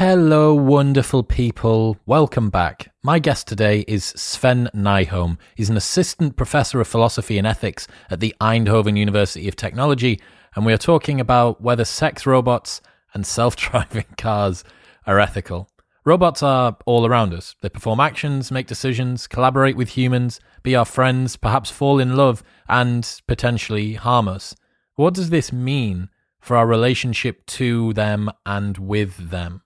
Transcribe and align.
Hello, 0.00 0.54
wonderful 0.54 1.22
people. 1.22 1.98
Welcome 2.06 2.48
back. 2.48 2.90
My 3.02 3.18
guest 3.18 3.46
today 3.46 3.84
is 3.86 4.02
Sven 4.02 4.70
Nyholm. 4.74 5.36
He's 5.54 5.68
an 5.68 5.76
assistant 5.76 6.38
professor 6.38 6.80
of 6.80 6.88
philosophy 6.88 7.36
and 7.36 7.46
ethics 7.46 7.86
at 8.08 8.18
the 8.18 8.34
Eindhoven 8.40 8.96
University 8.96 9.46
of 9.46 9.56
Technology, 9.56 10.18
and 10.56 10.64
we 10.64 10.72
are 10.72 10.78
talking 10.78 11.20
about 11.20 11.60
whether 11.60 11.84
sex 11.84 12.24
robots 12.24 12.80
and 13.12 13.26
self 13.26 13.56
driving 13.56 14.06
cars 14.16 14.64
are 15.06 15.20
ethical. 15.20 15.68
Robots 16.06 16.42
are 16.42 16.78
all 16.86 17.04
around 17.04 17.34
us. 17.34 17.54
They 17.60 17.68
perform 17.68 18.00
actions, 18.00 18.50
make 18.50 18.68
decisions, 18.68 19.26
collaborate 19.26 19.76
with 19.76 19.90
humans, 19.90 20.40
be 20.62 20.74
our 20.74 20.86
friends, 20.86 21.36
perhaps 21.36 21.70
fall 21.70 21.98
in 21.98 22.16
love, 22.16 22.42
and 22.70 23.20
potentially 23.26 23.92
harm 23.92 24.28
us. 24.28 24.56
What 24.94 25.12
does 25.12 25.28
this 25.28 25.52
mean 25.52 26.08
for 26.40 26.56
our 26.56 26.66
relationship 26.66 27.44
to 27.48 27.92
them 27.92 28.30
and 28.46 28.78
with 28.78 29.28
them? 29.28 29.60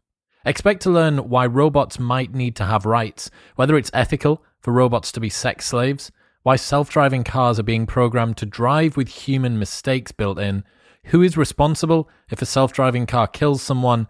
Expect 0.45 0.82
to 0.82 0.90
learn 0.90 1.29
why 1.29 1.46
robots 1.46 1.98
might 1.98 2.34
need 2.34 2.54
to 2.57 2.64
have 2.64 2.84
rights, 2.84 3.30
whether 3.57 3.76
it's 3.76 3.90
ethical 3.94 4.44
for 4.61 4.72
robots 4.72 5.11
to 5.12 5.20
be 5.20 5.30
sex 5.30 5.67
slaves, 5.67 6.12
why 6.43 6.57
self 6.57 6.90
driving 6.90 7.25
cars 7.25 7.58
are 7.58 7.64
being 7.64 7.86
programmed 7.86 8.36
to 8.39 8.46
drive 8.46 8.96
with 8.96 9.08
human 9.08 9.58
mistakes 9.58 10.12
built 10.12 10.39
in, 10.39 10.64
who 11.04 11.22
is 11.22 11.36
responsible 11.36 12.08
if 12.30 12.43
a 12.43 12.46
self 12.46 12.72
driving 12.72 13.07
car 13.07 13.26
kills 13.26 13.62
someone, 13.62 14.07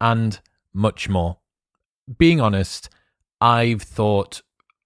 and 0.00 0.40
much 0.72 1.08
more. 1.08 1.38
Being 2.18 2.40
honest, 2.40 2.88
I've 3.40 3.82
thought 3.82 4.42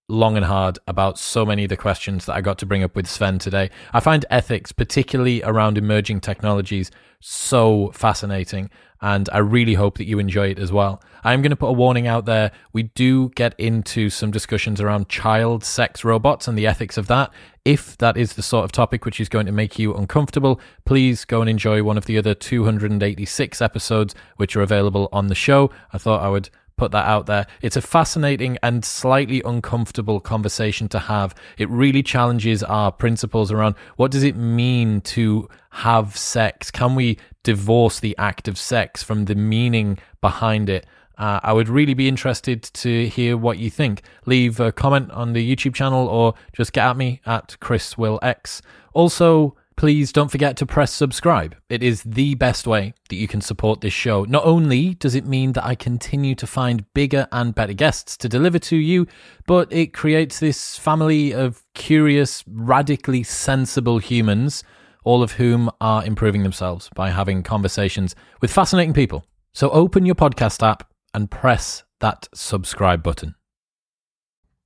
long 0.08 0.36
and 0.36 0.46
hard 0.46 0.78
about 0.86 1.18
so 1.18 1.44
many 1.44 1.64
of 1.64 1.68
the 1.68 1.76
questions 1.76 2.26
that 2.26 2.34
I 2.34 2.40
got 2.40 2.58
to 2.58 2.66
bring 2.66 2.82
up 2.82 2.94
with 2.94 3.08
Sven 3.08 3.38
today. 3.38 3.70
I 3.92 4.00
find 4.00 4.24
ethics, 4.30 4.72
particularly 4.72 5.42
around 5.42 5.76
emerging 5.76 6.20
technologies, 6.20 6.90
so 7.20 7.90
fascinating, 7.92 8.70
and 9.00 9.28
I 9.32 9.38
really 9.38 9.74
hope 9.74 9.98
that 9.98 10.06
you 10.06 10.18
enjoy 10.18 10.48
it 10.48 10.58
as 10.58 10.72
well. 10.72 11.02
I'm 11.24 11.42
going 11.42 11.50
to 11.50 11.56
put 11.56 11.68
a 11.68 11.72
warning 11.72 12.06
out 12.06 12.24
there. 12.24 12.52
We 12.72 12.84
do 12.84 13.30
get 13.30 13.54
into 13.58 14.10
some 14.10 14.30
discussions 14.30 14.80
around 14.80 15.08
child 15.08 15.64
sex 15.64 16.04
robots 16.04 16.46
and 16.46 16.56
the 16.56 16.66
ethics 16.66 16.96
of 16.96 17.08
that. 17.08 17.32
If 17.64 17.98
that 17.98 18.16
is 18.16 18.34
the 18.34 18.42
sort 18.42 18.64
of 18.64 18.72
topic 18.72 19.04
which 19.04 19.20
is 19.20 19.28
going 19.28 19.46
to 19.46 19.52
make 19.52 19.78
you 19.78 19.92
uncomfortable, 19.94 20.60
please 20.84 21.24
go 21.24 21.40
and 21.40 21.50
enjoy 21.50 21.82
one 21.82 21.98
of 21.98 22.06
the 22.06 22.16
other 22.16 22.32
286 22.34 23.60
episodes 23.60 24.14
which 24.36 24.54
are 24.54 24.62
available 24.62 25.08
on 25.12 25.26
the 25.26 25.34
show. 25.34 25.70
I 25.92 25.98
thought 25.98 26.22
I 26.22 26.28
would 26.28 26.48
put 26.76 26.92
that 26.92 27.06
out 27.06 27.26
there. 27.26 27.46
It's 27.62 27.76
a 27.76 27.82
fascinating 27.82 28.58
and 28.62 28.84
slightly 28.84 29.42
uncomfortable 29.44 30.20
conversation 30.20 30.88
to 30.90 30.98
have. 30.98 31.34
It 31.58 31.68
really 31.70 32.02
challenges 32.02 32.62
our 32.62 32.92
principles 32.92 33.50
around 33.50 33.74
what 33.96 34.10
does 34.10 34.22
it 34.22 34.36
mean 34.36 35.00
to 35.02 35.48
have 35.70 36.16
sex? 36.16 36.70
Can 36.70 36.94
we 36.94 37.18
divorce 37.46 38.00
the 38.00 38.16
act 38.18 38.48
of 38.48 38.58
sex 38.58 39.04
from 39.04 39.26
the 39.26 39.36
meaning 39.36 39.98
behind 40.20 40.68
it? 40.68 40.84
Uh, 41.16 41.38
I 41.42 41.52
would 41.52 41.68
really 41.68 41.94
be 41.94 42.08
interested 42.08 42.64
to 42.64 43.08
hear 43.08 43.36
what 43.36 43.58
you 43.58 43.70
think. 43.70 44.02
Leave 44.26 44.58
a 44.58 44.72
comment 44.72 45.12
on 45.12 45.32
the 45.32 45.56
YouTube 45.56 45.74
channel 45.74 46.08
or 46.08 46.34
just 46.52 46.72
get 46.72 46.86
at 46.86 46.96
me 46.96 47.20
at 47.24 47.56
Chris 47.60 47.96
Will 47.96 48.18
X. 48.20 48.60
Also, 48.92 49.56
Please 49.76 50.10
don't 50.10 50.30
forget 50.30 50.56
to 50.56 50.64
press 50.64 50.90
subscribe. 50.90 51.54
It 51.68 51.82
is 51.82 52.02
the 52.02 52.34
best 52.34 52.66
way 52.66 52.94
that 53.10 53.16
you 53.16 53.28
can 53.28 53.42
support 53.42 53.82
this 53.82 53.92
show. 53.92 54.24
Not 54.24 54.46
only 54.46 54.94
does 54.94 55.14
it 55.14 55.26
mean 55.26 55.52
that 55.52 55.66
I 55.66 55.74
continue 55.74 56.34
to 56.36 56.46
find 56.46 56.90
bigger 56.94 57.28
and 57.30 57.54
better 57.54 57.74
guests 57.74 58.16
to 58.18 58.28
deliver 58.28 58.58
to 58.60 58.76
you, 58.76 59.06
but 59.46 59.70
it 59.70 59.92
creates 59.92 60.40
this 60.40 60.78
family 60.78 61.34
of 61.34 61.62
curious, 61.74 62.42
radically 62.46 63.22
sensible 63.22 63.98
humans, 63.98 64.64
all 65.06 65.22
of 65.22 65.32
whom 65.32 65.70
are 65.80 66.04
improving 66.04 66.42
themselves 66.42 66.90
by 66.96 67.10
having 67.10 67.40
conversations 67.40 68.16
with 68.42 68.52
fascinating 68.52 68.92
people. 68.92 69.24
So 69.54 69.70
open 69.70 70.04
your 70.04 70.16
podcast 70.16 70.66
app 70.66 70.92
and 71.14 71.30
press 71.30 71.84
that 72.00 72.28
subscribe 72.34 73.04
button. 73.04 73.36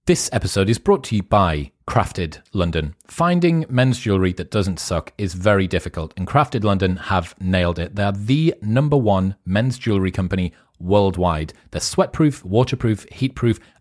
This 0.07 0.31
episode 0.33 0.71
is 0.71 0.79
brought 0.79 1.05
to 1.05 1.17
you 1.17 1.23
by 1.23 1.73
Crafted 1.87 2.41
London. 2.55 2.95
Finding 3.07 3.67
men's 3.69 4.01
jewellery 4.01 4.33
that 4.33 4.51
doesn't 4.51 4.81
suck 4.81 5.13
is 5.19 5.35
very 5.35 5.69
difficult, 5.69 6.15
and 6.17 6.27
Crafted 6.27 6.65
London 6.65 6.97
have 6.97 7.35
nailed 7.39 7.79
it. 7.79 7.95
They're 7.95 8.11
the 8.11 8.55
number 8.63 8.97
one 8.97 9.37
men's 9.45 9.79
jewellery 9.79 10.11
company 10.11 10.55
worldwide. 10.79 11.53
They're 11.71 11.83
sweatproof, 11.83 12.45
waterproof, 12.45 13.07
heatproof, 13.11 13.61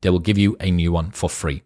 they 0.00 0.10
will 0.10 0.18
give 0.18 0.38
you 0.38 0.56
a 0.60 0.70
new 0.70 0.92
one 0.92 1.10
for 1.10 1.28
free. 1.28 1.62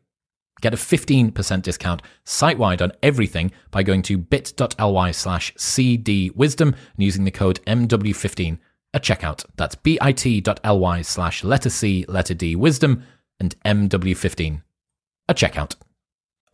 Get 0.60 0.74
a 0.74 0.76
15% 0.76 1.62
discount 1.62 2.02
site 2.24 2.56
wide 2.56 2.80
on 2.80 2.92
everything 3.02 3.50
by 3.72 3.82
going 3.82 4.02
to 4.02 4.16
bit.ly 4.16 5.10
slash 5.10 5.52
cdwisdom 5.54 6.68
and 6.68 6.76
using 6.96 7.24
the 7.24 7.32
code 7.32 7.60
MW15 7.66 8.58
at 8.94 9.02
checkout. 9.02 9.44
That's 9.56 9.74
bit.ly 9.74 11.02
slash 11.02 11.42
letter 11.42 11.70
C, 11.70 12.04
letter 12.08 12.34
D, 12.34 12.54
wisdom, 12.54 13.02
and 13.40 13.56
MW15 13.64 14.62
at 15.28 15.36
checkout. 15.36 15.74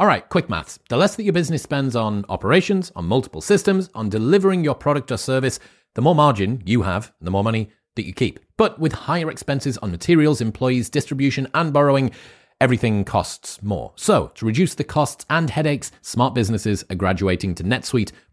All 0.01 0.07
right, 0.07 0.27
quick 0.29 0.49
maths. 0.49 0.79
The 0.89 0.97
less 0.97 1.17
that 1.17 1.25
your 1.25 1.33
business 1.33 1.63
spends 1.63 1.97
on 1.97 2.25
operations, 2.29 2.93
on 2.95 3.05
multiple 3.05 3.41
systems, 3.41 3.91
on 3.95 4.09
delivering 4.09 4.65
your 4.65 4.77
product 4.77 5.11
or 5.11 5.17
service, 5.17 5.59
the 5.97 6.03
more 6.03 6.15
margin 6.15 6.63
you 6.65 6.83
have, 6.83 7.13
the 7.21 7.31
more 7.31 7.43
money 7.43 7.71
that 7.99 8.07
you 8.07 8.15
keep. 8.15 8.41
But 8.57 8.79
with 8.79 8.93
higher 8.93 9.31
expenses 9.31 9.77
on 9.79 9.91
materials, 9.91 10.41
employees, 10.41 10.89
distribution, 10.89 11.49
and 11.53 11.73
borrowing, 11.73 12.13
everything 12.61 13.05
costs 13.05 13.63
more. 13.63 13.93
So, 13.97 14.33
to 14.37 14.47
reduce 14.47 14.75
the 14.75 14.85
costs 14.85 15.27
and 15.29 15.51
headaches, 15.51 15.93
smart 16.01 16.35
businesses 16.35 16.85
are 16.91 16.97
graduating 16.97 17.55
to 17.57 17.65
NetSuite 17.65 18.13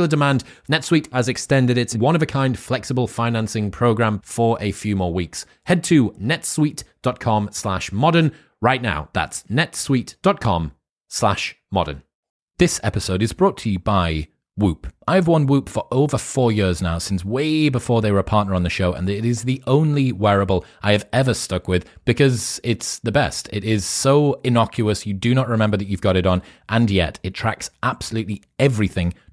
popular 0.00 0.08
demand, 0.08 0.44
NetSuite 0.70 1.12
has 1.12 1.28
extended 1.28 1.76
its 1.76 1.94
one 1.94 2.16
of 2.16 2.22
a 2.22 2.26
kind 2.26 2.58
flexible 2.58 3.06
financing 3.06 3.70
program 3.70 4.20
for 4.24 4.56
a 4.58 4.72
few 4.72 4.96
more 4.96 5.12
weeks. 5.12 5.44
Head 5.64 5.84
to 5.84 6.12
netsuite.com 6.12 7.50
slash 7.52 7.92
modern 7.92 8.32
right 8.62 8.80
now. 8.80 9.10
That's 9.12 9.42
netsuite.com 9.44 10.72
slash 11.08 11.56
modern. 11.70 12.02
This 12.58 12.80
episode 12.82 13.22
is 13.22 13.34
brought 13.34 13.58
to 13.58 13.70
you 13.70 13.78
by 13.78 14.28
Whoop. 14.56 14.92
I've 15.08 15.26
worn 15.26 15.46
Whoop 15.46 15.70
for 15.70 15.86
over 15.90 16.18
four 16.18 16.52
years 16.52 16.82
now, 16.82 16.98
since 16.98 17.24
way 17.24 17.70
before 17.70 18.02
they 18.02 18.12
were 18.12 18.18
a 18.18 18.24
partner 18.24 18.54
on 18.54 18.62
the 18.62 18.68
show, 18.68 18.92
and 18.92 19.08
it 19.08 19.24
is 19.24 19.44
the 19.44 19.62
only 19.66 20.12
wearable 20.12 20.66
I 20.82 20.92
have 20.92 21.08
ever 21.14 21.32
stuck 21.32 21.66
with 21.66 21.86
because 22.04 22.60
it's 22.62 22.98
the 22.98 23.12
best. 23.12 23.48
It 23.52 23.64
is 23.64 23.86
so 23.86 24.38
innocuous, 24.44 25.06
you 25.06 25.14
do 25.14 25.34
not 25.34 25.48
remember 25.48 25.78
that 25.78 25.88
you've 25.88 26.02
got 26.02 26.16
it 26.16 26.26
on, 26.26 26.42
and 26.68 26.90
yet 26.90 27.18
it 27.22 27.32
tracks 27.32 27.70
absolutely 27.82 28.42
everything 28.58 29.14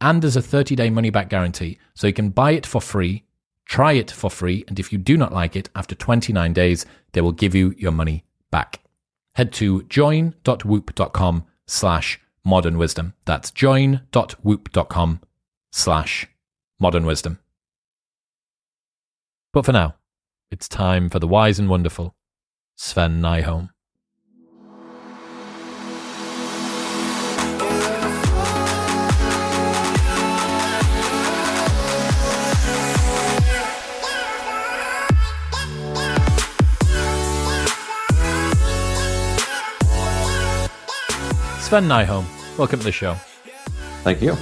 and 0.00 0.22
there's 0.22 0.36
a 0.36 0.42
30 0.42 0.76
day 0.76 0.90
money 0.90 1.10
back 1.10 1.28
guarantee. 1.28 1.78
So 1.94 2.06
you 2.06 2.12
can 2.12 2.30
buy 2.30 2.52
it 2.52 2.66
for 2.66 2.80
free, 2.80 3.24
Try 3.68 3.92
it 3.92 4.10
for 4.10 4.30
free, 4.30 4.64
and 4.66 4.80
if 4.80 4.92
you 4.92 4.98
do 4.98 5.18
not 5.18 5.32
like 5.32 5.54
it, 5.54 5.68
after 5.76 5.94
29 5.94 6.54
days, 6.54 6.86
they 7.12 7.20
will 7.20 7.32
give 7.32 7.54
you 7.54 7.74
your 7.76 7.92
money 7.92 8.24
back. 8.50 8.80
Head 9.34 9.52
to 9.54 9.82
join.whoop.com 9.84 11.44
slash 11.66 12.18
modern 12.44 12.78
wisdom. 12.78 13.12
That's 13.26 13.50
join.whoop.com 13.50 15.20
slash 15.70 16.26
modern 16.80 17.04
wisdom. 17.04 17.38
But 19.52 19.66
for 19.66 19.72
now, 19.72 19.96
it's 20.50 20.66
time 20.66 21.10
for 21.10 21.18
the 21.18 21.28
wise 21.28 21.58
and 21.58 21.68
wonderful 21.68 22.14
Sven 22.74 23.20
Nyholm. 23.20 23.68
Sven 41.68 41.84
Nyholm, 41.84 42.24
welcome 42.56 42.78
to 42.78 42.84
the 42.86 42.90
show. 42.90 43.12
Thank 44.02 44.22
you. 44.22 44.34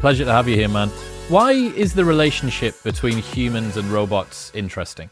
Pleasure 0.00 0.26
to 0.26 0.30
have 0.30 0.46
you 0.46 0.54
here, 0.54 0.68
man. 0.68 0.90
Why 1.30 1.52
is 1.52 1.94
the 1.94 2.04
relationship 2.04 2.74
between 2.82 3.16
humans 3.16 3.78
and 3.78 3.88
robots 3.88 4.52
interesting? 4.54 5.08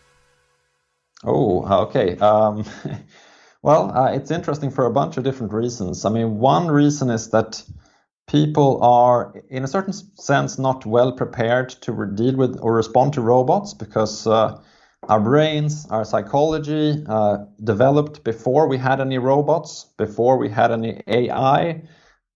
Oh, 1.24 1.64
okay. 1.84 2.19
Um, 2.19 2.66
well, 3.62 3.90
uh, 3.96 4.12
it's 4.12 4.30
interesting 4.30 4.70
for 4.70 4.84
a 4.84 4.90
bunch 4.90 5.16
of 5.16 5.24
different 5.24 5.54
reasons. 5.54 6.04
I 6.04 6.10
mean, 6.10 6.40
one 6.40 6.70
reason 6.70 7.08
is 7.08 7.30
that 7.30 7.62
people 8.28 8.82
are, 8.82 9.32
in 9.48 9.64
a 9.64 9.66
certain 9.66 9.94
sense, 9.94 10.58
not 10.58 10.84
well 10.84 11.10
prepared 11.10 11.70
to 11.70 12.06
deal 12.14 12.36
with 12.36 12.58
or 12.60 12.75
respond 12.75 13.14
to 13.14 13.22
robots 13.22 13.72
because 13.72 14.26
uh, 14.26 14.60
our 15.08 15.20
brains, 15.20 15.87
our 15.90 16.04
psychology 16.04 17.04
uh, 17.08 17.38
developed 17.62 18.22
before 18.22 18.69
we 18.69 18.78
had 18.78 19.00
any 19.00 19.19
robots, 19.19 19.87
before 19.99 20.38
we 20.38 20.49
had 20.49 20.70
any 20.70 21.02
AI. 21.06 21.82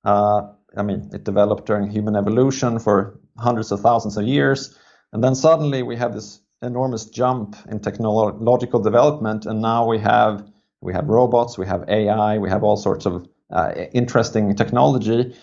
Uh, 0.04 0.42
I 0.76 0.82
mean, 0.82 1.10
it 1.12 1.24
developed 1.24 1.66
during 1.66 1.90
human 1.90 2.16
evolution 2.16 2.78
for 2.78 3.20
hundreds 3.38 3.70
of 3.70 3.80
thousands 3.80 4.16
of 4.16 4.24
years. 4.24 4.76
And 5.12 5.22
then 5.22 5.34
suddenly 5.34 5.82
we 5.82 5.96
have 5.96 6.12
this 6.12 6.40
enormous 6.62 7.04
jump 7.06 7.56
in 7.70 7.80
technological 7.80 8.80
development. 8.80 9.46
And 9.46 9.62
now 9.62 9.86
we 9.86 9.98
have 10.00 10.46
we 10.80 10.92
have 10.92 11.08
robots, 11.08 11.56
we 11.56 11.66
have 11.66 11.88
AI, 11.88 12.38
we 12.38 12.50
have 12.50 12.62
all 12.62 12.76
sorts 12.76 13.06
of 13.06 13.26
uh, 13.50 13.72
interesting 13.92 14.54
technology. 14.54 15.34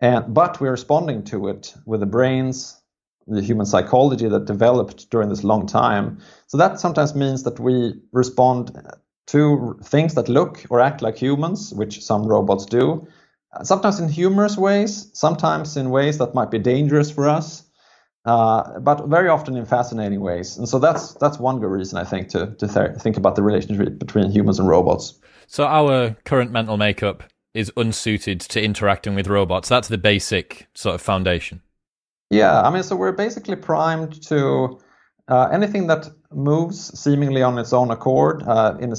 And, 0.00 0.32
but 0.32 0.60
we're 0.60 0.70
responding 0.70 1.24
to 1.24 1.48
it 1.48 1.74
with 1.84 2.00
the 2.00 2.06
brains, 2.06 2.79
the 3.34 3.42
human 3.42 3.66
psychology 3.66 4.28
that 4.28 4.44
developed 4.44 5.10
during 5.10 5.28
this 5.28 5.44
long 5.44 5.66
time. 5.66 6.18
So 6.46 6.56
that 6.58 6.80
sometimes 6.80 7.14
means 7.14 7.42
that 7.44 7.58
we 7.60 7.94
respond 8.12 8.76
to 9.28 9.78
things 9.82 10.14
that 10.14 10.28
look 10.28 10.64
or 10.70 10.80
act 10.80 11.02
like 11.02 11.16
humans, 11.16 11.72
which 11.74 12.02
some 12.02 12.26
robots 12.26 12.66
do, 12.66 13.06
sometimes 13.62 14.00
in 14.00 14.08
humorous 14.08 14.56
ways, 14.56 15.10
sometimes 15.12 15.76
in 15.76 15.90
ways 15.90 16.18
that 16.18 16.34
might 16.34 16.50
be 16.50 16.58
dangerous 16.58 17.10
for 17.10 17.28
us, 17.28 17.64
uh, 18.24 18.78
but 18.80 19.06
very 19.06 19.28
often 19.28 19.56
in 19.56 19.64
fascinating 19.64 20.20
ways. 20.20 20.56
And 20.58 20.68
so 20.68 20.78
that's 20.78 21.14
that's 21.14 21.38
one 21.38 21.60
good 21.60 21.70
reason 21.70 21.98
I 21.98 22.04
think 22.04 22.28
to 22.30 22.54
to 22.58 22.68
th- 22.68 22.96
think 22.98 23.16
about 23.16 23.36
the 23.36 23.42
relationship 23.42 23.98
between 23.98 24.30
humans 24.30 24.58
and 24.58 24.68
robots. 24.68 25.18
So 25.46 25.64
our 25.64 26.16
current 26.24 26.50
mental 26.50 26.76
makeup 26.76 27.24
is 27.54 27.72
unsuited 27.76 28.40
to 28.40 28.62
interacting 28.62 29.14
with 29.14 29.26
robots. 29.26 29.68
That's 29.68 29.88
the 29.88 29.98
basic 29.98 30.68
sort 30.74 30.94
of 30.94 31.02
foundation. 31.02 31.62
Yeah, 32.30 32.62
I 32.62 32.70
mean, 32.70 32.84
so 32.84 32.94
we're 32.94 33.12
basically 33.12 33.56
primed 33.56 34.22
to 34.28 34.78
uh, 35.28 35.48
anything 35.52 35.88
that 35.88 36.08
moves 36.32 36.98
seemingly 36.98 37.42
on 37.42 37.58
its 37.58 37.72
own 37.72 37.90
accord 37.90 38.44
uh, 38.44 38.76
in 38.80 38.92
a 38.92 38.96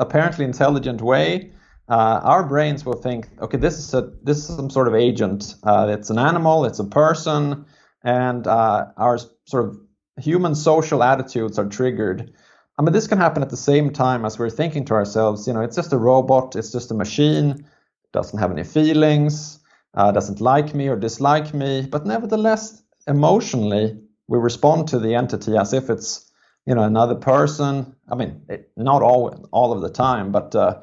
apparently 0.00 0.44
intelligent 0.44 1.00
way. 1.00 1.52
Uh, 1.88 2.20
our 2.24 2.44
brains 2.44 2.84
will 2.84 3.00
think, 3.00 3.28
okay, 3.40 3.58
this 3.58 3.78
is 3.78 3.94
a 3.94 4.12
this 4.22 4.38
is 4.38 4.56
some 4.56 4.70
sort 4.70 4.88
of 4.88 4.94
agent. 4.94 5.54
Uh, 5.62 5.86
it's 5.90 6.10
an 6.10 6.18
animal, 6.18 6.64
it's 6.64 6.80
a 6.80 6.84
person, 6.84 7.64
and 8.02 8.46
uh, 8.48 8.86
our 8.96 9.18
sort 9.46 9.68
of 9.68 9.78
human 10.20 10.54
social 10.54 11.02
attitudes 11.04 11.58
are 11.58 11.68
triggered. 11.68 12.32
I 12.78 12.82
mean, 12.82 12.92
this 12.92 13.06
can 13.06 13.18
happen 13.18 13.42
at 13.42 13.50
the 13.50 13.56
same 13.56 13.90
time 13.92 14.24
as 14.24 14.38
we're 14.38 14.50
thinking 14.50 14.84
to 14.86 14.94
ourselves, 14.94 15.46
you 15.46 15.52
know, 15.52 15.60
it's 15.60 15.76
just 15.76 15.92
a 15.92 15.98
robot, 15.98 16.56
it's 16.56 16.72
just 16.72 16.90
a 16.90 16.94
machine, 16.94 17.64
doesn't 18.12 18.38
have 18.38 18.50
any 18.50 18.64
feelings 18.64 19.61
uh, 19.94 20.12
doesn't 20.12 20.40
like 20.40 20.74
me 20.74 20.88
or 20.88 20.96
dislike 20.96 21.52
me, 21.52 21.86
but 21.90 22.06
nevertheless, 22.06 22.82
emotionally, 23.06 23.98
we 24.28 24.38
respond 24.38 24.88
to 24.88 24.98
the 24.98 25.14
entity 25.14 25.56
as 25.56 25.72
if 25.72 25.90
it's 25.90 26.30
you 26.66 26.74
know 26.74 26.82
another 26.82 27.14
person. 27.14 27.94
I 28.10 28.14
mean, 28.14 28.42
it, 28.48 28.70
not 28.76 29.02
all 29.02 29.48
all 29.52 29.72
of 29.72 29.82
the 29.82 29.90
time, 29.90 30.32
but 30.32 30.54
uh, 30.54 30.80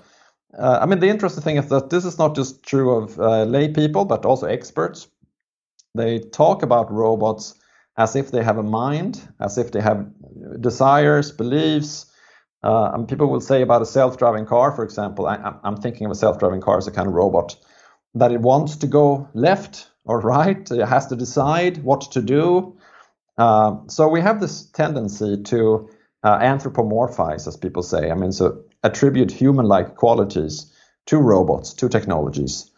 uh, 0.58 0.80
I 0.82 0.86
mean 0.86 1.00
the 1.00 1.10
interesting 1.10 1.44
thing 1.44 1.58
is 1.58 1.70
that 1.70 1.90
this 1.90 2.06
is 2.06 2.18
not 2.18 2.36
just 2.36 2.64
true 2.64 2.92
of 2.92 3.20
uh, 3.20 3.44
lay 3.44 3.70
people, 3.70 4.06
but 4.06 4.26
also 4.26 4.48
experts. 4.48 5.08
They 5.96 6.20
talk 6.20 6.62
about 6.62 6.92
robots 6.92 7.56
as 7.98 8.16
if 8.16 8.32
they 8.32 8.44
have 8.44 8.58
a 8.58 8.64
mind, 8.64 9.22
as 9.40 9.58
if 9.58 9.72
they 9.72 9.82
have 9.82 10.08
desires, 10.62 11.32
beliefs. 11.32 12.06
Uh, 12.62 12.92
and 12.94 13.08
people 13.08 13.28
will 13.28 13.42
say 13.42 13.62
about 13.62 13.82
a 13.82 13.86
self-driving 13.86 14.46
car, 14.46 14.74
for 14.74 14.84
example. 14.84 15.26
I, 15.28 15.56
I'm 15.64 15.78
thinking 15.78 16.06
of 16.06 16.12
a 16.12 16.16
self-driving 16.16 16.62
car 16.62 16.78
as 16.78 16.88
a 16.88 16.92
kind 16.92 17.08
of 17.08 17.14
robot 17.14 17.56
that 18.16 18.32
it 18.32 18.42
wants 18.42 18.78
to 18.78 18.88
go 18.88 19.28
left 19.34 19.90
or 20.06 20.20
right. 20.20 20.70
It 20.72 20.86
has 20.86 21.08
to 21.08 21.16
decide 21.16 21.84
what 21.84 22.12
to 22.12 22.22
do. 22.22 22.78
Uh, 23.38 23.78
so 23.88 24.08
we 24.08 24.22
have 24.22 24.40
this 24.42 24.66
tendency 24.72 25.42
to 25.44 25.90
uh, 26.24 26.40
anthropomorphize, 26.40 27.48
as 27.48 27.56
people 27.56 27.84
say. 27.84 28.12
I 28.12 28.16
mean, 28.16 28.32
so 28.32 28.64
attribute 28.84 29.32
human-like 29.32 29.96
qualities 29.96 30.74
to 31.06 31.18
robots, 31.18 31.74
to 31.76 31.90
technologies. 31.90 32.70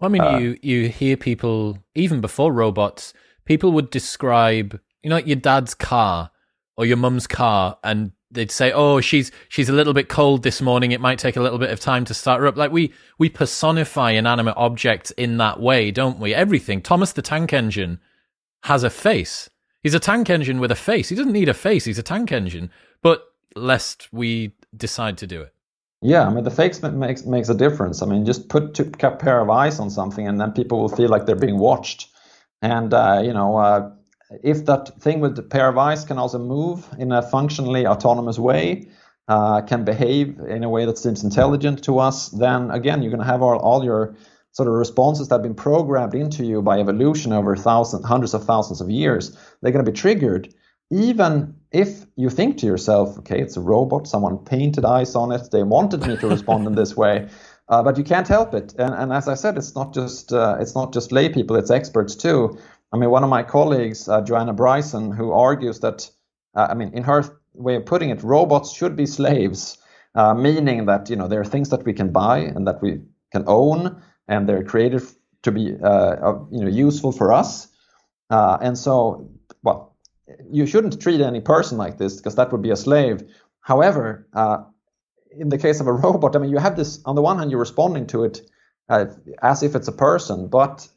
Well, 0.00 0.10
I 0.10 0.12
mean, 0.12 0.22
uh, 0.22 0.38
you 0.38 0.56
you 0.62 0.88
hear 0.88 1.16
people 1.16 1.78
even 1.94 2.20
before 2.20 2.52
robots, 2.52 3.14
people 3.44 3.72
would 3.72 3.90
describe, 3.90 4.80
you 5.02 5.10
know, 5.10 5.16
like 5.16 5.26
your 5.26 5.36
dad's 5.36 5.74
car 5.74 6.30
or 6.76 6.86
your 6.86 6.96
mum's 6.96 7.26
car, 7.26 7.78
and 7.82 8.12
they'd 8.30 8.50
say, 8.50 8.72
"Oh, 8.72 9.00
she's 9.00 9.30
she's 9.48 9.68
a 9.68 9.72
little 9.72 9.94
bit 9.94 10.08
cold 10.08 10.42
this 10.42 10.60
morning. 10.60 10.92
It 10.92 11.00
might 11.00 11.18
take 11.18 11.36
a 11.36 11.42
little 11.42 11.58
bit 11.58 11.70
of 11.70 11.80
time 11.80 12.04
to 12.06 12.14
start 12.14 12.40
her 12.40 12.46
up." 12.46 12.56
Like 12.56 12.72
we 12.72 12.92
we 13.18 13.28
personify 13.28 14.12
inanimate 14.12 14.56
objects 14.56 15.10
in 15.12 15.38
that 15.38 15.60
way, 15.60 15.90
don't 15.90 16.18
we? 16.18 16.34
Everything. 16.34 16.80
Thomas 16.82 17.12
the 17.12 17.22
Tank 17.22 17.52
Engine 17.52 18.00
has 18.64 18.82
a 18.82 18.90
face. 18.90 19.48
He's 19.82 19.94
a 19.94 20.00
tank 20.00 20.28
engine 20.30 20.58
with 20.58 20.72
a 20.72 20.76
face. 20.76 21.08
He 21.08 21.14
doesn't 21.14 21.32
need 21.32 21.48
a 21.48 21.54
face. 21.54 21.84
He's 21.84 21.98
a 21.98 22.02
tank 22.02 22.32
engine. 22.32 22.70
But 23.02 23.22
lest 23.54 24.12
we 24.12 24.52
decide 24.76 25.18
to 25.18 25.28
do 25.28 25.42
it. 25.42 25.54
Yeah, 26.02 26.26
I 26.26 26.32
mean 26.32 26.44
the 26.44 26.50
face 26.50 26.82
makes 26.82 27.24
makes 27.24 27.48
a 27.48 27.54
difference. 27.54 28.02
I 28.02 28.06
mean, 28.06 28.26
just 28.26 28.48
put 28.48 28.78
a 28.78 28.84
pair 28.84 29.40
of 29.40 29.48
eyes 29.48 29.80
on 29.80 29.90
something, 29.90 30.26
and 30.28 30.40
then 30.40 30.52
people 30.52 30.80
will 30.80 30.88
feel 30.88 31.08
like 31.08 31.26
they're 31.26 31.36
being 31.36 31.58
watched. 31.58 32.08
And 32.62 32.92
uh, 32.92 33.22
you 33.24 33.32
know, 33.32 33.56
uh, 33.56 33.90
if 34.42 34.64
that 34.66 35.00
thing 35.00 35.20
with 35.20 35.36
the 35.36 35.42
pair 35.42 35.68
of 35.68 35.78
eyes 35.78 36.04
can 36.04 36.18
also 36.18 36.38
move 36.38 36.86
in 36.98 37.12
a 37.12 37.22
functionally 37.22 37.86
autonomous 37.86 38.38
way, 38.38 38.88
uh, 39.28 39.60
can 39.62 39.84
behave 39.84 40.38
in 40.40 40.64
a 40.64 40.68
way 40.68 40.84
that 40.84 40.98
seems 40.98 41.24
intelligent 41.24 41.84
to 41.84 41.98
us, 41.98 42.28
then 42.28 42.70
again, 42.70 43.02
you're 43.02 43.10
going 43.10 43.22
to 43.22 43.26
have 43.26 43.42
all, 43.42 43.58
all 43.58 43.84
your 43.84 44.16
sort 44.52 44.68
of 44.68 44.74
responses 44.74 45.28
that 45.28 45.36
have 45.36 45.42
been 45.42 45.54
programmed 45.54 46.14
into 46.14 46.44
you 46.44 46.62
by 46.62 46.80
evolution 46.80 47.32
over 47.32 47.56
thousands, 47.56 48.04
hundreds 48.04 48.34
of 48.34 48.44
thousands 48.44 48.80
of 48.80 48.90
years. 48.90 49.36
They're 49.60 49.72
going 49.72 49.84
to 49.84 49.90
be 49.90 49.96
triggered, 49.96 50.54
even 50.90 51.54
if 51.72 52.06
you 52.16 52.30
think 52.30 52.58
to 52.58 52.66
yourself, 52.66 53.18
okay, 53.18 53.40
it's 53.40 53.56
a 53.56 53.60
robot, 53.60 54.06
someone 54.06 54.38
painted 54.38 54.84
eyes 54.84 55.14
on 55.14 55.32
it, 55.32 55.50
they 55.50 55.62
wanted 55.62 56.06
me 56.06 56.16
to 56.16 56.28
respond 56.28 56.66
in 56.66 56.74
this 56.74 56.96
way. 56.96 57.28
Uh, 57.68 57.82
but 57.82 57.98
you 57.98 58.04
can't 58.04 58.28
help 58.28 58.54
it, 58.54 58.74
and, 58.78 58.94
and 58.94 59.12
as 59.12 59.26
I 59.26 59.34
said, 59.34 59.58
it's 59.58 59.74
not 59.74 59.92
just 59.92 60.32
uh, 60.32 60.56
it's 60.60 60.76
not 60.76 60.92
just 60.92 61.10
lay 61.10 61.28
people; 61.28 61.56
it's 61.56 61.68
experts 61.68 62.14
too 62.14 62.56
I 62.96 62.98
mean, 62.98 63.10
one 63.10 63.24
of 63.24 63.28
my 63.28 63.42
colleagues, 63.42 64.08
uh, 64.08 64.22
Joanna 64.22 64.54
Bryson, 64.54 65.12
who 65.12 65.32
argues 65.32 65.80
that, 65.80 66.10
uh, 66.54 66.68
I 66.70 66.74
mean, 66.74 66.94
in 66.94 67.02
her 67.02 67.38
way 67.52 67.76
of 67.76 67.84
putting 67.84 68.08
it, 68.08 68.22
robots 68.22 68.72
should 68.72 68.96
be 68.96 69.04
slaves, 69.04 69.76
uh, 70.14 70.32
meaning 70.32 70.86
that 70.86 71.10
you 71.10 71.16
know 71.16 71.28
there 71.28 71.40
are 71.40 71.44
things 71.44 71.68
that 71.68 71.84
we 71.84 71.92
can 71.92 72.10
buy 72.10 72.38
and 72.38 72.66
that 72.66 72.80
we 72.80 73.02
can 73.32 73.44
own, 73.46 74.02
and 74.28 74.48
they're 74.48 74.64
created 74.64 75.02
to 75.42 75.52
be 75.52 75.76
uh, 75.82 76.38
you 76.50 76.62
know 76.62 76.70
useful 76.70 77.12
for 77.12 77.34
us. 77.34 77.68
Uh, 78.30 78.56
and 78.62 78.78
so, 78.78 79.28
well, 79.62 79.94
you 80.50 80.66
shouldn't 80.66 80.98
treat 80.98 81.20
any 81.20 81.40
person 81.40 81.76
like 81.76 81.98
this 81.98 82.16
because 82.16 82.36
that 82.36 82.50
would 82.50 82.62
be 82.62 82.70
a 82.70 82.76
slave. 82.76 83.22
However, 83.60 84.26
uh, 84.32 84.64
in 85.38 85.50
the 85.50 85.58
case 85.58 85.80
of 85.80 85.86
a 85.86 85.92
robot, 86.04 86.34
I 86.34 86.38
mean, 86.38 86.50
you 86.50 86.58
have 86.58 86.76
this 86.76 87.00
on 87.04 87.14
the 87.14 87.22
one 87.22 87.38
hand, 87.38 87.50
you're 87.50 87.60
responding 87.60 88.06
to 88.06 88.24
it 88.24 88.40
as 88.88 89.62
if 89.62 89.74
it's 89.74 89.88
a 89.88 89.92
person, 89.92 90.48
but 90.48 90.88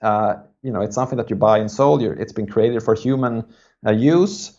you 0.62 0.72
know 0.72 0.82
it's 0.82 0.96
something 0.96 1.18
that 1.18 1.30
you 1.30 1.36
buy 1.36 1.58
and 1.58 1.72
sell. 1.72 2.00
It's 2.02 2.34
been 2.34 2.48
created 2.48 2.84
for 2.84 2.96
human 2.96 3.46
uh, 3.86 3.92
use, 3.92 4.58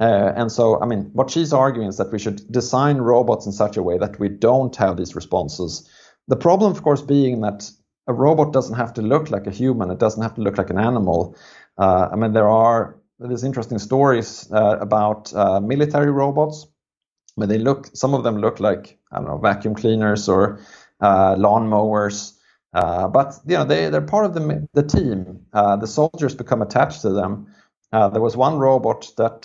uh, 0.00 0.32
and 0.36 0.50
so 0.50 0.80
I 0.80 0.86
mean, 0.86 1.10
what 1.12 1.30
she's 1.30 1.52
arguing 1.52 1.88
is 1.88 1.96
that 1.98 2.12
we 2.12 2.18
should 2.18 2.50
design 2.50 2.98
robots 2.98 3.46
in 3.46 3.52
such 3.52 3.76
a 3.76 3.82
way 3.82 3.98
that 3.98 4.18
we 4.18 4.28
don't 4.28 4.74
have 4.76 4.96
these 4.96 5.14
responses. 5.14 5.88
The 6.28 6.36
problem, 6.36 6.72
of 6.72 6.82
course, 6.82 7.02
being 7.02 7.40
that 7.40 7.70
a 8.06 8.12
robot 8.12 8.52
doesn't 8.52 8.76
have 8.76 8.94
to 8.94 9.02
look 9.02 9.30
like 9.30 9.46
a 9.46 9.50
human. 9.50 9.90
It 9.90 9.98
doesn't 9.98 10.22
have 10.22 10.34
to 10.34 10.40
look 10.40 10.58
like 10.58 10.70
an 10.70 10.78
animal. 10.78 11.36
Uh, 11.78 12.08
I 12.12 12.16
mean, 12.16 12.32
there 12.32 12.48
are 12.48 12.98
these 13.18 13.44
interesting 13.44 13.78
stories 13.78 14.50
uh, 14.52 14.78
about 14.80 15.32
uh, 15.34 15.60
military 15.60 16.10
robots. 16.10 16.66
But 17.36 17.48
they 17.48 17.58
look, 17.58 17.88
some 17.94 18.14
of 18.14 18.24
them 18.24 18.38
look 18.38 18.60
like 18.60 18.98
I 19.12 19.16
don't 19.16 19.26
know 19.26 19.38
vacuum 19.38 19.74
cleaners 19.74 20.28
or 20.28 20.60
uh, 21.00 21.36
lawn 21.38 21.68
mowers. 21.68 22.38
Uh, 22.72 23.08
but 23.08 23.34
you 23.46 23.56
know 23.56 23.64
they 23.64 23.90
they're 23.90 24.00
part 24.00 24.24
of 24.24 24.34
the 24.34 24.68
the 24.74 24.82
team. 24.82 25.40
Uh, 25.52 25.76
the 25.76 25.86
soldiers 25.86 26.34
become 26.34 26.62
attached 26.62 27.02
to 27.02 27.10
them. 27.10 27.46
Uh, 27.92 28.08
there 28.08 28.22
was 28.22 28.36
one 28.36 28.58
robot 28.58 29.10
that 29.16 29.44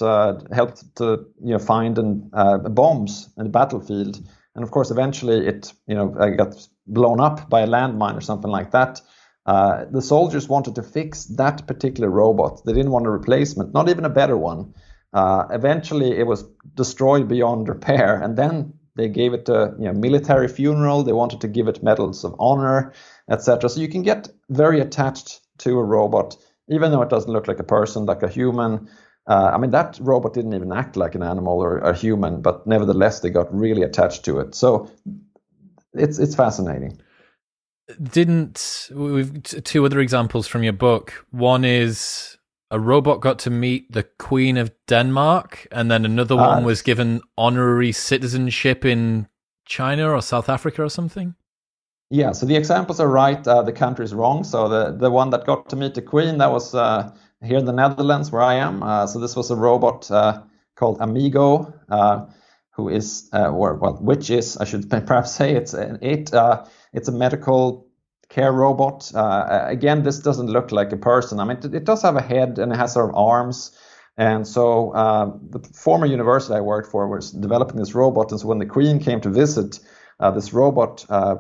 helped 0.51 0.96
to 0.96 1.25
you 1.44 1.51
know 1.53 1.60
find 1.60 1.98
and, 1.98 2.32
bombs 2.75 3.29
in 3.38 3.46
the 3.46 3.50
battlefield, 3.50 4.22
and 4.53 4.63
of 4.63 4.70
course 4.70 4.91
eventually 4.91 5.48
it 5.48 5.74
you 5.88 5.96
know 5.96 6.10
got 6.38 6.55
blown 6.88 7.20
up 7.20 7.50
by 7.50 7.62
a 7.62 7.67
landmine 7.67 8.15
or 8.15 8.22
something 8.22 8.51
like 8.51 8.72
that. 8.72 9.01
Uh, 9.46 9.86
the 9.91 10.01
soldiers 10.01 10.50
wanted 10.50 10.75
to 10.75 10.82
fix 10.84 11.25
that 11.25 11.67
particular 11.67 12.10
robot. 12.10 12.62
They 12.65 12.74
didn't 12.74 12.91
want 12.91 13.05
a 13.05 13.12
replacement, 13.12 13.74
not 13.74 13.89
even 13.89 14.05
a 14.05 14.10
better 14.10 14.38
one. 14.38 14.74
Uh, 15.13 15.46
eventually, 15.51 16.17
it 16.17 16.25
was 16.25 16.44
destroyed 16.74 17.27
beyond 17.27 17.70
repair, 17.70 18.22
and 18.22 18.38
then 18.38 18.74
they 18.96 19.08
gave 19.08 19.34
it 19.34 19.48
a 19.48 19.74
you 19.77 19.86
know, 19.86 19.94
military 19.94 20.48
funeral. 20.48 21.03
They 21.03 21.13
wanted 21.13 21.41
to 21.41 21.48
give 21.48 21.67
it 21.67 21.84
medals 21.84 22.24
of 22.24 22.36
honor, 22.39 22.94
etc. 23.29 23.70
So 23.70 23.79
you 23.79 23.88
can 23.88 24.01
get 24.01 24.29
very 24.50 24.79
attached 24.79 25.41
to 25.60 25.79
a 25.79 25.84
robot, 25.84 26.36
even 26.70 26.91
though 26.91 27.01
it 27.01 27.10
doesn't 27.10 27.32
look 27.32 27.48
like 27.48 27.60
a 27.60 27.63
person, 27.63 28.05
like 28.05 28.24
a 28.24 28.29
human. 28.29 28.89
Uh, 29.27 29.51
I 29.53 29.58
mean, 29.58 29.72
that 29.72 29.98
robot 30.01 30.34
didn't 30.34 30.53
even 30.53 30.72
act 30.72 30.96
like 30.96 31.15
an 31.15 31.24
animal 31.24 31.60
or 31.60 31.79
a 31.79 31.96
human, 31.96 32.41
but 32.41 32.67
nevertheless, 32.67 33.22
they 33.22 33.29
got 33.29 33.53
really 33.53 33.82
attached 33.82 34.24
to 34.25 34.39
it. 34.39 34.53
So 34.53 34.91
it's 35.94 36.20
it's 36.20 36.36
fascinating 36.36 37.00
didn't 38.01 38.89
we've 38.94 39.41
two 39.63 39.86
other 39.86 40.00
examples 40.00 40.48
from 40.48 40.63
your 40.63 40.74
book 40.74 41.25
one 41.32 41.63
is 41.63 42.38
a 42.72 42.79
robot 42.79 43.22
got 43.22 43.38
to 43.39 43.50
meet 43.50 43.91
the 43.91 44.03
queen 44.17 44.58
of 44.58 44.72
denmark 44.88 45.67
and 45.72 45.91
then 45.91 46.03
another 46.03 46.36
one 46.36 46.63
uh, 46.63 46.65
was 46.65 46.82
given 46.82 47.22
honorary 47.38 47.91
citizenship 47.91 48.84
in 48.84 49.27
china 49.65 50.10
or 50.10 50.22
south 50.22 50.50
africa 50.50 50.82
or 50.82 50.89
something 50.89 51.36
yeah 52.09 52.31
so 52.31 52.45
the 52.45 52.55
examples 52.55 53.00
are 53.00 53.07
right 53.07 53.47
uh, 53.47 53.62
the 53.62 53.71
country 53.71 54.05
is 54.05 54.13
wrong 54.13 54.43
so 54.43 54.67
the 54.67 54.91
the 54.91 55.09
one 55.09 55.29
that 55.29 55.45
got 55.45 55.69
to 55.69 55.75
meet 55.75 55.93
the 55.93 56.01
queen 56.01 56.38
that 56.38 56.51
was 56.51 56.74
uh, 56.75 57.12
here 57.43 57.57
in 57.57 57.65
the 57.65 57.74
netherlands 57.74 58.31
where 58.31 58.41
i 58.43 58.55
am 58.55 58.83
uh, 58.83 59.07
so 59.07 59.19
this 59.19 59.35
was 59.35 59.51
a 59.51 59.55
robot 59.55 60.09
uh, 60.12 60.41
called 60.75 60.97
amigo 61.01 61.74
uh, 61.89 62.25
who 62.71 62.89
is 62.89 63.29
or 63.33 63.75
well 63.75 63.97
which 64.01 64.29
is 64.29 64.57
i 64.57 64.65
should 64.65 64.89
perhaps 65.07 65.31
say 65.31 65.55
it's 65.55 65.74
an 65.74 65.97
it 66.01 66.31
it's 66.93 67.07
a 67.07 67.12
medical 67.12 67.85
care 68.29 68.51
robot. 68.51 69.12
Uh, 69.13 69.65
again, 69.67 70.03
this 70.03 70.19
doesn't 70.19 70.47
look 70.47 70.71
like 70.71 70.91
a 70.91 70.97
person. 70.97 71.39
I 71.39 71.45
mean, 71.45 71.57
it, 71.57 71.74
it, 71.74 71.83
does 71.85 72.01
have 72.01 72.15
a 72.15 72.21
head 72.21 72.59
and 72.59 72.71
it 72.71 72.77
has 72.77 72.93
sort 72.93 73.09
of 73.09 73.15
arms. 73.15 73.77
And 74.17 74.47
so 74.47 74.91
uh, 74.91 75.31
the 75.50 75.59
former 75.74 76.05
university 76.05 76.55
I 76.55 76.62
worked 76.62 76.89
for 76.89 77.07
was 77.07 77.31
developing 77.31 77.77
this 77.77 77.93
robot. 77.93 78.31
And 78.31 78.39
so 78.39 78.47
when 78.47 78.59
the 78.59 78.65
queen 78.65 79.00
came 79.00 79.21
to 79.21 79.29
visit, 79.29 79.79
uh, 80.19 80.31
this 80.31 80.53
robot 80.53 81.05
uh, 81.09 81.35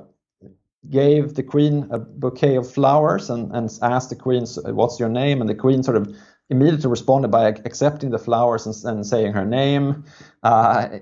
gave 0.89 1.35
the 1.35 1.43
queen 1.43 1.87
a 1.91 1.99
bouquet 1.99 2.55
of 2.55 2.71
flowers 2.71 3.29
and, 3.29 3.51
and 3.51 3.69
asked 3.81 4.09
the 4.09 4.15
queen, 4.15 4.45
What's 4.65 4.99
your 4.99 5.09
name? 5.09 5.41
And 5.41 5.49
the 5.49 5.55
queen 5.55 5.83
sort 5.83 5.97
of 5.97 6.15
immediately 6.49 6.89
responded 6.89 7.29
by 7.29 7.47
accepting 7.47 8.11
the 8.11 8.19
flowers 8.19 8.65
and, 8.65 8.75
and 8.85 9.05
saying 9.05 9.33
her 9.33 9.45
name. 9.45 10.05
Uh, 10.43 10.99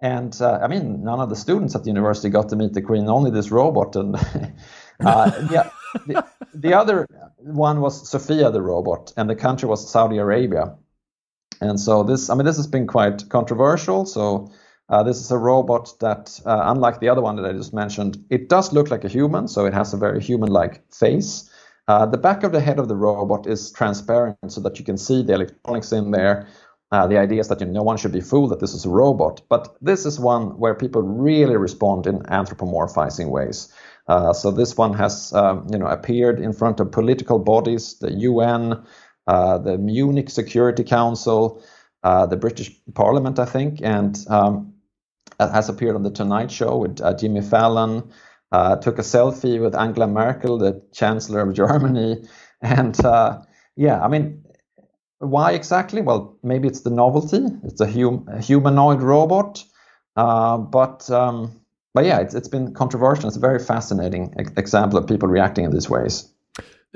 and 0.00 0.40
uh, 0.40 0.60
I 0.62 0.68
mean, 0.68 1.02
none 1.04 1.20
of 1.20 1.30
the 1.30 1.36
students 1.36 1.74
at 1.74 1.84
the 1.84 1.88
university 1.88 2.28
got 2.28 2.48
to 2.50 2.56
meet 2.56 2.72
the 2.74 2.82
queen, 2.82 3.08
only 3.08 3.30
this 3.30 3.50
robot. 3.50 3.96
And 3.96 4.16
uh, 5.00 5.48
yeah, 5.50 5.70
the, 6.06 6.24
the, 6.54 6.74
other 6.74 7.06
one 7.38 7.80
was 7.80 8.08
Sophia 8.08 8.50
the 8.50 8.60
robot, 8.60 9.12
and 9.16 9.28
the 9.28 9.34
country 9.34 9.68
was 9.68 9.90
Saudi 9.90 10.18
Arabia. 10.18 10.76
And 11.60 11.80
so 11.80 12.02
this, 12.02 12.28
I 12.28 12.34
mean, 12.34 12.44
this 12.44 12.56
has 12.56 12.66
been 12.66 12.86
quite 12.86 13.28
controversial. 13.30 14.04
So 14.04 14.52
uh, 14.88 15.02
this 15.02 15.20
is 15.20 15.30
a 15.30 15.38
robot 15.38 15.92
that, 16.00 16.40
uh, 16.46 16.62
unlike 16.66 17.00
the 17.00 17.08
other 17.08 17.20
one 17.20 17.36
that 17.36 17.44
I 17.44 17.52
just 17.52 17.74
mentioned, 17.74 18.24
it 18.30 18.48
does 18.48 18.72
look 18.72 18.90
like 18.90 19.04
a 19.04 19.08
human, 19.08 19.48
so 19.48 19.66
it 19.66 19.74
has 19.74 19.92
a 19.92 19.96
very 19.96 20.22
human-like 20.22 20.92
face. 20.92 21.50
Uh, 21.88 22.06
the 22.06 22.18
back 22.18 22.44
of 22.44 22.52
the 22.52 22.60
head 22.60 22.78
of 22.78 22.88
the 22.88 22.96
robot 22.96 23.46
is 23.46 23.72
transparent 23.72 24.36
so 24.48 24.60
that 24.60 24.78
you 24.78 24.84
can 24.84 24.96
see 24.96 25.22
the 25.22 25.34
electronics 25.34 25.92
in 25.92 26.12
there. 26.12 26.46
Uh, 26.92 27.06
the 27.06 27.18
idea 27.18 27.40
is 27.40 27.48
that 27.48 27.60
you 27.60 27.66
know, 27.66 27.72
no 27.72 27.82
one 27.82 27.96
should 27.96 28.12
be 28.12 28.20
fooled 28.20 28.50
that 28.50 28.60
this 28.60 28.74
is 28.74 28.84
a 28.84 28.88
robot, 28.88 29.40
but 29.48 29.76
this 29.80 30.06
is 30.06 30.20
one 30.20 30.56
where 30.58 30.74
people 30.74 31.02
really 31.02 31.56
respond 31.56 32.06
in 32.06 32.20
anthropomorphizing 32.20 33.28
ways. 33.28 33.72
Uh, 34.06 34.32
so 34.32 34.52
this 34.52 34.76
one 34.76 34.94
has 34.94 35.32
um, 35.32 35.66
you 35.68 35.78
know 35.78 35.86
appeared 35.86 36.38
in 36.38 36.52
front 36.52 36.78
of 36.78 36.92
political 36.92 37.40
bodies, 37.40 37.98
the 37.98 38.12
UN, 38.12 38.84
uh, 39.26 39.58
the 39.58 39.78
Munich 39.78 40.30
Security 40.30 40.84
Council, 40.84 41.60
the 42.04 42.36
British 42.36 42.70
Parliament, 42.94 43.40
I 43.40 43.46
think, 43.46 43.80
and 43.82 44.16
um, 44.28 44.75
has 45.38 45.68
appeared 45.68 45.96
on 45.96 46.02
the 46.02 46.10
Tonight 46.10 46.50
Show 46.50 46.78
with 46.78 47.00
uh, 47.00 47.14
Jimmy 47.14 47.42
Fallon. 47.42 48.10
Uh, 48.52 48.76
took 48.76 48.98
a 48.98 49.02
selfie 49.02 49.60
with 49.60 49.74
Angela 49.74 50.06
Merkel, 50.06 50.58
the 50.58 50.82
Chancellor 50.92 51.40
of 51.40 51.52
Germany, 51.52 52.24
and 52.62 52.96
yeah, 53.76 54.00
I 54.02 54.08
mean 54.08 54.44
why 55.18 55.52
exactly? 55.52 56.02
Well, 56.02 56.38
maybe 56.42 56.68
it's 56.68 56.80
the 56.80 56.90
novelty. 56.90 57.46
It's 57.64 57.80
a, 57.80 57.90
hum- 57.90 58.28
a 58.30 58.40
humanoid 58.40 59.00
robot, 59.00 59.64
uh, 60.16 60.58
but 60.58 61.10
um, 61.10 61.60
but 61.94 62.04
yeah, 62.04 62.20
it's 62.20 62.34
it's 62.34 62.48
been 62.48 62.74
controversial. 62.74 63.28
It's 63.28 63.36
a 63.36 63.40
very 63.40 63.58
fascinating 63.58 64.34
example 64.56 64.98
of 64.98 65.06
people 65.06 65.28
reacting 65.28 65.64
in 65.64 65.70
these 65.70 65.88
ways. 65.88 66.30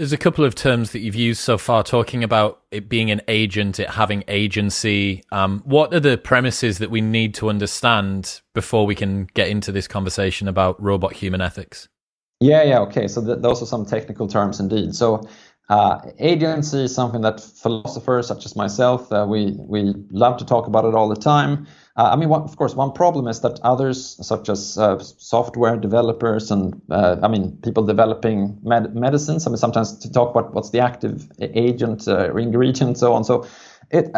There's 0.01 0.15
a 0.15 0.17
couple 0.17 0.47
of 0.47 0.55
terms 0.55 0.93
that 0.93 1.01
you've 1.01 1.15
used 1.15 1.43
so 1.43 1.59
far, 1.59 1.83
talking 1.83 2.25
about 2.25 2.63
it 2.71 2.89
being 2.89 3.11
an 3.11 3.21
agent, 3.29 3.79
it 3.79 3.91
having 3.91 4.25
agency. 4.29 5.23
Um, 5.31 5.61
what 5.67 5.93
are 5.93 6.01
the 6.01 6.17
premises 6.17 6.79
that 6.79 6.91
we 6.91 7.03
need 7.03 7.35
to 7.35 7.51
understand 7.51 8.41
before 8.55 8.87
we 8.87 8.95
can 8.95 9.27
get 9.35 9.49
into 9.49 9.73
this 9.73 9.87
conversation 9.87 10.49
about 10.49 10.83
robot 10.83 11.13
human 11.13 11.43
ethics? 11.43 11.87
Yeah, 12.41 12.63
yeah, 12.63 12.79
okay. 12.79 13.09
So 13.09 13.23
th- 13.23 13.41
those 13.43 13.63
are 13.63 13.67
some 13.67 13.85
technical 13.85 14.27
terms 14.27 14.59
indeed. 14.59 14.95
So 14.95 15.29
uh, 15.69 15.99
agency 16.19 16.85
is 16.85 16.95
something 16.95 17.21
that 17.21 17.39
philosophers 17.39 18.27
such 18.27 18.47
as 18.47 18.57
myself 18.57 19.13
uh, 19.13 19.27
we 19.29 19.55
we 19.59 19.93
love 20.13 20.39
to 20.39 20.47
talk 20.47 20.67
about 20.67 20.87
it 20.87 20.95
all 20.95 21.11
the 21.11 21.15
time. 21.15 21.67
Uh, 21.97 22.11
I 22.13 22.17
mean, 22.17 22.29
one, 22.29 22.43
of 22.43 22.57
course, 22.57 22.75
one 22.75 22.93
problem 22.93 23.27
is 23.27 23.41
that 23.41 23.59
others, 23.63 24.17
such 24.27 24.49
as 24.49 24.79
uh, 24.79 24.99
software 24.99 25.77
developers 25.77 26.51
and 26.51 26.81
uh, 26.91 27.17
I 27.23 27.29
mean 27.29 27.59
people 27.63 27.85
developing 27.85 28.59
med- 28.63 28.95
medicines, 28.95 29.47
I 29.47 29.51
mean 29.51 29.57
sometimes 29.57 29.99
to 29.99 30.11
talk 30.11 30.31
about 30.31 30.55
what's 30.55 30.71
the 30.71 30.81
active 30.81 31.31
agent 31.41 32.07
or 32.07 32.31
uh, 32.31 32.37
ingredient, 32.37 32.99
so 32.99 33.13
on. 33.13 33.25
So, 33.25 33.47
it 33.91 34.11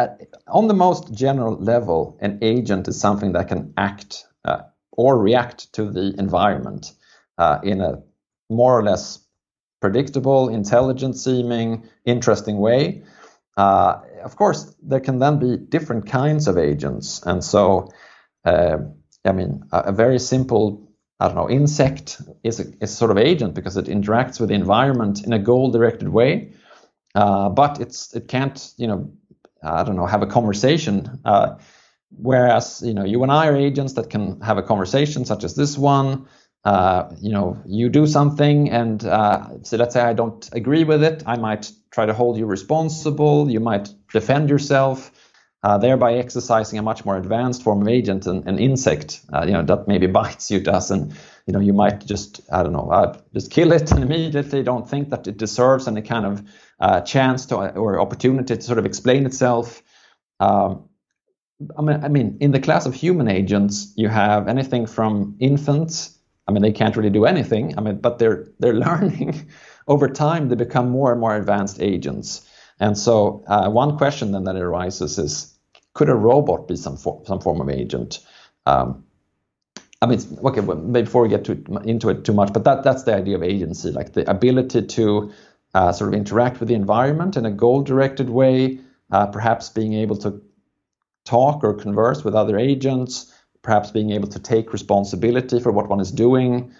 on 0.47 0.67
the 0.67 0.73
most 0.75 1.13
general 1.13 1.55
level, 1.57 2.17
an 2.21 2.37
agent 2.41 2.87
is 2.87 2.99
something 2.99 3.33
that 3.33 3.47
can 3.47 3.73
act 3.77 4.25
or 4.91 5.17
react 5.17 5.73
to 5.73 5.89
the 5.89 6.13
environment 6.19 6.91
in 7.63 7.81
a 7.81 8.03
more 8.51 8.77
or 8.77 8.83
less 8.83 9.19
predictable, 9.81 10.47
intelligent 10.47 11.17
seeming, 11.17 11.83
interesting 12.05 12.59
way. 12.59 13.03
Uh, 13.55 13.99
of 14.23 14.35
course, 14.35 14.75
there 14.81 14.99
can 14.99 15.19
then 15.19 15.39
be 15.39 15.57
different 15.57 16.07
kinds 16.07 16.47
of 16.47 16.57
agents. 16.57 17.21
And 17.23 17.43
so, 17.43 17.89
uh, 18.45 18.77
I 19.25 19.31
mean, 19.31 19.63
a, 19.71 19.79
a, 19.79 19.91
very 19.91 20.19
simple, 20.19 20.91
I 21.19 21.27
don't 21.27 21.35
know, 21.35 21.49
insect 21.49 22.21
is 22.43 22.59
a, 22.59 22.65
is 22.81 22.95
sort 22.95 23.11
of 23.11 23.17
agent 23.17 23.53
because 23.53 23.77
it 23.77 23.85
interacts 23.85 24.39
with 24.39 24.49
the 24.49 24.55
environment 24.55 25.23
in 25.23 25.33
a 25.33 25.39
goal 25.39 25.71
directed 25.71 26.09
way. 26.09 26.53
Uh, 27.13 27.49
but 27.49 27.79
it's 27.79 28.15
it 28.15 28.27
can't, 28.27 28.73
you 28.77 28.87
know, 28.87 29.13
I 29.61 29.83
don't 29.83 29.95
know, 29.95 30.07
have 30.07 30.23
a 30.23 30.27
conversation. 30.27 31.19
Uh, 31.23 31.57
whereas, 32.09 32.81
you 32.83 32.93
know, 32.93 33.05
you 33.05 33.21
and 33.21 33.31
I 33.31 33.47
are 33.47 33.55
agents 33.55 33.93
that 33.93 34.09
can 34.09 34.41
have 34.41 34.57
a 34.57 34.63
conversation 34.63 35.25
such 35.25 35.43
as 35.43 35.55
this 35.55 35.77
one 35.77 36.27
uh, 36.65 37.09
you 37.19 37.31
know, 37.31 37.61
you 37.65 37.89
do 37.89 38.07
something, 38.07 38.69
and 38.69 39.03
uh, 39.05 39.49
so 39.63 39.77
let's 39.77 39.93
say 39.93 40.01
I 40.01 40.13
don't 40.13 40.47
agree 40.53 40.83
with 40.85 41.03
it, 41.03 41.23
I 41.25 41.37
might 41.37 41.71
try 41.91 42.05
to 42.05 42.13
hold 42.13 42.37
you 42.37 42.45
responsible. 42.45 43.49
You 43.49 43.59
might 43.59 43.89
defend 44.11 44.49
yourself, 44.49 45.11
uh, 45.61 45.77
thereby 45.77 46.15
exercising 46.15 46.79
a 46.79 46.81
much 46.81 47.05
more 47.05 47.17
advanced 47.17 47.63
form 47.63 47.81
of 47.81 47.87
agent, 47.87 48.25
an, 48.27 48.47
an 48.47 48.59
insect, 48.59 49.21
uh, 49.33 49.43
you 49.45 49.53
know, 49.53 49.63
that 49.63 49.87
maybe 49.87 50.07
bites 50.19 50.49
you, 50.49 50.61
does, 50.61 50.89
and 50.89 51.13
you 51.45 51.53
know, 51.53 51.59
you 51.59 51.73
might 51.73 52.05
just, 52.05 52.39
I 52.51 52.63
don't 52.63 52.73
know, 52.73 52.89
uh, 52.89 53.17
just 53.33 53.51
kill 53.51 53.73
it 53.73 53.91
and 53.93 54.01
immediately 54.01 54.63
don't 54.63 54.89
think 54.89 55.09
that 55.09 55.27
it 55.27 55.37
deserves 55.37 55.87
any 55.87 56.01
kind 56.01 56.25
of 56.25 56.43
uh, 56.79 57.01
chance 57.01 57.45
to 57.47 57.57
or 57.57 57.99
opportunity 57.99 58.55
to 58.55 58.61
sort 58.61 58.79
of 58.79 58.85
explain 58.85 59.25
itself. 59.25 59.83
Um, 60.39 60.89
I 61.77 61.81
mean, 61.81 62.03
I 62.03 62.07
mean, 62.07 62.37
in 62.39 62.51
the 62.51 62.59
class 62.59 62.85
of 62.85 62.93
human 62.93 63.27
agents, 63.27 63.93
you 63.95 64.09
have 64.09 64.47
anything 64.47 64.85
from 64.85 65.35
infants 65.39 66.12
I 66.47 66.51
mean, 66.51 66.61
they 66.61 66.71
can't 66.71 66.95
really 66.95 67.09
do 67.09 67.25
anything. 67.25 67.77
I 67.77 67.81
mean, 67.81 67.97
but 67.97 68.19
they're 68.19 68.47
they're 68.59 68.73
learning 68.87 69.49
over 69.87 70.07
time. 70.07 70.49
They 70.49 70.55
become 70.55 70.89
more 70.89 71.11
and 71.11 71.21
more 71.21 71.35
advanced 71.35 71.81
agents. 71.81 72.47
And 72.79 72.97
so, 72.97 73.43
uh, 73.47 73.69
one 73.69 73.97
question 73.97 74.31
then 74.31 74.43
that 74.45 74.55
arises 74.55 75.17
is, 75.17 75.53
could 75.93 76.09
a 76.09 76.15
robot 76.15 76.67
be 76.67 76.75
some 76.75 76.97
for, 76.97 77.21
some 77.25 77.39
form 77.39 77.61
of 77.61 77.69
agent? 77.69 78.19
Um, 78.65 79.05
I 80.01 80.05
mean, 80.05 80.19
okay. 80.43 80.59
Well, 80.59 80.77
before 80.77 81.21
we 81.21 81.29
get 81.29 81.45
to, 81.45 81.63
into 81.85 82.09
it 82.09 82.25
too 82.25 82.33
much, 82.33 82.51
but 82.51 82.65
that 82.65 82.83
that's 82.83 83.03
the 83.03 83.15
idea 83.15 83.35
of 83.35 83.43
agency, 83.43 83.91
like 83.91 84.13
the 84.13 84.29
ability 84.29 84.81
to 84.81 85.31
uh, 85.73 85.91
sort 85.91 86.13
of 86.13 86.19
interact 86.19 86.59
with 86.59 86.67
the 86.67 86.75
environment 86.75 87.37
in 87.37 87.45
a 87.45 87.51
goal-directed 87.51 88.29
way, 88.29 88.79
uh, 89.11 89.27
perhaps 89.27 89.69
being 89.69 89.93
able 89.93 90.17
to 90.17 90.41
talk 91.25 91.63
or 91.63 91.73
converse 91.73 92.23
with 92.23 92.35
other 92.35 92.57
agents, 92.57 93.32
perhaps 93.63 93.91
being 93.91 94.11
able 94.11 94.27
to 94.27 94.39
take 94.39 94.71
responsibility 94.71 95.59
for 95.59 95.71
what 95.71 95.89
one 95.89 95.99
is 95.99 96.11
doing, 96.11 96.71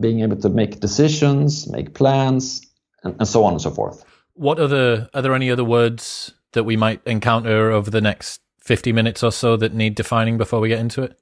being 0.00 0.20
able 0.20 0.36
to 0.36 0.48
make 0.48 0.80
decisions, 0.80 1.68
make 1.68 1.94
plans, 1.94 2.66
and, 3.04 3.14
and 3.18 3.28
so 3.28 3.44
on 3.44 3.52
and 3.52 3.62
so 3.62 3.70
forth. 3.70 4.04
What 4.34 4.58
other 4.58 5.08
are 5.14 5.22
there 5.22 5.34
any 5.34 5.50
other 5.50 5.64
words 5.64 6.34
that 6.52 6.64
we 6.64 6.76
might 6.76 7.00
encounter 7.06 7.70
over 7.70 7.90
the 7.90 8.00
next 8.00 8.40
50 8.60 8.92
minutes 8.92 9.22
or 9.22 9.30
so 9.30 9.56
that 9.56 9.74
need 9.74 9.94
defining 9.94 10.38
before 10.38 10.60
we 10.60 10.68
get 10.68 10.80
into 10.80 11.02
it? 11.02 11.18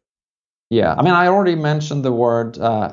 Yeah, 0.71 0.95
I 0.95 1.03
mean, 1.03 1.13
I 1.13 1.27
already 1.27 1.57
mentioned 1.57 2.05
the 2.05 2.13
word 2.13 2.59
uh, 2.59 2.93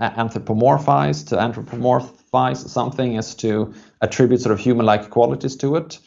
anthropomorphize. 0.00 1.26
To 1.28 1.36
anthropomorphize 1.36 2.68
something 2.68 3.16
is 3.16 3.34
to 3.36 3.74
attribute 4.00 4.40
sort 4.42 4.52
of 4.52 4.60
human-like 4.60 5.10
qualities 5.10 5.56
to 5.56 5.76
it. 5.76 5.98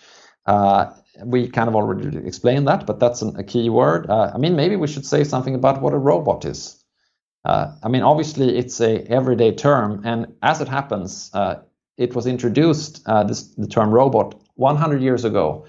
Uh, 0.46 0.92
we 1.24 1.48
kind 1.48 1.70
of 1.70 1.76
already 1.76 2.18
explained 2.26 2.68
that, 2.68 2.86
but 2.86 3.00
that's 3.00 3.22
an, 3.22 3.36
a 3.38 3.44
key 3.44 3.70
word. 3.70 4.10
Uh, 4.10 4.32
I 4.34 4.38
mean, 4.38 4.56
maybe 4.56 4.76
we 4.76 4.88
should 4.88 5.06
say 5.06 5.24
something 5.24 5.56
about 5.56 5.82
what 5.82 5.94
a 5.94 5.98
robot 5.98 6.46
is. 6.46 6.82
Uh, 7.44 7.76
I 7.84 7.90
mean, 7.90 8.04
obviously, 8.04 8.58
it's 8.58 8.80
a 8.82 9.00
everyday 9.08 9.52
term, 9.52 10.02
and 10.06 10.28
as 10.42 10.62
it 10.62 10.68
happens, 10.68 11.32
uh, 11.34 11.56
it 11.98 12.16
was 12.16 12.28
introduced 12.28 13.02
uh, 13.08 13.24
this 13.24 13.44
the 13.56 13.68
term 13.68 13.92
robot 13.92 14.40
100 14.56 15.02
years 15.02 15.26
ago 15.26 15.66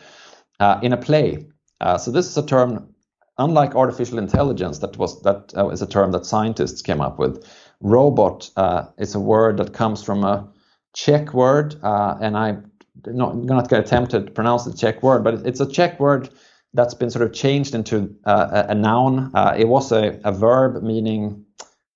uh, 0.61 0.79
in 0.83 0.93
a 0.93 0.97
play. 0.97 1.47
Uh, 1.81 1.97
so 1.97 2.11
this 2.11 2.27
is 2.27 2.37
a 2.37 2.47
term, 2.47 2.95
unlike 3.39 3.75
artificial 3.75 4.19
intelligence, 4.19 4.79
that 4.81 4.99
was 4.99 5.23
that 5.23 5.53
is 5.73 5.81
a 5.81 5.87
term 5.87 6.13
that 6.13 6.27
scientists 6.27 6.83
came 6.83 7.01
up 7.01 7.19
with. 7.19 7.47
Robot 7.81 8.51
is 8.99 9.15
a 9.15 9.21
word 9.21 9.57
that 9.57 9.73
comes 9.73 10.03
from 10.03 10.25
a 10.25 10.49
Czech 10.95 11.33
word, 11.33 11.75
and 11.83 12.37
I 12.37 12.59
not 13.07 13.37
not 13.37 13.69
going 13.69 13.83
to 13.83 13.87
attempt 13.87 14.11
to 14.13 14.21
pronounce 14.21 14.65
the 14.65 14.73
Czech 14.73 15.03
word, 15.03 15.25
but 15.25 15.47
it's 15.47 15.61
a 15.61 15.67
Czech 15.67 15.99
word 15.99 16.31
that's 16.75 16.95
been 16.95 17.11
sort 17.11 17.25
of 17.25 17.33
changed 17.33 17.75
into 17.75 18.15
uh, 18.25 18.65
a, 18.69 18.73
a, 18.73 18.75
noun. 18.75 19.31
Uh, 19.35 19.55
it 19.57 19.69
was 19.69 19.93
a, 19.93 20.19
a, 20.25 20.33
verb 20.33 20.83
meaning, 20.83 21.45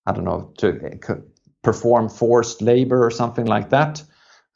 I 0.04 0.12
don't 0.12 0.24
know, 0.24 0.52
to 0.58 0.98
uh, 1.08 1.14
perform 1.62 2.08
forced 2.10 2.60
labor 2.60 3.04
or 3.04 3.10
something 3.10 3.46
like 3.46 3.70
that, 3.70 4.02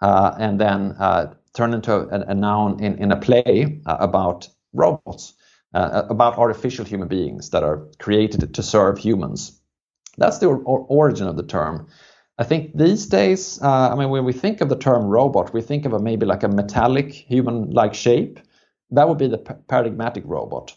uh, 0.02 0.34
and 0.38 0.60
then 0.60 0.94
uh, 0.98 1.32
turned 1.54 1.74
into 1.74 1.94
a, 1.94 2.30
a, 2.30 2.34
noun 2.34 2.80
in, 2.80 2.98
in 2.98 3.12
a 3.12 3.16
play 3.16 3.80
uh, 3.86 3.96
about 3.98 4.48
robots, 4.74 5.34
about 5.72 6.36
artificial 6.36 6.84
human 6.84 7.08
beings 7.08 7.50
that 7.50 7.62
are 7.62 7.88
created 7.98 8.54
to 8.54 8.62
serve 8.62 8.98
humans. 8.98 9.58
That's 10.18 10.38
the 10.38 10.46
or- 10.46 10.86
origin 10.88 11.26
of 11.26 11.36
the 11.36 11.42
term. 11.42 11.88
I 12.40 12.44
think 12.44 12.74
these 12.74 13.04
days, 13.04 13.60
uh, 13.62 13.90
I 13.92 13.94
mean, 13.96 14.08
when 14.08 14.24
we 14.24 14.32
think 14.32 14.62
of 14.62 14.70
the 14.70 14.76
term 14.76 15.04
robot, 15.04 15.52
we 15.52 15.60
think 15.60 15.84
of 15.84 15.92
a 15.92 15.98
maybe 15.98 16.24
like 16.24 16.42
a 16.42 16.48
metallic 16.48 17.12
human-like 17.12 17.92
shape. 17.92 18.40
That 18.90 19.10
would 19.10 19.18
be 19.18 19.28
the 19.28 19.36
paradigmatic 19.36 20.24
robot. 20.26 20.74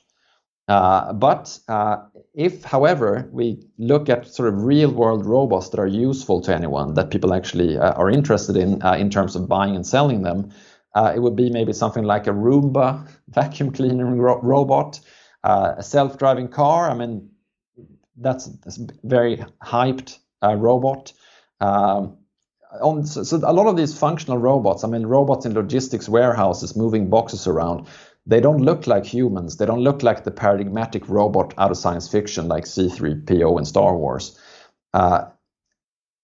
Uh, 0.68 1.14
but 1.14 1.58
uh, 1.70 1.98
if, 2.34 2.66
however, 2.66 3.30
we 3.32 3.66
look 3.78 4.10
at 4.10 4.28
sort 4.28 4.50
of 4.50 4.64
real-world 4.64 5.26
robots 5.26 5.70
that 5.70 5.80
are 5.80 5.88
useful 5.88 6.42
to 6.42 6.54
anyone, 6.54 6.96
that 6.96 7.12
people 7.12 7.34
actually 7.34 7.78
uh, 7.78 7.94
are 7.94 8.10
interested 8.10 8.58
in 8.58 8.84
uh, 8.84 8.96
in 8.96 9.10
terms 9.10 9.34
of 9.34 9.48
buying 9.48 9.74
and 9.74 9.88
selling 9.88 10.22
them, 10.24 10.52
uh, 10.96 11.14
it 11.16 11.20
would 11.20 11.36
be 11.38 11.50
maybe 11.50 11.72
something 11.72 12.04
like 12.04 12.28
a 12.28 12.32
Roomba 12.32 13.08
vacuum 13.30 13.72
cleaning 13.72 14.18
ro- 14.18 14.42
robot, 14.42 15.00
a 15.46 15.82
self-driving 15.82 16.50
car. 16.50 16.92
I 16.92 16.94
mean, 16.94 17.30
that's, 18.18 18.48
that's 18.48 18.80
very 19.04 19.38
hyped 19.64 20.20
robot. 20.42 21.14
Um, 21.60 22.18
on, 22.82 23.06
so, 23.06 23.24
so, 23.24 23.38
a 23.44 23.54
lot 23.54 23.68
of 23.68 23.78
these 23.78 23.98
functional 23.98 24.38
robots, 24.38 24.84
I 24.84 24.88
mean, 24.88 25.06
robots 25.06 25.46
in 25.46 25.54
logistics 25.54 26.10
warehouses 26.10 26.76
moving 26.76 27.10
boxes 27.10 27.46
around, 27.48 27.88
they 28.26 28.40
don't 28.40 28.60
look 28.60 28.88
like 28.88 29.06
humans. 29.06 29.58
They 29.58 29.66
don't 29.66 29.82
look 29.82 30.02
like 30.02 30.24
the 30.24 30.32
paradigmatic 30.32 31.08
robot 31.10 31.54
out 31.58 31.72
of 31.72 31.78
science 31.78 32.08
fiction 32.08 32.48
like 32.48 32.64
C3PO 32.64 33.60
in 33.60 33.66
Star 33.66 33.96
Wars. 33.96 34.40
Uh, 34.94 35.26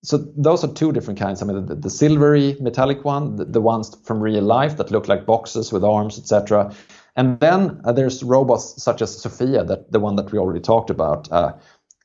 so 0.01 0.17
those 0.17 0.63
are 0.63 0.71
two 0.73 0.93
different 0.93 1.19
kinds. 1.19 1.41
I 1.41 1.45
mean, 1.45 1.65
the, 1.65 1.75
the 1.75 1.89
silvery 1.89 2.55
metallic 2.61 3.03
one, 3.03 3.35
the, 3.35 3.45
the, 3.45 3.59
ones 3.59 3.95
from 4.03 4.21
real 4.21 4.43
life 4.43 4.77
that 4.77 4.91
look 4.91 5.09
like 5.09 5.25
boxes 5.25 5.73
with 5.73 5.83
arms, 5.83 6.17
etc. 6.17 6.73
And 7.17 7.37
then 7.41 7.81
uh, 7.83 7.91
there's 7.91 8.23
robots 8.23 8.81
such 8.81 9.01
as 9.01 9.21
Sophia, 9.21 9.65
that 9.65 9.91
the 9.91 9.99
one 9.99 10.15
that 10.15 10.31
we 10.31 10.39
already 10.39 10.61
talked 10.61 10.89
about. 10.89 11.29
Uh, 11.29 11.53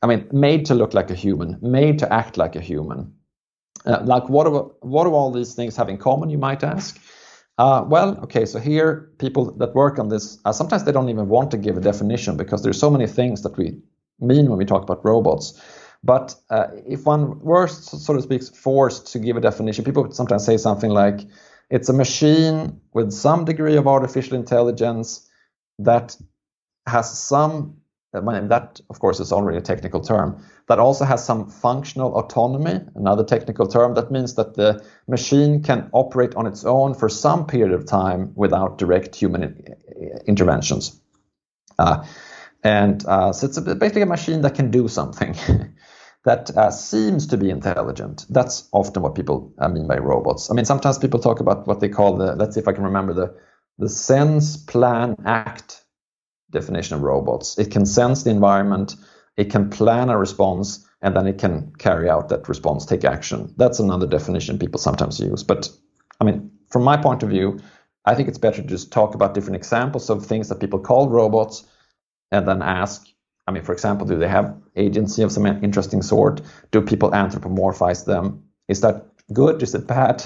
I 0.04 0.06
mean, 0.06 0.28
made 0.32 0.66
to 0.66 0.74
look 0.74 0.92
like 0.92 1.10
a 1.10 1.14
human, 1.14 1.56
made 1.62 1.98
to 2.00 2.12
act 2.12 2.36
like 2.36 2.56
a 2.56 2.60
human. 2.60 3.14
Uh, 3.86 4.02
like, 4.04 4.28
what 4.28 4.44
do, 4.44 4.74
what 4.80 5.04
do 5.04 5.14
all 5.14 5.32
these 5.32 5.54
things 5.54 5.76
have 5.76 5.88
in 5.88 5.96
common, 5.96 6.28
you 6.28 6.36
might 6.36 6.62
ask? 6.62 7.00
Uh, 7.56 7.82
well, 7.86 8.18
okay, 8.18 8.44
so 8.44 8.58
here, 8.58 9.10
people 9.18 9.50
that 9.52 9.74
work 9.74 9.98
on 9.98 10.10
this, 10.10 10.38
uh, 10.44 10.52
sometimes 10.52 10.84
they 10.84 10.92
don't 10.92 11.08
even 11.08 11.28
want 11.28 11.50
to 11.52 11.56
give 11.56 11.78
a 11.78 11.80
definition 11.80 12.36
because 12.36 12.62
there's 12.62 12.78
so 12.78 12.90
many 12.90 13.06
things 13.06 13.40
that 13.44 13.56
we 13.56 13.80
mean 14.20 14.50
when 14.50 14.58
we 14.58 14.66
talk 14.66 14.82
about 14.82 15.02
robots. 15.06 15.58
But 16.02 16.34
uh, 16.50 16.66
if 16.86 17.06
one 17.06 17.40
were, 17.40 17.66
so 17.66 18.12
to 18.12 18.20
speak, 18.20 18.42
forced 18.42 19.10
to 19.12 19.18
give 19.18 19.38
a 19.38 19.40
definition, 19.40 19.86
people 19.86 20.02
would 20.02 20.14
sometimes 20.14 20.44
say 20.44 20.58
something 20.58 20.90
like, 20.90 21.20
it's 21.70 21.88
a 21.88 21.94
machine 21.94 22.78
with 22.92 23.10
some 23.10 23.46
degree 23.46 23.76
of 23.78 23.86
artificial 23.86 24.36
intelligence 24.36 25.26
that 25.78 26.14
has 26.86 27.18
some 27.18 27.78
that, 28.14 28.80
of 28.88 29.00
course, 29.00 29.20
is 29.20 29.32
already 29.32 29.58
a 29.58 29.60
technical 29.60 30.00
term. 30.00 30.42
That 30.68 30.78
also 30.78 31.04
has 31.04 31.24
some 31.24 31.50
functional 31.50 32.14
autonomy, 32.14 32.80
another 32.94 33.24
technical 33.24 33.66
term. 33.66 33.94
That 33.94 34.10
means 34.10 34.34
that 34.34 34.54
the 34.54 34.84
machine 35.08 35.62
can 35.62 35.90
operate 35.92 36.34
on 36.36 36.46
its 36.46 36.64
own 36.64 36.94
for 36.94 37.08
some 37.08 37.46
period 37.46 37.72
of 37.72 37.86
time 37.86 38.32
without 38.34 38.78
direct 38.78 39.14
human 39.16 39.64
interventions. 40.26 41.00
Uh, 41.78 42.06
and 42.62 43.04
uh, 43.06 43.32
so 43.32 43.46
it's 43.46 43.56
a, 43.56 43.74
basically 43.74 44.02
a 44.02 44.06
machine 44.06 44.42
that 44.42 44.54
can 44.54 44.70
do 44.70 44.88
something 44.88 45.34
that 46.24 46.56
uh, 46.56 46.70
seems 46.70 47.26
to 47.26 47.36
be 47.36 47.50
intelligent. 47.50 48.24
That's 48.30 48.68
often 48.72 49.02
what 49.02 49.14
people 49.14 49.52
uh, 49.58 49.68
mean 49.68 49.86
by 49.86 49.98
robots. 49.98 50.50
I 50.50 50.54
mean, 50.54 50.64
sometimes 50.64 50.98
people 50.98 51.20
talk 51.20 51.40
about 51.40 51.66
what 51.66 51.80
they 51.80 51.88
call 51.88 52.16
the, 52.16 52.34
let's 52.36 52.54
see 52.54 52.60
if 52.60 52.68
I 52.68 52.72
can 52.72 52.84
remember 52.84 53.12
the, 53.12 53.36
the 53.78 53.88
sense, 53.88 54.56
plan, 54.56 55.16
act 55.26 55.83
definition 56.54 56.96
of 56.96 57.02
robots. 57.02 57.58
It 57.58 57.70
can 57.70 57.84
sense 57.84 58.22
the 58.22 58.30
environment, 58.30 58.96
it 59.36 59.50
can 59.50 59.68
plan 59.68 60.08
a 60.08 60.16
response, 60.16 60.86
and 61.02 61.14
then 61.14 61.26
it 61.26 61.38
can 61.38 61.72
carry 61.78 62.08
out 62.08 62.30
that 62.30 62.48
response, 62.48 62.86
take 62.86 63.04
action. 63.04 63.52
That's 63.58 63.80
another 63.80 64.06
definition 64.06 64.58
people 64.58 64.80
sometimes 64.80 65.20
use. 65.20 65.42
But 65.42 65.68
I 66.20 66.24
mean, 66.24 66.50
from 66.70 66.82
my 66.82 66.96
point 66.96 67.22
of 67.22 67.28
view, 67.28 67.60
I 68.06 68.14
think 68.14 68.28
it's 68.28 68.38
better 68.38 68.62
to 68.62 68.68
just 68.68 68.92
talk 68.92 69.14
about 69.14 69.34
different 69.34 69.56
examples 69.56 70.08
of 70.08 70.24
things 70.24 70.48
that 70.48 70.60
people 70.60 70.78
call 70.78 71.08
robots 71.08 71.64
and 72.32 72.48
then 72.48 72.62
ask 72.62 73.06
I 73.46 73.52
mean, 73.52 73.62
for 73.62 73.72
example, 73.72 74.06
do 74.06 74.16
they 74.16 74.28
have 74.28 74.56
agency 74.76 75.22
of 75.22 75.30
some 75.30 75.46
interesting 75.46 76.02
sort? 76.02 76.40
Do 76.70 76.80
people 76.80 77.10
anthropomorphize 77.10 78.06
them? 78.06 78.42
Is 78.68 78.80
that 78.80 79.06
good? 79.32 79.62
Is 79.62 79.74
it 79.74 79.86
bad? 79.86 80.24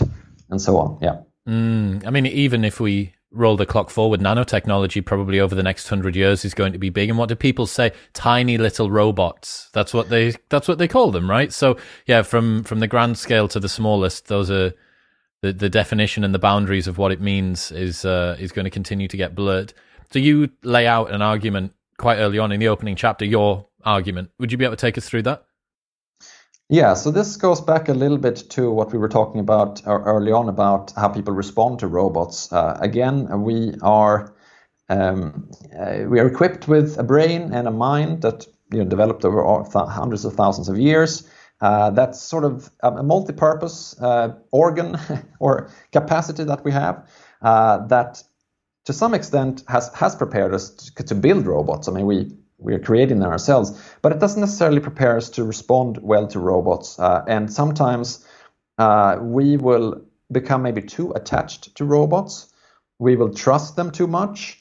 And 0.51 0.63
so 0.63 0.79
on. 0.79 0.99
Yeah. 1.03 1.21
Mm, 1.49 2.07
I 2.07 2.11
mean, 2.11 2.27
even 2.27 2.65
if 2.65 2.81
we 2.81 3.13
roll 3.31 3.57
the 3.57 3.67
clock 3.67 3.91
forward, 3.91 4.21
nanotechnology 4.21 5.05
probably 5.05 5.39
over 5.41 5.55
the 5.55 5.63
next 5.63 5.89
hundred 5.89 6.17
years 6.17 6.45
is 6.45 6.55
going 6.55 6.73
to 6.73 6.79
be 6.79 6.91
big. 6.91 7.09
And 7.09 7.19
what 7.19 7.29
do 7.29 7.35
people 7.35 7.67
say? 7.67 7.93
Tiny 8.13 8.59
little 8.59 8.91
robots. 8.91 9.69
That's 9.73 9.93
what 9.93 10.09
they 10.09 10.35
that's 10.49 10.69
what 10.69 10.79
they 10.79 10.89
call 10.89 11.11
them, 11.11 11.29
right? 11.29 11.53
So 11.53 11.77
yeah, 12.07 12.23
from 12.23 12.65
from 12.65 12.81
the 12.81 12.87
grand 12.87 13.19
scale 13.19 13.49
to 13.49 13.61
the 13.61 13.69
smallest, 13.69 14.29
those 14.29 14.51
are 14.51 14.73
the 15.43 15.53
the 15.53 15.69
definition 15.69 16.25
and 16.25 16.35
the 16.35 16.39
boundaries 16.39 16.87
of 16.87 16.99
what 16.99 17.13
it 17.13 17.21
means 17.21 17.71
is 17.71 18.05
uh, 18.05 18.37
is 18.39 18.53
going 18.53 18.65
to 18.65 18.71
continue 18.71 19.09
to 19.09 19.17
get 19.17 19.35
blurred. 19.35 19.73
So 20.11 20.19
you 20.19 20.51
lay 20.63 20.87
out 20.87 21.11
an 21.11 21.21
argument 21.21 21.75
quite 21.99 22.17
early 22.17 22.39
on 22.39 22.53
in 22.53 22.61
the 22.61 22.69
opening 22.69 22.97
chapter, 22.97 23.25
your 23.25 23.67
argument. 23.85 24.31
Would 24.39 24.53
you 24.53 24.59
be 24.59 24.65
able 24.65 24.77
to 24.77 24.81
take 24.81 24.97
us 24.97 25.09
through 25.09 25.23
that? 25.23 25.45
Yeah, 26.71 26.93
so 26.95 27.11
this 27.11 27.37
goes 27.39 27.63
back 27.63 27.89
a 27.89 27.95
little 27.95 28.19
bit 28.19 28.51
to 28.51 28.71
what 28.71 28.93
we 28.93 28.99
were 28.99 29.09
talking 29.09 29.41
about 29.41 29.87
uh, 29.87 29.91
early 29.91 30.33
on 30.33 30.51
about 30.51 30.93
how 30.93 31.09
people 31.09 31.33
respond 31.33 31.79
to 31.79 31.87
robots. 31.87 32.53
Uh, 32.53 32.77
again, 32.81 33.43
we 33.43 33.75
are 33.81 34.35
um, 34.91 35.51
uh, 35.75 36.05
we 36.07 36.21
are 36.21 36.27
equipped 36.27 36.69
with 36.69 36.99
a 36.99 37.03
brain 37.03 37.55
and 37.55 37.69
a 37.69 37.71
mind 37.71 38.21
that 38.21 38.47
you 38.71 38.81
know 38.81 38.85
developed 38.85 39.25
over 39.25 39.43
hundreds 39.89 40.27
of 40.27 40.35
thousands 40.35 40.69
of 40.69 40.79
years. 40.79 41.27
Uh, 41.63 41.89
that's 41.91 42.21
sort 42.21 42.45
of 42.45 42.71
a 42.83 43.03
multi-purpose 43.03 43.99
uh, 44.03 44.35
organ 44.51 44.97
or 45.41 45.71
capacity 45.91 46.45
that 46.45 46.65
we 46.65 46.71
have 46.71 47.09
uh, 47.41 47.79
that, 47.87 48.23
to 48.85 48.93
some 48.93 49.15
extent, 49.15 49.65
has 49.69 49.89
has 49.95 50.15
prepared 50.15 50.53
us 50.53 50.69
to, 50.69 51.03
to 51.03 51.15
build 51.15 51.47
robots. 51.47 51.89
I 51.89 51.93
mean, 51.93 52.05
we 52.05 52.37
we 52.59 52.75
are 52.75 52.79
creating 52.79 53.21
them 53.21 53.31
ourselves, 53.31 53.81
but 54.03 54.13
it 54.13 54.19
doesn't 54.19 54.41
necessarily 54.41 54.81
prepare 54.81 55.17
us 55.17 55.31
to 55.31 55.45
respond 55.45 55.99
well 56.03 56.27
to 56.29 56.41
robots. 56.41 56.99
Uh, 56.99 57.25
and 57.27 57.53
sometimes 57.53 58.27
uh, 58.79 59.19
we 59.21 59.57
will 59.57 60.03
become 60.31 60.63
maybe 60.63 60.83
too 60.83 61.13
attached 61.13 61.75
to 61.77 61.85
robots. 61.85 62.53
We 62.99 63.17
will 63.17 63.33
trust 63.33 63.77
them 63.77 63.91
too 63.93 64.07
much. 64.07 64.59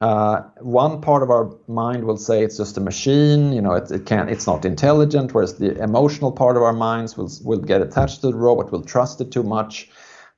Uh, 0.00 0.42
one 0.60 1.00
part 1.00 1.22
of 1.22 1.30
our 1.30 1.56
mind 1.68 2.04
will 2.04 2.18
say 2.18 2.42
it's 2.42 2.58
just 2.58 2.76
a 2.76 2.80
machine, 2.80 3.52
you 3.52 3.62
know, 3.62 3.72
it, 3.72 3.90
it 3.90 4.04
can 4.04 4.28
it's 4.28 4.46
not 4.46 4.64
intelligent. 4.66 5.32
Whereas 5.32 5.54
the 5.56 5.80
emotional 5.82 6.32
part 6.32 6.56
of 6.56 6.62
our 6.62 6.74
minds 6.74 7.16
will 7.16 7.30
will 7.44 7.60
get 7.60 7.80
attached 7.80 8.20
to 8.20 8.26
the 8.26 8.36
robot, 8.36 8.72
will 8.72 8.82
trust 8.82 9.20
it 9.22 9.30
too 9.32 9.42
much. 9.42 9.88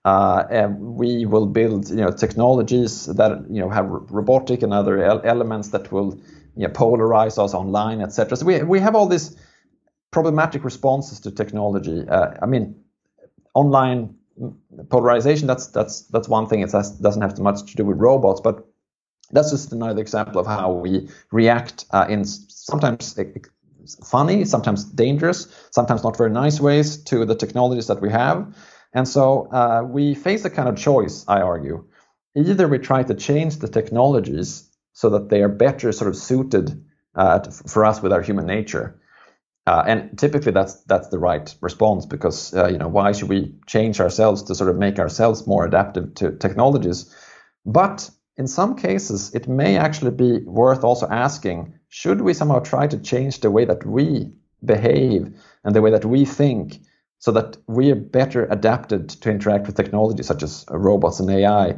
Uh, 0.05 0.45
and 0.49 0.79
we 0.81 1.27
will 1.27 1.47
build 1.47 1.91
you 1.91 1.97
know 1.97 2.13
technologies 2.13 3.07
that 3.07 3.47
you 3.51 3.61
know 3.61 3.69
have 3.69 3.87
robotic 3.89 4.63
and 4.63 4.73
other 4.73 5.03
elements 5.27 5.71
that 5.71 5.91
will 5.91 6.21
know, 6.67 6.73
polarize 6.73 7.43
us 7.43 7.55
online, 7.55 8.01
etc. 8.01 8.37
So 8.37 8.47
we 8.47 8.63
we 8.63 8.81
have 8.81 8.95
all 8.95 9.07
these 9.07 9.37
problematic 10.11 10.65
responses 10.65 11.21
to 11.21 11.31
technology. 11.31 12.07
Uh, 12.09 12.35
I 12.43 12.47
mean, 12.47 12.83
online 13.55 14.17
polarization 14.89 15.47
that's 15.47 15.69
that's 15.69 16.03
that's 16.03 16.29
one 16.29 16.47
thing. 16.47 16.61
It 16.61 16.73
has, 16.73 16.91
doesn't 16.91 17.23
have 17.23 17.39
much 17.39 17.71
to 17.71 17.77
do 17.77 17.85
with 17.85 17.99
robots, 17.99 18.41
but 18.41 18.67
that's 19.31 19.51
just 19.51 19.73
another 19.73 20.01
example 20.01 20.41
of 20.41 20.47
how 20.47 20.73
we 20.73 21.09
react 21.31 21.85
uh, 21.91 22.07
in 22.09 22.25
sometimes 22.25 23.19
funny, 24.05 24.45
sometimes 24.45 24.85
dangerous, 24.85 25.49
sometimes 25.71 26.03
not 26.03 26.17
very 26.17 26.31
nice 26.31 26.61
ways 26.61 26.97
to 27.05 27.25
the 27.25 27.35
technologies 27.35 27.87
that 27.87 28.01
we 28.01 28.11
have. 28.11 28.55
And 28.93 29.07
so 29.07 29.49
uh, 29.53 29.83
we 29.87 30.15
face 30.15 30.45
a 30.45 30.51
kind 30.51 30.69
of 30.69 30.77
choice, 30.77 31.25
I 31.29 31.41
argue. 31.41 31.85
Either 32.35 32.69
we 32.69 32.79
try 32.79 33.03
to 33.03 33.15
change 33.15 33.59
the 33.59 33.69
technologies 33.69 34.68
so 34.99 35.11
that 35.11 35.29
they 35.29 35.45
are 35.45 35.49
better 35.49 35.93
sort 35.93 36.09
of 36.11 36.17
suited 36.17 36.85
uh, 37.15 37.39
for 37.69 37.85
us 37.85 38.03
with 38.03 38.13
our 38.13 38.21
human 38.21 38.47
nature. 38.47 39.01
Uh, 39.65 39.85
and 39.87 40.19
typically 40.19 40.51
that's 40.51 40.83
that's 40.85 41.07
the 41.11 41.21
right 41.21 41.55
response 41.61 42.05
because 42.05 42.53
uh, 42.55 42.67
you 42.67 42.79
know 42.79 42.89
why 42.89 43.13
should 43.13 43.29
we 43.29 43.55
change 43.67 44.01
ourselves 44.01 44.43
to 44.43 44.57
sort 44.57 44.69
of 44.69 44.77
make 44.77 44.99
ourselves 44.99 45.47
more 45.47 45.65
adaptive 45.65 46.13
to 46.15 46.33
technologies? 46.39 47.15
But 47.65 48.11
in 48.37 48.49
some 48.49 48.75
cases, 48.75 49.33
it 49.37 49.47
may 49.47 49.77
actually 49.77 50.11
be 50.11 50.41
worth 50.45 50.83
also 50.83 51.07
asking 51.07 51.75
should 51.89 52.21
we 52.21 52.35
somehow 52.35 52.59
try 52.59 52.89
to 52.89 52.99
change 52.99 53.39
the 53.39 53.53
way 53.53 53.67
that 53.67 53.87
we 53.87 54.33
behave 54.65 55.33
and 55.63 55.77
the 55.77 55.83
way 55.83 55.93
that 55.93 56.05
we 56.05 56.25
think 56.25 56.81
so 57.21 57.31
that 57.31 57.57
we 57.69 57.93
are 57.93 58.03
better 58.19 58.47
adapted 58.47 59.11
to 59.11 59.31
interact 59.31 59.67
with 59.69 59.77
technology 59.77 60.25
such 60.25 60.43
as 60.43 60.65
robots 60.69 61.21
and 61.21 61.31
AI? 61.31 61.77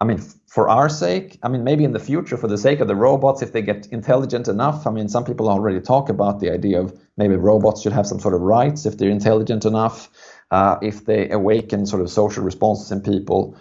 I 0.00 0.04
mean, 0.04 0.18
for 0.46 0.68
our 0.68 0.88
sake, 0.88 1.38
I 1.42 1.48
mean, 1.48 1.64
maybe 1.64 1.82
in 1.82 1.92
the 1.92 1.98
future, 1.98 2.36
for 2.36 2.46
the 2.46 2.56
sake 2.56 2.78
of 2.78 2.86
the 2.86 2.94
robots, 2.94 3.42
if 3.42 3.52
they 3.52 3.62
get 3.62 3.88
intelligent 3.88 4.46
enough, 4.46 4.86
I 4.86 4.90
mean, 4.90 5.08
some 5.08 5.24
people 5.24 5.48
already 5.48 5.80
talk 5.80 6.08
about 6.08 6.38
the 6.38 6.52
idea 6.52 6.80
of 6.80 6.96
maybe 7.16 7.34
robots 7.34 7.82
should 7.82 7.92
have 7.92 8.06
some 8.06 8.20
sort 8.20 8.34
of 8.34 8.40
rights 8.40 8.86
if 8.86 8.96
they're 8.96 9.10
intelligent 9.10 9.64
enough, 9.64 10.08
uh, 10.52 10.76
if 10.82 11.04
they 11.04 11.28
awaken 11.30 11.84
sort 11.84 12.00
of 12.00 12.10
social 12.10 12.44
responses 12.44 12.92
in 12.92 13.00
people. 13.00 13.56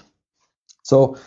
So 0.83 1.17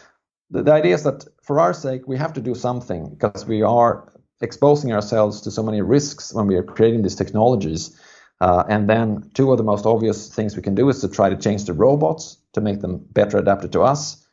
the, 0.50 0.62
the 0.62 0.72
idea 0.72 0.94
is 0.94 1.02
that 1.02 1.26
for 1.42 1.58
our 1.58 1.74
sake, 1.74 2.06
we 2.06 2.16
have 2.16 2.32
to 2.34 2.40
do 2.40 2.54
something 2.54 3.10
because 3.10 3.44
we 3.46 3.62
are 3.62 4.12
exposing 4.40 4.92
ourselves 4.92 5.40
to 5.40 5.50
so 5.50 5.62
many 5.62 5.82
risks 5.82 6.32
when 6.32 6.46
we 6.46 6.54
are 6.54 6.62
creating 6.62 7.02
these 7.02 7.16
technologies. 7.16 8.00
Uh, 8.40 8.62
and 8.68 8.88
then 8.88 9.28
two 9.34 9.50
of 9.50 9.58
the 9.58 9.64
most 9.64 9.84
obvious 9.84 10.32
things 10.34 10.56
we 10.56 10.62
can 10.62 10.76
do 10.76 10.88
is 10.88 11.00
to 11.00 11.08
try 11.08 11.28
to 11.28 11.36
change 11.36 11.64
the 11.64 11.74
robots 11.74 12.38
to 12.52 12.60
make 12.60 12.80
them 12.80 13.04
better 13.10 13.36
adapted 13.38 13.72
to 13.72 13.82
us, 13.82 14.26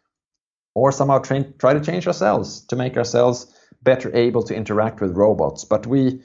or 0.77 0.91
somehow 0.91 1.17
train, 1.17 1.55
try 1.57 1.73
to 1.73 1.81
change 1.81 2.05
ourselves 2.05 2.61
to 2.61 2.75
make 2.75 2.97
ourselves 2.97 3.47
better 3.81 4.15
able 4.15 4.43
to 4.43 4.55
interact 4.55 5.01
with 5.01 5.11
robots. 5.17 5.65
But 5.65 5.87
we, 5.87 6.21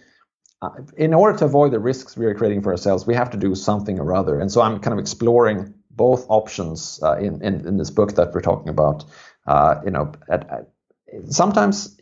uh, 0.60 0.70
in 0.94 1.14
order 1.14 1.38
to 1.38 1.46
avoid 1.46 1.72
the 1.72 1.78
risks 1.78 2.18
we 2.18 2.26
are 2.26 2.34
creating 2.34 2.60
for 2.60 2.70
ourselves, 2.70 3.06
we 3.06 3.14
have 3.14 3.30
to 3.30 3.38
do 3.38 3.54
something 3.54 3.98
or 3.98 4.14
other. 4.14 4.38
And 4.38 4.52
so 4.52 4.60
I'm 4.60 4.78
kind 4.78 4.92
of 4.92 4.98
exploring 4.98 5.72
both 5.90 6.26
options 6.28 7.00
uh, 7.02 7.16
in, 7.16 7.42
in, 7.42 7.66
in 7.66 7.78
this 7.78 7.90
book 7.90 8.14
that 8.16 8.34
we're 8.34 8.42
talking 8.42 8.68
about. 8.68 9.04
Uh, 9.46 9.76
you 9.86 9.90
know, 9.90 10.12
at, 10.28 10.50
at, 10.50 10.68
sometimes, 11.30 11.96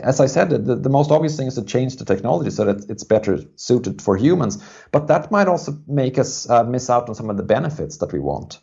as 0.00 0.20
I 0.20 0.26
said, 0.26 0.48
the, 0.48 0.76
the, 0.76 0.88
most 0.88 1.10
obvious 1.10 1.36
thing 1.36 1.48
is 1.48 1.54
to 1.56 1.64
change 1.64 1.96
the 1.96 2.06
technology 2.06 2.50
so 2.50 2.64
that 2.64 2.88
it's 2.88 3.04
better 3.04 3.38
suited 3.56 4.00
for 4.00 4.16
humans. 4.16 4.56
But 4.90 5.08
that 5.08 5.30
might 5.30 5.48
also 5.48 5.78
make 5.86 6.18
us 6.18 6.48
uh, 6.48 6.64
miss 6.64 6.88
out 6.88 7.10
on 7.10 7.14
some 7.14 7.28
of 7.28 7.36
the 7.36 7.42
benefits 7.42 7.98
that 7.98 8.12
we 8.12 8.20
want. 8.20 8.58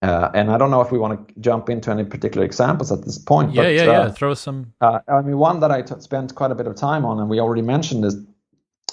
Uh, 0.00 0.30
and 0.32 0.50
I 0.50 0.58
don't 0.58 0.70
know 0.70 0.80
if 0.80 0.92
we 0.92 0.98
want 0.98 1.28
to 1.28 1.40
jump 1.40 1.68
into 1.68 1.90
any 1.90 2.04
particular 2.04 2.44
examples 2.44 2.92
at 2.92 3.02
this 3.02 3.18
point. 3.18 3.52
Yeah, 3.52 3.62
but, 3.62 3.72
yeah, 3.74 3.84
yeah. 3.84 4.10
Throw 4.10 4.34
some. 4.34 4.72
Uh, 4.80 5.00
I 5.08 5.22
mean, 5.22 5.38
one 5.38 5.60
that 5.60 5.72
I 5.72 5.82
t- 5.82 5.94
spent 5.98 6.34
quite 6.34 6.52
a 6.52 6.54
bit 6.54 6.66
of 6.66 6.76
time 6.76 7.04
on, 7.04 7.18
and 7.18 7.28
we 7.28 7.40
already 7.40 7.62
mentioned 7.62 8.04
is 8.04 8.16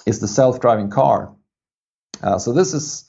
is 0.06 0.20
the 0.20 0.28
self-driving 0.28 0.90
car. 0.90 1.34
Uh, 2.22 2.38
so 2.38 2.54
this 2.54 2.74
is 2.74 3.06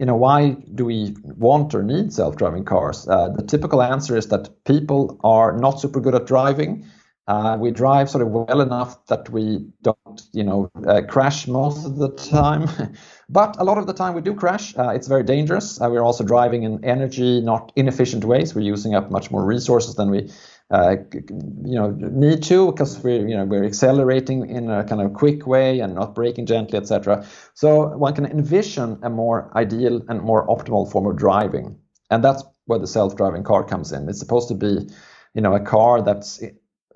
you 0.00 0.06
know, 0.06 0.16
why 0.16 0.56
do 0.74 0.86
we 0.86 1.14
want 1.22 1.74
or 1.74 1.82
need 1.82 2.10
self-driving 2.10 2.64
cars? 2.64 3.06
Uh, 3.06 3.28
the 3.28 3.42
typical 3.42 3.82
answer 3.82 4.16
is 4.16 4.28
that 4.28 4.48
people 4.64 5.20
are 5.22 5.56
not 5.58 5.78
super 5.78 6.00
good 6.00 6.14
at 6.14 6.26
driving. 6.26 6.86
Uh, 7.26 7.56
we 7.60 7.70
drive 7.70 8.10
sort 8.10 8.22
of 8.22 8.28
well 8.28 8.60
enough 8.60 9.06
that 9.06 9.30
we 9.30 9.64
don't, 9.82 10.22
you 10.32 10.42
know, 10.42 10.70
uh, 10.86 11.00
crash 11.08 11.46
most 11.46 11.86
of 11.86 11.96
the 11.96 12.08
time. 12.08 12.68
but 13.28 13.56
a 13.58 13.64
lot 13.64 13.78
of 13.78 13.86
the 13.86 13.92
time 13.92 14.14
we 14.14 14.20
do 14.20 14.34
crash. 14.34 14.76
Uh, 14.76 14.88
it's 14.88 15.06
very 15.06 15.22
dangerous. 15.22 15.80
Uh, 15.80 15.88
we're 15.88 16.02
also 16.02 16.24
driving 16.24 16.64
in 16.64 16.84
energy, 16.84 17.40
not 17.40 17.72
inefficient 17.76 18.24
ways. 18.24 18.54
We're 18.54 18.62
using 18.62 18.94
up 18.94 19.10
much 19.10 19.30
more 19.30 19.44
resources 19.44 19.94
than 19.94 20.10
we 20.10 20.30
uh, 20.70 20.96
you 21.12 21.74
know 21.74 21.90
need 21.90 22.42
to 22.44 22.70
because 22.70 22.98
we're 23.00 23.26
you 23.26 23.36
know 23.36 23.44
we're 23.44 23.64
accelerating 23.64 24.48
in 24.48 24.70
a 24.70 24.84
kind 24.84 25.02
of 25.02 25.12
quick 25.14 25.44
way 25.46 25.80
and 25.80 25.96
not 25.96 26.14
braking 26.14 26.46
gently 26.46 26.78
etc 26.78 27.26
so 27.54 27.88
one 27.96 28.14
can 28.14 28.24
envision 28.24 28.96
a 29.02 29.10
more 29.10 29.50
ideal 29.56 30.00
and 30.08 30.22
more 30.22 30.46
optimal 30.46 30.90
form 30.90 31.06
of 31.06 31.16
driving 31.16 31.76
and 32.10 32.22
that's 32.22 32.44
where 32.66 32.78
the 32.78 32.86
self-driving 32.86 33.42
car 33.42 33.64
comes 33.64 33.90
in 33.90 34.08
it's 34.08 34.20
supposed 34.20 34.46
to 34.46 34.54
be 34.54 34.88
you 35.34 35.40
know 35.42 35.54
a 35.54 35.60
car 35.60 36.02
that's 36.02 36.40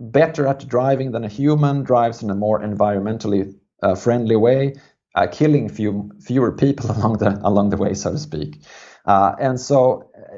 better 0.00 0.46
at 0.46 0.66
driving 0.66 1.12
than 1.12 1.24
a 1.24 1.28
human 1.28 1.82
drives 1.82 2.22
in 2.22 2.30
a 2.30 2.34
more 2.34 2.60
environmentally 2.60 3.54
uh, 3.82 3.94
friendly 3.94 4.36
way 4.36 4.74
uh, 5.14 5.26
killing 5.30 5.68
few, 5.68 6.10
fewer 6.20 6.50
people 6.52 6.90
along 6.96 7.18
the 7.18 7.38
along 7.42 7.70
the 7.70 7.76
way 7.76 7.94
so 7.94 8.12
to 8.12 8.18
speak 8.18 8.62
uh, 9.06 9.34
and 9.38 9.60
so 9.60 10.10
uh, 10.18 10.36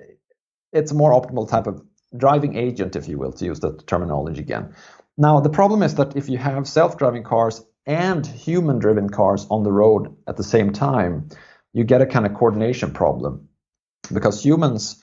it's 0.72 0.92
a 0.92 0.94
more 0.94 1.12
optimal 1.12 1.48
type 1.48 1.66
of 1.66 1.82
driving 2.16 2.56
agent, 2.56 2.96
if 2.96 3.08
you 3.08 3.18
will, 3.18 3.32
to 3.32 3.44
use 3.44 3.60
that 3.60 3.86
terminology 3.86 4.40
again. 4.40 4.74
Now, 5.16 5.40
the 5.40 5.50
problem 5.50 5.82
is 5.82 5.94
that 5.94 6.16
if 6.16 6.28
you 6.28 6.38
have 6.38 6.68
self 6.68 6.98
driving 6.98 7.22
cars 7.22 7.64
and 7.86 8.26
human 8.26 8.78
driven 8.78 9.08
cars 9.08 9.46
on 9.50 9.62
the 9.62 9.72
road 9.72 10.14
at 10.26 10.36
the 10.36 10.44
same 10.44 10.72
time, 10.72 11.28
you 11.72 11.84
get 11.84 12.02
a 12.02 12.06
kind 12.06 12.26
of 12.26 12.34
coordination 12.34 12.92
problem 12.92 13.48
because 14.12 14.44
humans 14.44 15.02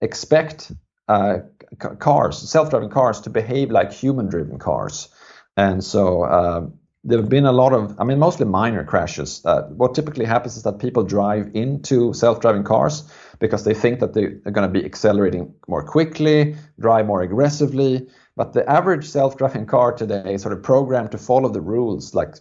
expect 0.00 0.72
uh, 1.08 1.38
cars, 1.76 2.38
self 2.38 2.70
driving 2.70 2.90
cars, 2.90 3.20
to 3.22 3.30
behave 3.30 3.70
like 3.70 3.92
human 3.92 4.28
driven 4.28 4.58
cars. 4.58 5.08
And 5.56 5.82
so 5.84 6.22
uh, 6.22 6.66
there 7.04 7.18
have 7.18 7.28
been 7.28 7.44
a 7.44 7.52
lot 7.52 7.72
of, 7.72 7.94
I 8.00 8.04
mean, 8.04 8.18
mostly 8.18 8.46
minor 8.46 8.82
crashes. 8.84 9.42
Uh, 9.44 9.62
what 9.68 9.94
typically 9.94 10.24
happens 10.24 10.56
is 10.56 10.62
that 10.62 10.78
people 10.78 11.02
drive 11.04 11.50
into 11.54 12.14
self-driving 12.14 12.64
cars 12.64 13.10
because 13.38 13.64
they 13.64 13.74
think 13.74 14.00
that 14.00 14.14
they 14.14 14.24
are 14.24 14.50
going 14.50 14.66
to 14.66 14.80
be 14.80 14.84
accelerating 14.84 15.54
more 15.68 15.84
quickly, 15.84 16.56
drive 16.80 17.06
more 17.06 17.22
aggressively. 17.22 18.08
But 18.36 18.54
the 18.54 18.68
average 18.68 19.06
self-driving 19.06 19.66
car 19.66 19.92
today 19.92 20.34
is 20.34 20.42
sort 20.42 20.54
of 20.54 20.62
programmed 20.62 21.12
to 21.12 21.18
follow 21.18 21.50
the 21.50 21.60
rules, 21.60 22.14
like 22.14 22.36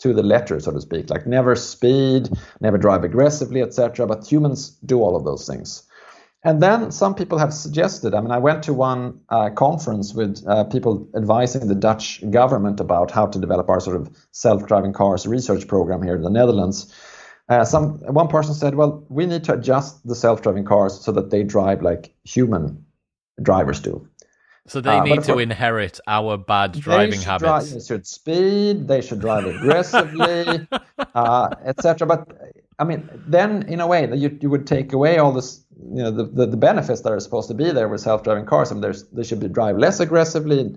to 0.00 0.14
the 0.14 0.22
letter, 0.22 0.58
so 0.58 0.72
to 0.72 0.80
speak, 0.80 1.10
like 1.10 1.26
never 1.26 1.54
speed, 1.54 2.30
never 2.60 2.78
drive 2.78 3.04
aggressively, 3.04 3.60
etc. 3.60 4.06
But 4.06 4.26
humans 4.26 4.70
do 4.84 5.02
all 5.02 5.14
of 5.14 5.24
those 5.24 5.46
things. 5.46 5.82
And 6.42 6.62
then 6.62 6.90
some 6.90 7.14
people 7.14 7.36
have 7.36 7.52
suggested, 7.52 8.14
I 8.14 8.20
mean, 8.20 8.30
I 8.30 8.38
went 8.38 8.62
to 8.62 8.72
one 8.72 9.20
uh, 9.28 9.50
conference 9.50 10.14
with 10.14 10.42
uh, 10.46 10.64
people 10.64 11.06
advising 11.14 11.68
the 11.68 11.74
Dutch 11.74 12.22
government 12.30 12.80
about 12.80 13.10
how 13.10 13.26
to 13.26 13.38
develop 13.38 13.68
our 13.68 13.78
sort 13.80 13.96
of 13.96 14.10
self 14.32 14.66
driving 14.66 14.94
cars 14.94 15.26
research 15.26 15.68
program 15.68 16.02
here 16.02 16.14
in 16.14 16.22
the 16.22 16.30
Netherlands. 16.30 16.94
Uh, 17.50 17.64
some 17.64 17.98
One 18.06 18.28
person 18.28 18.54
said, 18.54 18.74
well, 18.74 19.04
we 19.10 19.26
need 19.26 19.44
to 19.44 19.54
adjust 19.54 20.06
the 20.06 20.14
self 20.14 20.40
driving 20.40 20.64
cars 20.64 20.98
so 20.98 21.12
that 21.12 21.30
they 21.30 21.42
drive 21.42 21.82
like 21.82 22.14
human 22.24 22.86
drivers 23.42 23.80
do. 23.80 24.08
So 24.66 24.80
they 24.80 24.96
uh, 24.96 25.02
need 25.02 25.24
to 25.24 25.38
inherit 25.38 26.00
our 26.06 26.38
bad 26.38 26.72
driving 26.72 27.20
habits. 27.20 27.42
Drive, 27.42 27.70
they 27.70 27.80
should 27.80 28.06
speed, 28.06 28.88
they 28.88 29.00
should 29.00 29.20
drive 29.20 29.44
aggressively, 29.44 30.68
uh, 31.14 31.54
etc. 31.64 32.06
But 32.06 32.28
I 32.78 32.84
mean, 32.84 33.10
then 33.26 33.68
in 33.68 33.80
a 33.80 33.86
way, 33.86 34.06
that 34.06 34.16
you, 34.16 34.38
you 34.40 34.48
would 34.48 34.66
take 34.66 34.92
away 34.92 35.18
all 35.18 35.32
this 35.32 35.64
you 35.88 36.02
know 36.02 36.10
the, 36.10 36.24
the, 36.24 36.46
the, 36.46 36.56
benefits 36.56 37.00
that 37.02 37.12
are 37.12 37.20
supposed 37.20 37.48
to 37.48 37.54
be 37.54 37.70
there 37.70 37.88
with 37.88 38.00
self-driving 38.00 38.46
cars. 38.46 38.70
I 38.70 38.74
mean, 38.74 38.82
there's 38.82 39.04
they 39.08 39.22
should 39.22 39.40
be 39.40 39.48
drive 39.48 39.78
less 39.78 40.00
aggressively, 40.00 40.76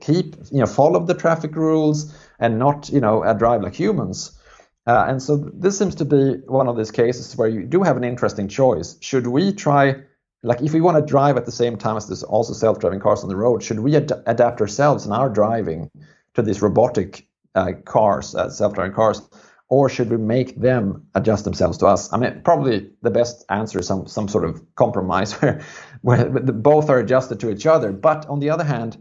keep 0.00 0.36
you 0.50 0.60
know 0.60 0.66
follow 0.66 1.04
the 1.04 1.14
traffic 1.14 1.54
rules, 1.54 2.14
and 2.38 2.58
not 2.58 2.88
you 2.90 3.00
know 3.00 3.24
uh, 3.24 3.32
drive 3.32 3.62
like 3.62 3.74
humans. 3.74 4.38
Uh, 4.86 5.04
and 5.06 5.22
so 5.22 5.36
this 5.36 5.78
seems 5.78 5.94
to 5.96 6.04
be 6.04 6.36
one 6.46 6.66
of 6.66 6.76
these 6.76 6.90
cases 6.90 7.36
where 7.36 7.48
you 7.48 7.64
do 7.64 7.82
have 7.82 7.98
an 7.98 8.04
interesting 8.04 8.48
choice. 8.48 8.96
Should 9.00 9.26
we 9.26 9.52
try, 9.52 9.96
like, 10.42 10.62
if 10.62 10.72
we 10.72 10.80
want 10.80 10.96
to 10.96 11.04
drive 11.04 11.36
at 11.36 11.44
the 11.44 11.52
same 11.52 11.76
time 11.76 11.98
as 11.98 12.08
there's 12.08 12.22
also 12.22 12.54
self-driving 12.54 13.00
cars 13.00 13.22
on 13.22 13.28
the 13.28 13.36
road, 13.36 13.62
should 13.62 13.80
we 13.80 13.96
ad- 13.96 14.22
adapt 14.24 14.62
ourselves 14.62 15.04
and 15.04 15.12
our 15.12 15.28
driving 15.28 15.90
to 16.32 16.40
these 16.40 16.62
robotic 16.62 17.28
uh, 17.54 17.72
cars, 17.84 18.34
uh, 18.34 18.48
self-driving 18.48 18.94
cars? 18.94 19.20
Or 19.68 19.88
should 19.88 20.10
we 20.10 20.16
make 20.16 20.60
them 20.60 21.06
adjust 21.14 21.44
themselves 21.44 21.78
to 21.78 21.86
us? 21.86 22.12
I 22.12 22.16
mean, 22.16 22.40
probably 22.42 22.90
the 23.02 23.10
best 23.10 23.44
answer 23.50 23.78
is 23.78 23.86
some 23.86 24.06
some 24.06 24.28
sort 24.28 24.44
of 24.44 24.62
compromise 24.74 25.32
where 25.40 25.60
where 26.02 26.28
both 26.28 26.88
are 26.88 26.98
adjusted 26.98 27.40
to 27.40 27.50
each 27.50 27.66
other. 27.66 27.92
But 27.92 28.26
on 28.26 28.40
the 28.40 28.50
other 28.50 28.64
hand, 28.64 28.96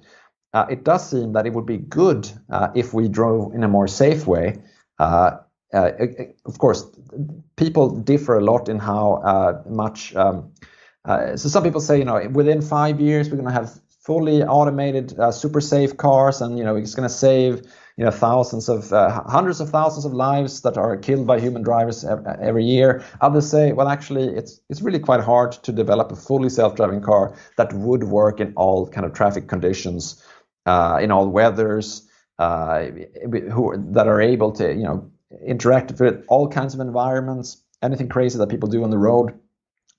uh, 0.53 0.65
it 0.69 0.84
does 0.84 1.10
seem 1.10 1.34
that 1.34 1.45
it 1.45 1.53
would 1.53 1.65
be 1.65 1.77
good 1.77 2.30
uh, 2.49 2.69
if 2.75 2.93
we 2.93 3.08
drove 3.08 3.53
in 3.53 3.63
a 3.63 3.67
more 3.67 3.88
safe 3.88 4.27
way. 4.27 4.62
Uh, 4.99 5.38
uh, 5.73 5.91
of 6.45 6.58
course, 6.60 6.86
people 7.56 7.89
differ 7.89 8.38
a 8.38 8.43
lot 8.43 8.69
in 8.69 8.80
how 8.80 9.15
uh, 9.15 9.62
much. 9.69 10.15
Um, 10.15 10.51
uh, 11.06 11.38
so 11.38 11.47
some 11.47 11.63
people 11.63 11.80
say, 11.80 11.97
you 11.99 12.06
know, 12.06 12.27
within 12.32 12.62
five 12.62 12.99
years 12.99 13.30
we're 13.30 13.38
going 13.38 13.47
to 13.47 13.53
have 13.53 13.80
fully 14.08 14.41
automated, 14.41 15.20
uh, 15.20 15.34
super 15.34 15.60
safe 15.60 15.98
cars, 15.98 16.39
and 16.39 16.58
you 16.58 16.63
know, 16.63 16.78
it's 16.78 16.96
going 16.96 17.08
to 17.08 17.13
save 17.13 17.56
you 17.98 18.06
know 18.06 18.12
thousands 18.12 18.70
of 18.70 18.93
uh, 18.93 19.22
hundreds 19.24 19.60
of 19.60 19.70
thousands 19.70 20.06
of 20.06 20.13
lives 20.13 20.62
that 20.62 20.78
are 20.78 20.96
killed 20.96 21.28
by 21.28 21.38
human 21.41 21.62
drivers 21.62 22.06
every 22.41 22.63
year. 22.63 23.04
Others 23.20 23.52
say, 23.52 23.74
well, 23.74 23.89
actually, 23.89 24.28
it's 24.39 24.62
it's 24.70 24.82
really 24.82 25.00
quite 25.00 25.20
hard 25.20 25.52
to 25.52 25.74
develop 25.74 26.12
a 26.12 26.15
fully 26.15 26.50
self-driving 26.50 27.02
car 27.02 27.36
that 27.58 27.74
would 27.74 28.06
work 28.06 28.39
in 28.39 28.54
all 28.56 28.88
kind 28.88 29.06
of 29.06 29.12
traffic 29.12 29.50
conditions, 29.50 30.24
uh, 30.65 31.00
in 31.02 31.12
all 31.12 31.28
weathers, 31.28 32.08
uh, 32.39 32.86
who 33.52 33.76
that 33.91 34.08
are 34.08 34.22
able 34.22 34.54
to 34.54 34.74
you 34.74 34.84
know 34.84 35.12
interact 35.46 36.00
with 36.00 36.24
all 36.30 36.48
kinds 36.48 36.74
of 36.74 36.80
environments, 36.80 37.62
anything 37.84 38.08
crazy 38.08 38.38
that 38.38 38.48
people 38.48 38.70
do 38.70 38.86
on 38.86 38.89
the 38.89 38.98
road. 39.10 39.38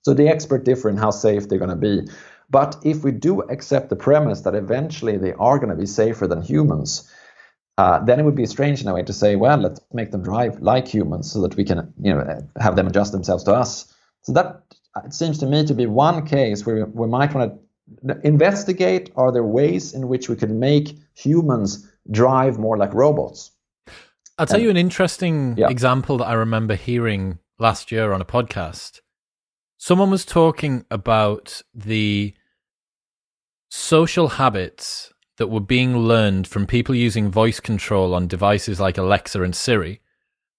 So 0.03 0.15
the 0.15 0.29
experts 0.29 0.65
differ 0.65 0.89
in 0.89 0.97
how 0.97 1.11
safe 1.11 1.49
they're 1.49 1.59
going 1.59 1.79
to 1.79 1.85
be. 1.91 2.09
But 2.51 2.77
if 2.83 3.05
we 3.05 3.13
do 3.13 3.43
accept 3.43 3.91
the 3.91 3.97
premise 3.97 4.41
that 4.43 4.55
eventually 4.55 5.19
they 5.19 5.35
are 5.35 5.59
going 5.59 5.71
to 5.71 5.77
be 5.77 5.87
safer 5.87 6.27
than 6.27 6.41
humans, 6.43 7.11
uh, 7.77 8.03
then 8.05 8.19
it 8.19 8.25
would 8.25 8.35
be 8.35 8.47
strange 8.47 8.81
in 8.81 8.89
a 8.89 8.95
way 8.95 9.03
to 9.03 9.13
say, 9.13 9.37
well, 9.37 9.59
let's 9.59 9.81
make 9.93 10.11
them 10.11 10.23
drive 10.23 10.61
like 10.61 10.89
humans 10.89 11.31
so 11.31 11.41
that 11.43 11.57
we 11.57 11.65
can, 11.65 11.93
you 12.01 12.13
know, 12.13 12.49
have 12.61 12.75
them 12.75 12.87
adjust 12.87 13.13
themselves 13.13 13.45
to 13.45 13.55
us. 13.55 13.93
So 14.23 14.33
that 14.33 14.63
it 15.05 15.15
seems 15.15 15.39
to 15.39 15.47
me 15.47 15.65
to 15.65 15.75
be 15.75 15.87
one 15.87 16.27
case 16.27 16.67
where 16.67 16.87
we 16.87 17.07
might 17.07 17.35
want 17.35 17.61
to 18.07 18.21
investigate: 18.27 19.11
are 19.17 19.31
there 19.31 19.45
ways 19.45 19.95
in 19.95 20.09
which 20.09 20.29
we 20.29 20.37
can 20.37 20.59
make 20.59 20.97
humans 21.15 21.89
drive 22.11 22.59
more 22.59 22.77
like 22.77 22.93
robots? 22.95 23.53
I'll 24.39 24.47
tell 24.47 24.57
and, 24.57 24.65
you 24.65 24.71
an 24.71 24.77
interesting 24.77 25.57
yeah. 25.57 25.69
example 25.69 26.19
that 26.19 26.27
I 26.27 26.33
remember 26.33 26.75
hearing 26.75 27.39
last 27.59 27.93
year 27.93 28.13
on 28.13 28.21
a 28.21 28.25
podcast. 28.25 29.01
Someone 29.77 30.11
was 30.11 30.25
talking 30.25 30.85
about 30.91 31.63
the 31.73 32.35
social 33.69 34.29
habits 34.29 35.13
that 35.37 35.49
were 35.49 35.61
being 35.61 35.97
learned 35.97 36.47
from 36.47 36.67
people 36.67 36.95
using 36.95 37.31
voice 37.31 37.61
control 37.61 38.15
on 38.15 38.27
devices 38.27 38.81
like 38.81 38.99
Alexa 38.99 39.43
and 39.43 39.55
Siri. 39.55 40.01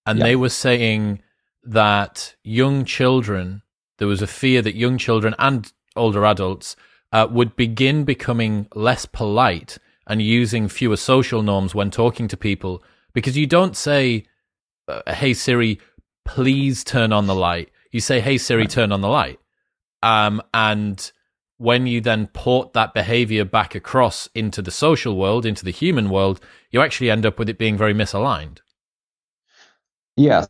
And 0.06 0.22
they 0.22 0.36
were 0.36 0.50
saying 0.50 1.22
that 1.64 2.36
young 2.44 2.86
children, 2.86 3.62
there 3.98 4.08
was 4.08 4.22
a 4.22 4.28
fear 4.28 4.62
that 4.62 4.76
young 4.76 4.98
children 4.98 5.36
and 5.38 5.72
older 5.96 6.26
adults 6.26 6.76
uh, 7.12 7.28
would 7.30 7.56
begin 7.56 8.06
becoming 8.06 8.68
less 8.74 9.06
polite 9.06 9.78
and 10.08 10.22
using 10.22 10.68
fewer 10.68 10.98
social 10.98 11.44
norms 11.44 11.76
when 11.76 11.92
talking 11.92 12.28
to 12.28 12.38
people 12.38 12.84
because 13.14 13.38
you 13.38 13.46
don't 13.46 13.76
say, 13.76 14.26
uh, 14.88 15.14
"Hey 15.14 15.34
Siri, 15.34 15.80
please 16.26 16.84
turn 16.84 17.12
on 17.14 17.28
the 17.28 17.36
light." 17.36 17.70
You 17.92 18.00
say, 18.00 18.20
"Hey 18.20 18.38
Siri, 18.38 18.68
turn 18.68 18.92
on 18.92 19.02
the 19.02 19.10
light," 19.10 19.40
um, 20.02 20.42
and 20.54 21.12
when 21.60 21.86
you 21.86 22.00
then 22.00 22.26
port 22.28 22.72
that 22.72 22.94
behavior 22.94 23.44
back 23.44 23.76
across 23.76 24.30
into 24.34 24.62
the 24.62 24.72
social 24.72 25.18
world, 25.18 25.46
into 25.46 25.66
the 25.66 25.72
human 25.72 26.10
world, 26.10 26.40
you 26.72 26.82
actually 26.82 27.12
end 27.12 27.26
up 27.26 27.38
with 27.38 27.50
it 27.50 27.58
being 27.58 27.78
very 27.78 27.94
misaligned. 27.94 28.60
Yes. 30.16 30.48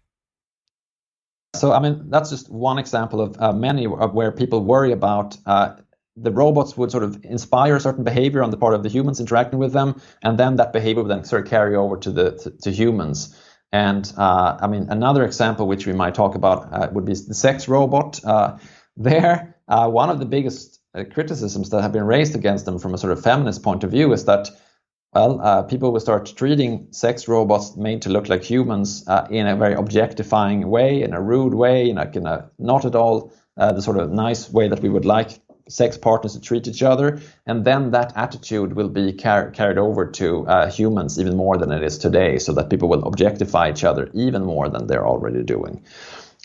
So, 1.56 1.74
I 1.74 1.80
mean, 1.80 2.12
that's 2.12 2.30
just 2.30 2.52
one 2.52 2.78
example 2.78 3.22
of 3.22 3.36
uh, 3.40 3.52
many 3.54 3.88
of 3.88 4.14
where 4.14 4.32
people 4.32 4.64
worry 4.64 4.92
about 4.92 5.36
uh, 5.48 5.78
the 6.16 6.32
robots 6.32 6.78
would 6.78 6.92
sort 6.92 7.04
of 7.04 7.26
inspire 7.26 7.76
a 7.76 7.80
certain 7.80 8.04
behavior 8.04 8.44
on 8.44 8.52
the 8.52 8.58
part 8.58 8.76
of 8.76 8.84
the 8.84 8.90
humans 8.90 9.20
interacting 9.20 9.58
with 9.58 9.74
them, 9.74 10.00
and 10.22 10.38
then 10.38 10.58
that 10.58 10.74
behavior 10.74 11.02
would 11.02 11.10
then 11.12 11.24
sort 11.24 11.44
of 11.44 11.50
carry 11.50 11.76
over 11.76 11.98
to 11.98 12.12
the 12.12 12.32
to, 12.38 12.52
to 12.52 12.72
humans. 12.72 13.36
And 13.72 14.12
uh, 14.16 14.58
I 14.62 14.68
mean, 14.68 14.88
another 14.90 15.26
example 15.26 15.68
which 15.68 15.88
we 15.88 15.94
might 15.94 16.14
talk 16.14 16.36
about 16.36 16.72
uh, 16.72 16.90
would 16.92 17.06
be 17.06 17.14
the 17.14 17.34
sex 17.34 17.68
robot. 17.68 18.24
Uh, 18.24 18.58
there, 18.98 19.56
uh, 19.68 19.90
one 19.90 20.10
of 20.10 20.20
the 20.20 20.26
biggest 20.26 20.79
criticisms 21.06 21.70
that 21.70 21.82
have 21.82 21.92
been 21.92 22.06
raised 22.06 22.36
against 22.36 22.66
them 22.66 22.80
from 22.80 22.94
a 22.94 22.98
sort 22.98 23.14
of 23.14 23.24
feminist 23.24 23.64
point 23.64 23.84
of 23.84 23.92
view 23.92 24.14
is 24.14 24.26
that 24.26 24.50
well, 25.14 25.42
uh, 25.42 25.64
people 25.64 25.92
will 25.92 26.00
start 26.00 26.32
treating 26.36 26.88
sex 26.92 27.28
robots 27.28 27.76
made 27.76 28.04
to 28.04 28.10
look 28.10 28.30
like 28.30 28.44
humans 28.44 29.04
uh, 29.08 29.28
in 29.32 29.48
a 29.48 29.56
very 29.56 29.74
objectifying 29.74 30.70
way, 30.70 31.02
in 31.02 31.14
a 31.14 31.22
rude 31.22 31.56
way, 31.56 31.90
in 31.90 31.98
a, 31.98 32.12
in 32.14 32.28
a 32.28 32.50
not 32.60 32.86
at 32.86 32.96
all 32.96 33.34
uh, 33.58 33.74
the 33.74 33.82
sort 33.82 33.98
of 33.98 34.12
nice 34.12 34.52
way 34.52 34.68
that 34.68 34.82
we 34.82 34.90
would 34.90 35.06
like 35.06 35.40
sex 35.68 35.98
partners 35.98 36.34
to 36.34 36.42
treat 36.42 36.68
each 36.68 36.84
other. 36.84 37.22
And 37.48 37.66
then 37.66 37.92
that 37.92 38.14
attitude 38.16 38.74
will 38.74 38.90
be 38.90 39.14
car- 39.14 39.50
carried 39.50 39.80
over 39.80 40.06
to 40.12 40.48
uh, 40.48 40.70
humans 40.70 41.20
even 41.20 41.36
more 41.36 41.58
than 41.58 41.72
it 41.72 41.82
is 41.82 41.98
today, 41.98 42.38
so 42.38 42.54
that 42.54 42.70
people 42.70 42.88
will 42.88 43.04
objectify 43.08 43.72
each 43.72 43.84
other 43.84 44.12
even 44.14 44.46
more 44.46 44.70
than 44.70 44.86
they're 44.86 45.08
already 45.08 45.44
doing. 45.44 45.84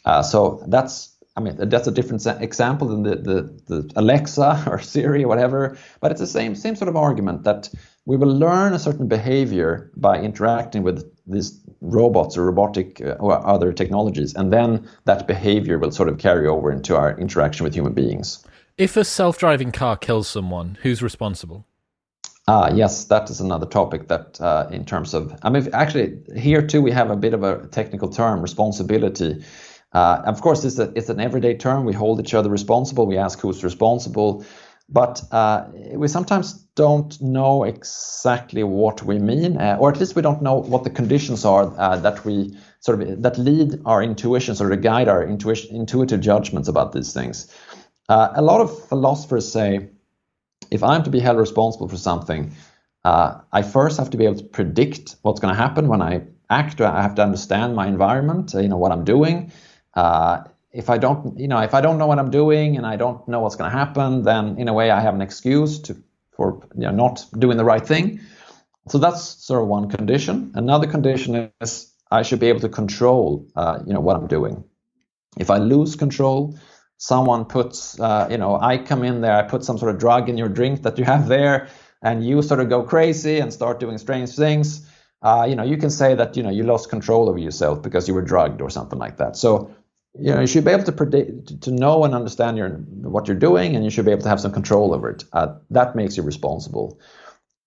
Uh, 0.07 0.23
so 0.23 0.63
that's 0.69 1.14
I 1.37 1.41
mean, 1.41 1.57
that's 1.69 1.89
a 1.89 1.91
different 1.91 2.25
example 2.27 2.89
than 2.89 3.03
the, 3.03 3.17
the, 3.17 3.63
the, 3.67 3.93
Alexa 3.97 4.65
or 4.69 4.79
Siri 4.79 5.25
or 5.25 5.29
whatever, 5.29 5.77
but 6.01 6.13
it's 6.13 6.21
the 6.21 6.27
same 6.27 6.55
same 6.55 6.77
sort 6.77 6.89
of 6.89 6.97
argument 6.97 7.43
that 7.45 7.69
we 8.07 8.17
will 8.17 8.33
learn 8.33 8.73
a 8.73 8.79
certain 8.79 9.09
behavior 9.09 9.91
by 9.97 10.21
interacting 10.21 10.83
with 10.83 11.11
these 11.27 11.61
robots 11.81 12.37
or 12.37 12.45
robotic 12.45 13.01
uh, 13.01 13.17
or 13.19 13.45
other 13.47 13.73
technologies, 13.73 14.35
and 14.35 14.53
then 14.53 14.89
that 15.07 15.27
behavior 15.27 15.79
will 15.79 15.91
sort 15.91 16.09
of 16.09 16.19
carry 16.19 16.47
over 16.47 16.71
into 16.71 16.97
our 16.97 17.19
interaction 17.19 17.65
with 17.65 17.75
human 17.75 17.95
beings. 17.95 18.45
If 18.79 18.97
a 18.97 19.05
self-driving 19.05 19.73
car 19.73 19.97
kills 19.97 20.29
someone, 20.29 20.79
who's 20.83 21.03
responsible? 21.03 21.67
Ah, 22.47 22.71
yes, 22.75 23.07
that 23.07 23.31
is 23.31 23.41
another 23.41 23.65
topic 23.65 24.09
that, 24.09 24.39
uh, 24.41 24.69
in 24.71 24.85
terms 24.85 25.15
of, 25.15 25.35
I 25.43 25.49
mean, 25.49 25.69
actually, 25.73 26.19
here 26.37 26.61
too 26.61 26.83
we 26.83 26.91
have 26.91 27.11
a 27.11 27.17
bit 27.17 27.33
of 27.33 27.43
a 27.43 27.67
technical 27.69 28.09
term, 28.09 28.43
responsibility 28.43 29.43
uh, 29.95 30.23
of 30.27 30.41
course, 30.41 30.65
it's, 30.65 30.79
a, 30.79 30.93
it's 30.97 31.09
an 31.09 31.21
everyday 31.21 31.57
term. 31.57 31.85
We 31.85 31.93
hold 31.93 32.21
each 32.21 32.35
other 32.35 32.51
responsible. 32.51 33.07
We 33.07 33.17
ask 33.17 33.41
who's 33.41 33.63
responsible. 33.63 34.45
But 34.89 35.23
uh, 35.31 35.67
we 35.93 36.09
sometimes 36.09 36.53
don't 36.75 37.19
know 37.21 37.65
exactly 37.65 38.65
what 38.65 39.03
we 39.03 39.19
mean, 39.19 39.57
uh, 39.57 39.79
or 39.81 39.91
at 39.91 39.99
least 39.99 40.15
we 40.15 40.21
don't 40.21 40.43
know 40.43 40.57
what 40.57 40.85
the 40.85 40.91
conditions 40.91 41.45
are 41.45 41.73
uh, 41.79 41.97
that 41.97 42.25
we 42.25 42.55
sort 42.81 43.01
of 43.01 43.23
that 43.23 43.39
lead 43.39 43.81
our 43.87 44.03
intuitions 44.03 44.61
or 44.61 44.75
guide 44.77 45.09
our 45.09 45.27
intuition, 45.27 45.75
intuitive 45.75 46.21
judgments 46.21 46.69
about 46.69 46.93
these 46.93 47.15
things. 47.15 47.51
Uh, 48.11 48.33
a 48.35 48.43
lot 48.43 48.61
of 48.61 48.89
philosophers 48.89 49.51
say, 49.51 49.89
if 50.71 50.83
I'm 50.83 51.03
to 51.05 51.11
be 51.11 51.21
held 51.21 51.39
responsible 51.39 51.89
for 51.89 51.97
something, 51.97 52.53
uh, 53.05 53.41
I 53.53 53.63
first 53.63 53.97
have 53.97 54.11
to 54.11 54.19
be 54.19 54.27
able 54.27 54.39
to 54.39 54.45
predict 54.45 55.17
what's 55.23 55.41
going 55.41 55.55
to 55.55 55.61
happen 55.61 55.89
when 55.89 56.03
I 56.03 56.23
act. 56.51 56.81
I 56.83 57.01
have 57.01 57.15
to 57.15 57.23
understand 57.23 57.75
my 57.75 57.87
environment, 57.87 58.53
you 58.53 58.69
know 58.69 58.77
what 58.77 58.93
I'm 58.93 59.05
doing. 59.05 59.51
Uh, 59.95 60.45
if 60.73 60.91
I 60.91 60.99
don't, 60.99 61.39
you 61.39 61.49
know, 61.49 61.61
if 61.61 61.73
I 61.73 61.81
don't 61.81 61.99
know 61.99 62.07
what 62.07 62.19
I'm 62.19 62.31
doing 62.31 62.77
and 62.77 62.85
I 62.85 62.97
don't 62.97 63.27
know 63.29 63.41
what's 63.41 63.57
going 63.57 63.71
to 63.71 63.77
happen, 63.77 64.23
then 64.23 64.59
in 64.59 64.69
a 64.69 64.73
way 64.73 64.91
I 64.91 65.01
have 65.01 65.15
an 65.15 65.23
excuse 65.23 65.79
to 65.81 65.97
for 66.37 66.61
you 66.75 66.83
know, 66.83 66.91
not 66.91 67.25
doing 67.39 67.57
the 67.57 67.65
right 67.65 67.87
thing. 67.87 68.21
So 68.89 68.99
that's 68.99 69.23
sort 69.23 69.63
of 69.63 69.69
one 69.69 69.89
condition. 69.89 70.53
Another 70.55 70.87
condition 70.87 71.51
is 71.61 71.93
I 72.11 72.23
should 72.23 72.41
be 72.41 72.49
able 72.49 72.61
to 72.61 72.69
control, 72.69 73.47
uh, 73.57 73.79
you 73.87 73.95
know, 73.95 74.01
what 74.01 74.17
I'm 74.17 74.27
doing. 74.27 74.65
If 75.39 75.51
I 75.51 75.59
lose 75.59 75.97
control, 75.97 76.59
someone 76.99 77.45
puts, 77.45 77.99
uh, 77.99 78.29
you 78.31 78.39
know, 78.39 78.59
I 78.61 78.79
come 78.79 79.05
in 79.05 79.21
there, 79.21 79.37
I 79.37 79.43
put 79.43 79.65
some 79.65 79.79
sort 79.79 79.95
of 79.95 80.01
drug 80.01 80.29
in 80.29 80.37
your 80.37 80.49
drink 80.49 80.83
that 80.83 80.99
you 80.99 81.05
have 81.05 81.29
there, 81.29 81.69
and 82.03 82.25
you 82.25 82.43
sort 82.43 82.61
of 82.61 82.69
go 82.69 82.83
crazy 82.83 83.39
and 83.39 83.53
start 83.53 83.81
doing 83.81 83.99
strange 83.99 84.31
things. 84.37 84.89
Uh, 85.23 85.47
you 85.49 85.57
know, 85.57 85.63
you 85.65 85.79
can 85.79 85.91
say 85.91 86.15
that 86.15 86.37
you 86.37 86.43
know 86.43 86.51
you 86.51 86.63
lost 86.63 86.91
control 86.91 87.31
over 87.31 87.39
yourself 87.39 87.81
because 87.81 88.07
you 88.07 88.15
were 88.15 88.23
drugged 88.23 88.61
or 88.61 88.69
something 88.69 88.99
like 88.99 89.17
that. 89.17 89.37
So 89.37 89.75
you 90.19 90.33
know 90.33 90.41
you 90.41 90.47
should 90.47 90.65
be 90.65 90.71
able 90.71 90.85
to 90.85 90.93
predict 90.93 91.63
to 91.63 91.71
know 91.71 92.05
and 92.05 92.15
understand 92.15 92.57
your 92.57 92.71
what 92.71 93.27
you're 93.29 93.37
doing 93.37 93.75
and 93.75 93.85
you 93.85 93.91
should 93.91 94.05
be 94.05 94.13
able 94.13 94.23
to 94.23 94.29
have 94.29 94.41
some 94.41 94.53
control 94.53 94.95
over 94.95 95.11
it. 95.11 95.25
Uh, 95.33 95.55
that 95.71 95.97
makes 95.97 96.17
you 96.17 96.23
responsible. 96.23 96.99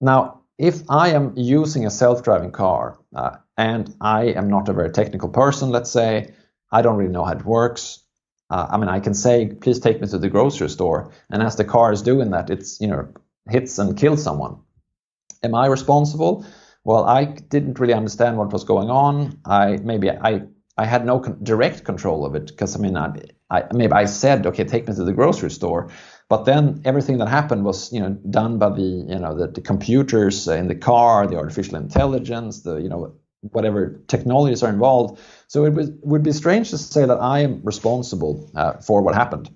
Now 0.01 0.41
if 0.57 0.81
i 0.89 1.10
am 1.10 1.33
using 1.36 1.86
a 1.86 1.91
self-driving 1.91 2.51
car 2.51 2.97
uh, 3.15 3.36
and 3.57 3.95
i 4.01 4.23
am 4.23 4.49
not 4.49 4.69
a 4.69 4.73
very 4.73 4.89
technical 4.89 5.29
person 5.29 5.69
let's 5.69 5.91
say 5.91 6.33
i 6.71 6.81
don't 6.81 6.97
really 6.97 7.12
know 7.12 7.23
how 7.23 7.33
it 7.33 7.45
works 7.45 8.03
uh, 8.49 8.67
i 8.69 8.77
mean 8.77 8.89
i 8.89 8.99
can 8.99 9.13
say 9.13 9.47
please 9.62 9.79
take 9.79 10.01
me 10.01 10.07
to 10.07 10.17
the 10.17 10.29
grocery 10.29 10.69
store 10.69 11.12
and 11.29 11.43
as 11.43 11.55
the 11.55 11.65
car 11.65 11.91
is 11.91 12.01
doing 12.01 12.31
that 12.31 12.49
it's 12.49 12.81
you 12.81 12.88
know 12.88 13.07
hits 13.49 13.79
and 13.79 13.97
kills 13.97 14.21
someone. 14.23 14.57
Am 15.43 15.55
i 15.55 15.67
responsible? 15.67 16.45
Well 16.83 17.05
i 17.05 17.25
didn't 17.25 17.79
really 17.79 17.93
understand 17.93 18.38
what 18.38 18.51
was 18.51 18.63
going 18.63 18.89
on. 18.89 19.39
I 19.45 19.77
maybe 19.77 20.10
i 20.10 20.41
I 20.77 20.85
had 20.85 21.05
no 21.05 21.19
con- 21.19 21.39
direct 21.41 21.83
control 21.83 22.25
of 22.25 22.35
it 22.35 22.47
because 22.47 22.75
I 22.75 22.79
mean, 22.79 22.95
I, 22.95 23.13
I, 23.49 23.63
maybe 23.73 23.93
I 23.93 24.05
said, 24.05 24.45
okay, 24.45 24.63
take 24.63 24.87
me 24.87 24.93
to 24.93 25.03
the 25.03 25.13
grocery 25.13 25.49
store, 25.49 25.89
but 26.29 26.45
then 26.45 26.81
everything 26.85 27.17
that 27.17 27.29
happened 27.29 27.63
was, 27.65 27.91
you 27.91 27.99
know, 27.99 28.09
done 28.29 28.59
by 28.59 28.69
the, 28.69 28.81
you 28.81 29.19
know, 29.19 29.35
the, 29.35 29.47
the 29.47 29.61
computers 29.61 30.47
in 30.47 30.67
the 30.67 30.75
car, 30.75 31.25
the 31.25 31.37
artificial 31.37 31.77
intelligence, 31.77 32.61
the, 32.61 32.77
you 32.77 32.89
know, 32.89 33.15
whatever 33.41 34.01
technologies 34.07 34.63
are 34.63 34.69
involved. 34.69 35.19
So 35.47 35.65
it 35.65 35.73
was, 35.73 35.89
would 36.01 36.23
be 36.23 36.31
strange 36.31 36.69
to 36.71 36.77
say 36.77 37.05
that 37.05 37.19
I 37.19 37.39
am 37.39 37.61
responsible 37.63 38.51
uh, 38.55 38.73
for 38.73 39.01
what 39.01 39.15
happened. 39.15 39.49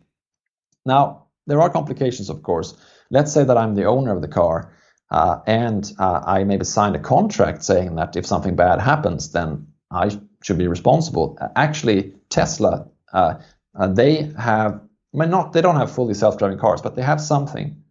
Now, 0.86 1.27
there 1.47 1.62
are 1.62 1.69
complications, 1.69 2.29
of 2.29 2.41
course. 2.43 2.75
Let's 3.10 3.34
say 3.34 3.43
that 3.43 3.57
I'm 3.57 3.75
the 3.75 3.86
owner 3.86 4.15
of 4.15 4.21
the 4.21 4.27
car. 4.27 4.73
Uh, 5.10 5.41
and 5.45 5.91
uh, 5.99 6.21
I 6.25 6.45
maybe 6.45 6.63
signed 6.63 6.95
a 6.95 6.99
contract 6.99 7.63
saying 7.63 7.95
that 7.95 8.15
if 8.15 8.25
something 8.25 8.55
bad 8.55 8.79
happens, 8.79 9.31
then 9.31 9.67
I 9.91 10.17
should 10.43 10.58
be 10.58 10.67
responsible. 10.67 11.38
Actually, 11.56 12.13
Tesla, 12.30 12.88
uh, 13.13 13.36
uh, 13.75 13.88
they 13.88 14.32
have, 14.38 14.82
I 15.13 15.17
mean, 15.17 15.30
not 15.30 15.54
they 15.54 15.62
don't 15.62 15.77
have 15.77 15.91
fully 15.91 16.13
self-driving 16.13 16.60
cars, 16.60 16.82
but 16.82 16.95
they 16.95 17.04
have 17.04 17.21
something 17.21 17.84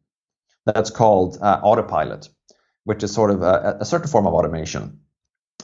that's 0.67 0.91
called 0.91 1.39
uh, 1.41 1.61
autopilot, 1.63 2.29
which 2.85 3.03
is 3.03 3.13
sort 3.13 3.31
of 3.31 3.43
a, 3.43 3.79
a 3.81 3.85
certain 3.85 4.09
form 4.09 4.27
of 4.27 4.35
automation. 4.35 5.01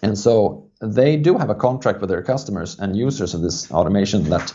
And 0.02 0.18
so 0.18 0.70
they 0.80 1.16
do 1.16 1.38
have 1.38 1.50
a 1.50 1.54
contract 1.54 2.00
with 2.00 2.10
their 2.10 2.22
customers 2.22 2.78
and 2.78 2.96
users 2.96 3.34
of 3.34 3.40
this 3.40 3.70
automation 3.70 4.24
that 4.30 4.52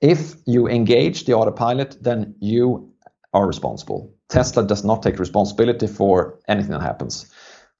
if 0.00 0.34
you 0.46 0.68
engage 0.68 1.24
the 1.24 1.34
autopilot, 1.34 2.02
then 2.02 2.34
you 2.40 2.92
are 3.32 3.46
responsible. 3.46 4.14
Tesla 4.28 4.66
does 4.66 4.84
not 4.84 5.02
take 5.02 5.18
responsibility 5.18 5.86
for 5.86 6.38
anything 6.48 6.72
that 6.72 6.82
happens. 6.82 7.30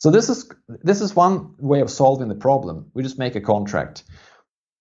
So 0.06 0.12
this 0.12 0.30
is 0.30 0.48
this 0.84 1.00
is 1.00 1.16
one 1.16 1.56
way 1.58 1.80
of 1.80 1.90
solving 1.90 2.28
the 2.28 2.36
problem. 2.36 2.92
We 2.94 3.02
just 3.02 3.18
make 3.18 3.34
a 3.34 3.40
contract. 3.40 4.04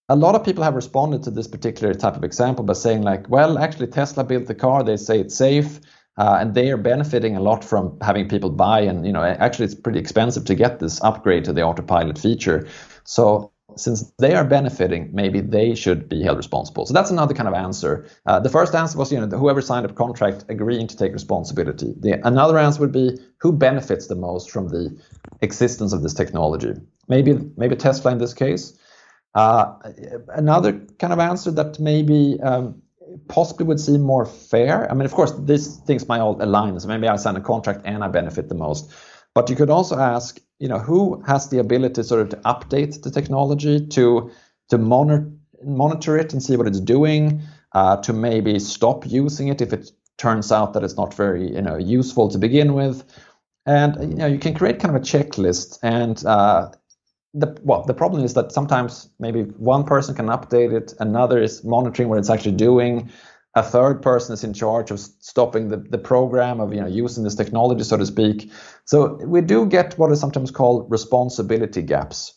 A 0.07 0.15
lot 0.15 0.35
of 0.35 0.43
people 0.43 0.63
have 0.63 0.75
responded 0.75 1.23
to 1.23 1.31
this 1.31 1.47
particular 1.47 1.95
type 1.95 2.15
of 2.15 2.23
example 2.23 2.63
by 2.63 2.73
saying 2.73 3.01
like, 3.01 3.27
well, 3.27 3.57
actually 3.57 3.87
Tesla 3.87 4.23
built 4.23 4.45
the 4.45 4.53
car. 4.53 4.83
They 4.83 4.97
say 4.97 5.19
it's 5.19 5.35
safe. 5.35 5.79
Uh, 6.15 6.37
and 6.39 6.53
they 6.53 6.69
are 6.69 6.77
benefiting 6.77 7.35
a 7.35 7.41
lot 7.41 7.63
from 7.63 7.97
having 8.01 8.29
people 8.29 8.51
buy 8.51 8.81
and 8.81 9.03
you 9.05 9.11
know 9.11 9.23
actually 9.23 9.65
it's 9.65 9.73
pretty 9.73 9.99
expensive 9.99 10.45
to 10.45 10.53
get 10.53 10.79
this 10.79 11.01
upgrade 11.03 11.43
to 11.43 11.51
the 11.51 11.61
autopilot 11.61 12.17
feature 12.17 12.69
so 13.03 13.51
since 13.75 14.11
they 14.17 14.33
are 14.33 14.43
benefiting 14.43 15.09
maybe 15.13 15.41
they 15.41 15.75
should 15.75 16.07
be 16.09 16.21
held 16.21 16.37
responsible 16.37 16.85
so 16.85 16.93
that's 16.93 17.11
another 17.11 17.33
kind 17.33 17.47
of 17.47 17.53
answer 17.53 18.07
uh, 18.25 18.39
the 18.39 18.49
first 18.49 18.73
answer 18.75 18.97
was 18.97 19.11
you 19.11 19.19
know 19.19 19.37
whoever 19.37 19.61
signed 19.61 19.85
a 19.85 19.93
contract 19.93 20.45
agreeing 20.49 20.87
to 20.87 20.97
take 20.97 21.13
responsibility 21.13 21.93
the, 21.99 22.25
another 22.27 22.57
answer 22.57 22.79
would 22.79 22.91
be 22.91 23.17
who 23.39 23.51
benefits 23.51 24.07
the 24.07 24.15
most 24.15 24.49
from 24.51 24.69
the 24.69 24.95
existence 25.41 25.93
of 25.93 26.01
this 26.03 26.13
technology 26.13 26.73
maybe 27.07 27.37
maybe 27.57 27.75
tesla 27.75 28.11
in 28.11 28.17
this 28.17 28.33
case 28.33 28.77
uh, 29.35 29.75
another 30.29 30.73
kind 30.97 31.11
of 31.11 31.19
answer 31.19 31.51
that 31.51 31.77
maybe 31.79 32.39
um, 32.41 32.81
possibly 33.27 33.65
would 33.65 33.79
seem 33.79 34.01
more 34.01 34.25
fair. 34.25 34.89
I 34.89 34.93
mean, 34.93 35.05
of 35.05 35.11
course, 35.11 35.33
these 35.37 35.77
things 35.77 36.07
might 36.07 36.19
all 36.19 36.41
align. 36.41 36.79
So 36.79 36.87
maybe 36.87 37.07
I 37.07 37.15
sign 37.17 37.35
a 37.35 37.41
contract 37.41 37.81
and 37.85 38.03
I 38.03 38.07
benefit 38.07 38.49
the 38.49 38.55
most. 38.55 38.91
But 39.35 39.49
you 39.49 39.55
could 39.55 39.69
also 39.69 39.99
ask, 39.99 40.39
you 40.59 40.67
know, 40.67 40.79
who 40.79 41.21
has 41.27 41.49
the 41.49 41.59
ability 41.59 42.01
sort 42.03 42.21
of 42.21 42.29
to 42.29 42.37
update 42.37 43.03
the 43.03 43.11
technology 43.11 43.85
to 43.87 44.31
to 44.69 44.77
monitor 44.77 45.31
monitor 45.63 46.17
it 46.17 46.33
and 46.33 46.41
see 46.41 46.57
what 46.57 46.67
it's 46.67 46.79
doing, 46.79 47.41
uh, 47.73 47.97
to 47.97 48.13
maybe 48.13 48.59
stop 48.59 49.05
using 49.05 49.49
it 49.49 49.61
if 49.61 49.73
it 49.73 49.91
turns 50.17 50.51
out 50.51 50.73
that 50.73 50.83
it's 50.83 50.97
not 50.97 51.13
very 51.13 51.53
you 51.53 51.61
know 51.61 51.77
useful 51.77 52.29
to 52.29 52.37
begin 52.37 52.73
with. 52.73 53.03
And 53.67 54.11
you 54.11 54.17
know, 54.17 54.27
you 54.27 54.39
can 54.39 54.53
create 54.53 54.79
kind 54.79 54.95
of 54.95 55.01
a 55.01 55.05
checklist 55.05 55.79
and 55.83 56.23
uh, 56.25 56.71
the 57.33 57.57
well, 57.63 57.83
the 57.83 57.93
problem 57.93 58.23
is 58.23 58.33
that 58.35 58.53
sometimes 58.53 59.09
maybe 59.19 59.41
one 59.43 59.83
person 59.83 60.15
can 60.15 60.27
update 60.27 60.71
it, 60.73 60.93
another 60.99 61.41
is 61.41 61.63
monitoring 61.63 62.07
what 62.07 62.17
it's 62.17 62.29
actually 62.29 62.55
doing, 62.55 63.11
a 63.55 63.63
third 63.63 64.01
person 64.01 64.33
is 64.33 64.43
in 64.43 64.53
charge 64.53 64.91
of 64.91 64.99
stopping 64.99 65.69
the, 65.69 65.77
the 65.77 65.97
program 65.97 66.59
of 66.59 66.73
you 66.73 66.81
know 66.81 66.87
using 66.87 67.23
this 67.23 67.35
technology, 67.35 67.83
so 67.83 67.97
to 67.97 68.05
speak. 68.05 68.51
So 68.85 69.15
we 69.15 69.41
do 69.41 69.65
get 69.65 69.97
what 69.97 70.11
is 70.11 70.19
sometimes 70.19 70.51
called 70.51 70.89
responsibility 70.89 71.81
gaps. 71.81 72.33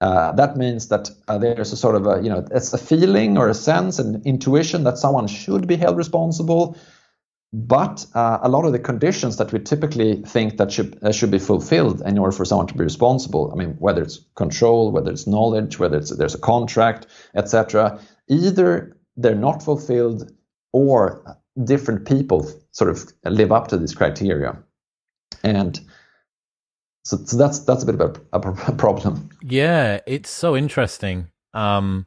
Uh, 0.00 0.32
that 0.32 0.56
means 0.56 0.88
that 0.88 1.10
uh, 1.26 1.38
there's 1.38 1.72
a 1.72 1.76
sort 1.76 1.96
of 1.96 2.06
a 2.06 2.22
you 2.22 2.28
know 2.28 2.46
it's 2.52 2.72
a 2.72 2.78
feeling 2.78 3.36
or 3.36 3.48
a 3.48 3.54
sense 3.54 3.98
and 3.98 4.24
intuition 4.24 4.84
that 4.84 4.98
someone 4.98 5.26
should 5.26 5.66
be 5.66 5.76
held 5.76 5.96
responsible, 5.96 6.76
but 7.52 8.06
uh, 8.14 8.38
a 8.42 8.48
lot 8.48 8.64
of 8.64 8.72
the 8.72 8.78
conditions 8.78 9.38
that 9.38 9.52
we 9.52 9.58
typically 9.58 10.22
think 10.22 10.56
that 10.58 10.70
should 10.70 10.98
uh, 11.02 11.10
should 11.10 11.32
be 11.32 11.38
fulfilled 11.40 12.00
in 12.02 12.18
order 12.18 12.30
for 12.30 12.44
someone 12.44 12.68
to 12.68 12.74
be 12.74 12.84
responsible, 12.84 13.50
I 13.52 13.56
mean, 13.56 13.74
whether 13.78 14.02
it's 14.02 14.20
control, 14.36 14.92
whether 14.92 15.10
it's 15.10 15.26
knowledge, 15.26 15.80
whether 15.80 15.98
it's 15.98 16.16
there's 16.16 16.34
a 16.34 16.38
contract, 16.40 17.06
etc. 17.34 18.00
Either 18.28 18.96
they're 19.16 19.34
not 19.34 19.64
fulfilled, 19.64 20.30
or 20.72 21.38
different 21.64 22.06
people 22.06 22.48
sort 22.70 22.90
of 22.90 23.12
live 23.24 23.50
up 23.50 23.68
to 23.68 23.78
these 23.78 23.94
criteria, 23.94 24.62
and 25.42 25.80
so, 27.04 27.16
so 27.24 27.36
that's 27.36 27.60
that's 27.60 27.82
a 27.82 27.86
bit 27.86 28.00
of 28.00 28.20
a, 28.32 28.38
a 28.38 28.72
problem. 28.76 29.30
Yeah, 29.42 30.00
it's 30.06 30.30
so 30.30 30.56
interesting. 30.56 31.28
Um, 31.54 32.06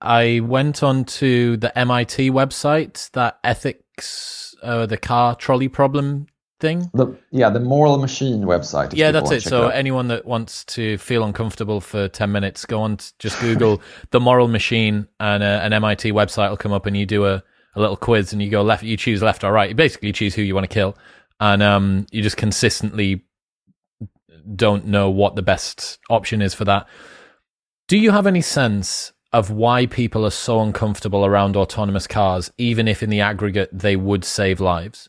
I 0.00 0.40
went 0.40 0.82
on 0.82 1.04
to 1.04 1.56
the 1.58 1.76
MIT 1.78 2.30
website, 2.30 3.10
that 3.12 3.38
ethics, 3.44 4.54
uh, 4.62 4.86
the 4.86 4.96
car 4.96 5.34
trolley 5.36 5.68
problem 5.68 6.26
thing. 6.60 6.90
The, 6.94 7.14
yeah, 7.30 7.50
the 7.50 7.60
Moral 7.60 7.98
Machine 7.98 8.42
website. 8.42 8.94
Yeah, 8.94 9.10
that's 9.10 9.30
it. 9.30 9.42
So 9.42 9.68
it 9.68 9.74
anyone 9.74 10.08
that 10.08 10.24
wants 10.24 10.64
to 10.66 10.96
feel 10.98 11.24
uncomfortable 11.24 11.80
for 11.80 12.08
10 12.08 12.32
minutes, 12.32 12.64
go 12.64 12.80
on, 12.82 12.98
just 13.18 13.40
Google 13.40 13.82
the 14.10 14.20
Moral 14.20 14.48
Machine 14.48 15.08
and 15.18 15.42
uh, 15.42 15.60
an 15.62 15.72
MIT 15.72 16.12
website 16.12 16.48
will 16.50 16.56
come 16.56 16.72
up 16.72 16.86
and 16.86 16.96
you 16.96 17.04
do 17.04 17.26
a, 17.26 17.42
a 17.74 17.80
little 17.80 17.96
quiz 17.96 18.32
and 18.32 18.40
you 18.42 18.50
go 18.50 18.62
left, 18.62 18.82
you 18.82 18.96
choose 18.96 19.22
left 19.22 19.44
or 19.44 19.52
right. 19.52 19.70
You 19.70 19.74
basically 19.74 20.12
choose 20.12 20.34
who 20.34 20.42
you 20.42 20.54
want 20.54 20.68
to 20.68 20.72
kill. 20.72 20.96
And 21.40 21.62
um, 21.62 22.06
you 22.12 22.22
just 22.22 22.36
consistently 22.36 23.24
don't 24.54 24.86
know 24.86 25.10
what 25.10 25.36
the 25.36 25.42
best 25.42 25.98
option 26.08 26.42
is 26.42 26.54
for 26.54 26.64
that. 26.66 26.86
Do 27.88 27.96
you 27.96 28.10
have 28.10 28.26
any 28.26 28.42
sense 28.42 29.12
of 29.32 29.50
why 29.50 29.86
people 29.86 30.24
are 30.26 30.30
so 30.30 30.60
uncomfortable 30.60 31.24
around 31.24 31.56
autonomous 31.56 32.06
cars, 32.06 32.52
even 32.58 32.86
if 32.86 33.02
in 33.02 33.10
the 33.10 33.20
aggregate 33.20 33.70
they 33.72 33.96
would 33.96 34.24
save 34.24 34.60
lives? 34.60 35.08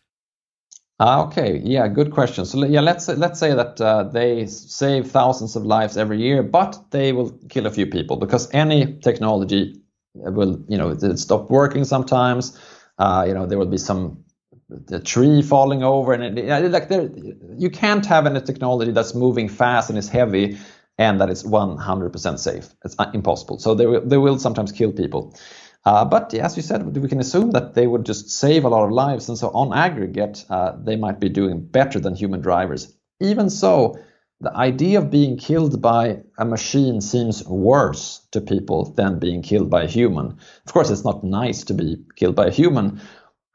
Uh, 1.00 1.24
okay, 1.24 1.60
yeah, 1.64 1.88
good 1.88 2.12
question. 2.12 2.46
So 2.46 2.64
yeah, 2.64 2.82
let's 2.82 3.08
let's 3.08 3.40
say 3.40 3.56
that 3.56 3.82
uh, 3.82 4.04
they 4.04 4.46
save 4.46 5.10
thousands 5.10 5.56
of 5.56 5.66
lives 5.66 5.98
every 5.98 6.22
year, 6.22 6.44
but 6.44 6.80
they 6.92 7.12
will 7.12 7.32
kill 7.50 7.66
a 7.66 7.72
few 7.72 7.88
people 7.88 8.18
because 8.18 8.48
any 8.54 8.98
technology 9.00 9.82
will, 10.14 10.64
you 10.68 10.78
know, 10.78 10.96
stop 11.16 11.50
working 11.50 11.86
sometimes. 11.86 12.56
Uh, 13.00 13.26
you 13.28 13.34
know, 13.34 13.48
there 13.48 13.58
will 13.58 13.66
be 13.66 13.80
some 13.80 14.24
the 14.72 15.00
tree 15.00 15.42
falling 15.42 15.84
over, 15.84 16.14
and 16.14 16.40
it, 16.40 16.72
like 16.72 16.88
there, 16.88 17.10
you 17.58 17.70
can't 17.70 18.06
have 18.06 18.26
any 18.26 18.42
technology 18.42 18.92
that's 18.92 19.14
moving 19.14 19.50
fast 19.50 19.90
and 19.90 20.00
is 20.00 20.10
heavy 20.10 20.58
and 20.98 21.20
that 21.20 21.30
it's 21.30 21.44
100% 21.44 22.40
safe. 22.40 22.70
It's 22.86 22.96
impossible. 23.14 23.60
So 23.60 23.74
they 23.74 23.88
will, 23.88 24.02
they 24.02 24.18
will 24.18 24.38
sometimes 24.38 24.72
kill 24.72 24.92
people. 24.92 25.36
Uh, 25.84 26.06
but 26.06 26.34
as 26.36 26.56
you 26.56 26.62
said, 26.62 26.96
we 26.96 27.10
can 27.10 27.20
assume 27.20 27.52
that 27.52 27.74
they 27.74 27.88
would 27.88 28.06
just 28.06 28.30
save 28.30 28.66
a 28.66 28.70
lot 28.70 28.86
of 28.86 28.92
lives, 28.92 29.28
and 29.28 29.38
so 29.38 29.50
on 29.50 29.76
aggregate, 29.76 30.46
uh, 30.50 30.74
they 30.78 30.96
might 30.96 31.20
be 31.20 31.30
doing 31.30 31.66
better 31.66 32.00
than 32.00 32.14
human 32.16 32.40
drivers. 32.40 32.94
Even 33.20 33.50
so, 33.50 33.98
the 34.42 34.56
idea 34.56 35.00
of 35.00 35.10
being 35.10 35.38
killed 35.38 35.82
by 35.82 36.20
a 36.38 36.46
machine 36.46 37.02
seems 37.02 37.44
worse 37.48 38.26
to 38.32 38.42
people 38.42 38.94
than 38.94 39.20
being 39.20 39.42
killed 39.42 39.70
by 39.72 39.84
a 39.84 39.88
human. 39.88 40.38
Of 40.66 40.74
course, 40.74 40.92
it's 40.92 41.04
not 41.04 41.24
nice 41.24 41.64
to 41.66 41.74
be 41.74 42.04
killed 42.16 42.36
by 42.36 42.48
a 42.48 42.52
human. 42.52 43.02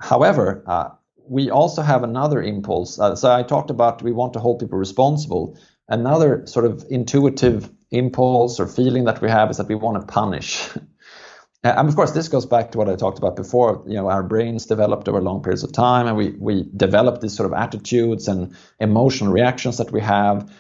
However, 0.01 0.65
uh, 0.67 0.91
we 1.29 1.51
also 1.51 1.83
have 1.83 2.03
another 2.03 2.43
impulse. 2.43 2.99
Uh, 2.99 3.17
so 3.17 3.33
I 3.33 3.43
talked 3.43 3.71
about 3.71 4.03
we 4.03 4.12
want 4.12 4.33
to 4.35 4.41
hold 4.41 4.61
people 4.61 4.79
responsible 4.79 5.57
another 5.89 6.47
sort 6.47 6.65
of 6.65 6.85
intuitive 6.91 7.71
impulse 7.91 8.59
or 8.59 8.67
feeling 8.67 9.05
that 9.05 9.21
we 9.21 9.31
have 9.31 9.51
is 9.51 9.57
that 9.59 9.69
we 9.69 9.75
want 9.75 10.01
to 10.01 10.12
punish. 10.12 10.69
and 11.62 11.89
of 11.89 11.97
course, 11.97 12.12
this 12.12 12.29
goes 12.29 12.47
back 12.47 12.73
to 12.73 12.79
what 12.79 12.89
I 12.89 12.97
talked 12.97 13.19
about 13.19 13.37
before. 13.37 13.83
You 13.87 13.95
know, 13.95 14.11
our 14.11 14.23
brains 14.23 14.67
developed 14.67 15.09
over 15.09 15.21
long 15.21 15.43
periods 15.43 15.62
of 15.62 15.73
time, 15.73 16.07
and 16.07 16.17
we 16.17 16.31
we 16.39 16.69
develop 16.77 17.21
these 17.21 17.37
sort 17.37 17.51
of 17.51 17.59
attitudes 17.59 18.29
and 18.29 18.55
emotional 18.81 19.33
reactions 19.33 19.79
that 19.79 19.93
we 19.93 20.01
have. 20.01 20.51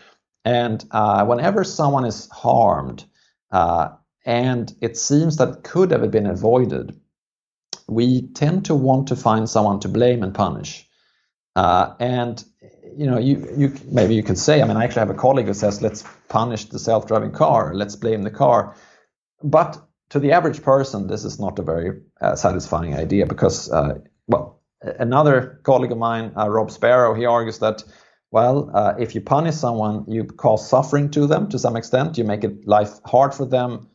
And 0.44 0.84
uh, 0.92 1.24
whenever 1.24 1.64
someone 1.64 2.04
is 2.04 2.28
harmed, 2.30 3.04
uh, 3.50 3.88
and 4.24 4.72
it 4.80 4.96
seems 4.96 5.36
that 5.38 5.64
could 5.64 5.90
have 5.90 6.10
been 6.10 6.26
avoided, 6.26 7.00
we 7.88 8.22
tend 8.28 8.66
to 8.66 8.74
want 8.74 9.08
to 9.08 9.16
find 9.16 9.48
someone 9.48 9.80
to 9.80 9.88
blame 9.88 10.22
and 10.22 10.34
punish. 10.34 10.86
Uh, 11.54 11.94
and 12.00 12.44
you 12.96 13.06
know, 13.06 13.18
you, 13.18 13.46
you 13.56 13.74
maybe 13.90 14.14
you 14.14 14.22
could 14.22 14.38
say, 14.38 14.62
I 14.62 14.66
mean, 14.66 14.76
I 14.76 14.84
actually 14.84 15.00
have 15.00 15.10
a 15.10 15.14
colleague 15.14 15.46
who 15.46 15.54
says, 15.54 15.82
let's 15.82 16.04
punish 16.28 16.66
the 16.66 16.78
self-driving 16.78 17.32
car, 17.32 17.74
let's 17.74 17.96
blame 17.96 18.22
the 18.22 18.30
car. 18.30 18.74
But 19.42 19.78
to 20.10 20.18
the 20.18 20.32
average 20.32 20.62
person, 20.62 21.06
this 21.06 21.24
is 21.24 21.38
not 21.38 21.58
a 21.58 21.62
very 21.62 22.00
uh, 22.20 22.36
satisfying 22.36 22.94
idea 22.94 23.26
because, 23.26 23.70
uh, 23.70 23.98
well, 24.26 24.62
another 24.80 25.60
colleague 25.62 25.92
of 25.92 25.98
mine, 25.98 26.32
uh, 26.36 26.48
Rob 26.48 26.70
Sparrow, 26.70 27.14
he 27.14 27.26
argues 27.26 27.58
that, 27.58 27.82
well, 28.30 28.70
uh, 28.74 28.94
if 28.98 29.14
you 29.14 29.20
punish 29.20 29.56
someone, 29.56 30.04
you 30.08 30.24
cause 30.24 30.68
suffering 30.68 31.10
to 31.10 31.26
them 31.26 31.48
to 31.50 31.58
some 31.58 31.76
extent, 31.76 32.18
you 32.18 32.24
make 32.24 32.44
it 32.44 32.66
life 32.66 32.98
hard 33.04 33.34
for 33.34 33.44
them. 33.44 33.88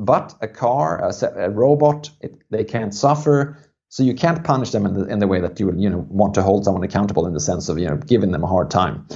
But 0.00 0.34
a 0.40 0.48
car, 0.48 1.00
a, 1.00 1.12
a 1.36 1.50
robot, 1.50 2.10
it, 2.20 2.42
they 2.50 2.64
can't 2.64 2.94
suffer 2.94 3.58
so 3.90 4.04
you 4.04 4.14
can't 4.14 4.44
punish 4.44 4.70
them 4.70 4.86
in 4.86 4.94
the, 4.94 5.04
in 5.06 5.18
the 5.18 5.26
way 5.26 5.40
that 5.40 5.58
you 5.58 5.66
would, 5.66 5.80
you 5.80 5.90
know, 5.90 6.06
want 6.08 6.34
to 6.34 6.42
hold 6.42 6.64
someone 6.64 6.84
accountable 6.84 7.26
in 7.26 7.34
the 7.34 7.40
sense 7.40 7.68
of, 7.68 7.76
you 7.76 7.88
know, 7.88 7.96
giving 7.96 8.30
them 8.30 8.44
a 8.44 8.46
hard 8.46 8.70
time. 8.70 9.06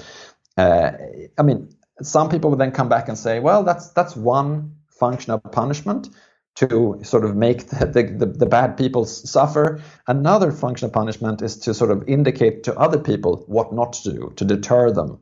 Uh, 0.57 0.91
I 1.39 1.43
mean, 1.43 1.71
some 2.03 2.29
people 2.29 2.51
would 2.51 2.59
then 2.59 2.73
come 2.73 2.89
back 2.89 3.09
and 3.09 3.17
say, 3.17 3.39
well, 3.39 3.63
that's 3.63 3.91
that's 3.91 4.17
one 4.17 4.75
function 4.89 5.33
of 5.33 5.43
punishment 5.53 6.11
to 6.57 6.99
sort 7.05 7.25
of 7.25 7.37
make 7.37 7.67
the, 7.69 7.87
the, 7.87 8.27
the, 8.27 8.47
bad 8.47 8.77
people 8.77 9.05
suffer. 9.05 9.81
Another 10.07 10.53
function 10.53 10.87
of 10.87 10.93
punishment 10.93 11.43
is 11.43 11.57
to 11.59 11.75
sort 11.75 11.91
of 11.91 12.09
indicate 12.09 12.65
to 12.65 12.77
other 12.79 12.99
people 12.99 13.45
what 13.47 13.73
not 13.73 13.93
to 13.95 14.13
do, 14.13 14.33
to 14.37 14.45
deter 14.45 14.91
them. 14.93 15.21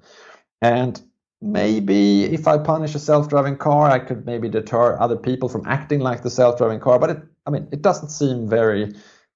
And 0.60 1.00
maybe 1.42 2.24
if 2.24 2.46
I 2.46 2.58
punish 2.58 2.94
a 2.94 2.98
self-driving 2.98 3.56
car, 3.56 3.90
I 3.90 3.98
could 3.98 4.24
maybe 4.24 4.48
deter 4.48 4.98
other 4.98 5.16
people 5.16 5.48
from 5.48 5.66
acting 5.66 6.00
like 6.00 6.22
the 6.22 6.30
self-driving 6.30 6.80
car. 6.80 6.98
But 6.98 7.10
it, 7.10 7.22
I 7.46 7.50
mean, 7.50 7.68
it 7.72 7.82
doesn't 7.82 8.10
seem 8.10 8.48
very 8.48 8.94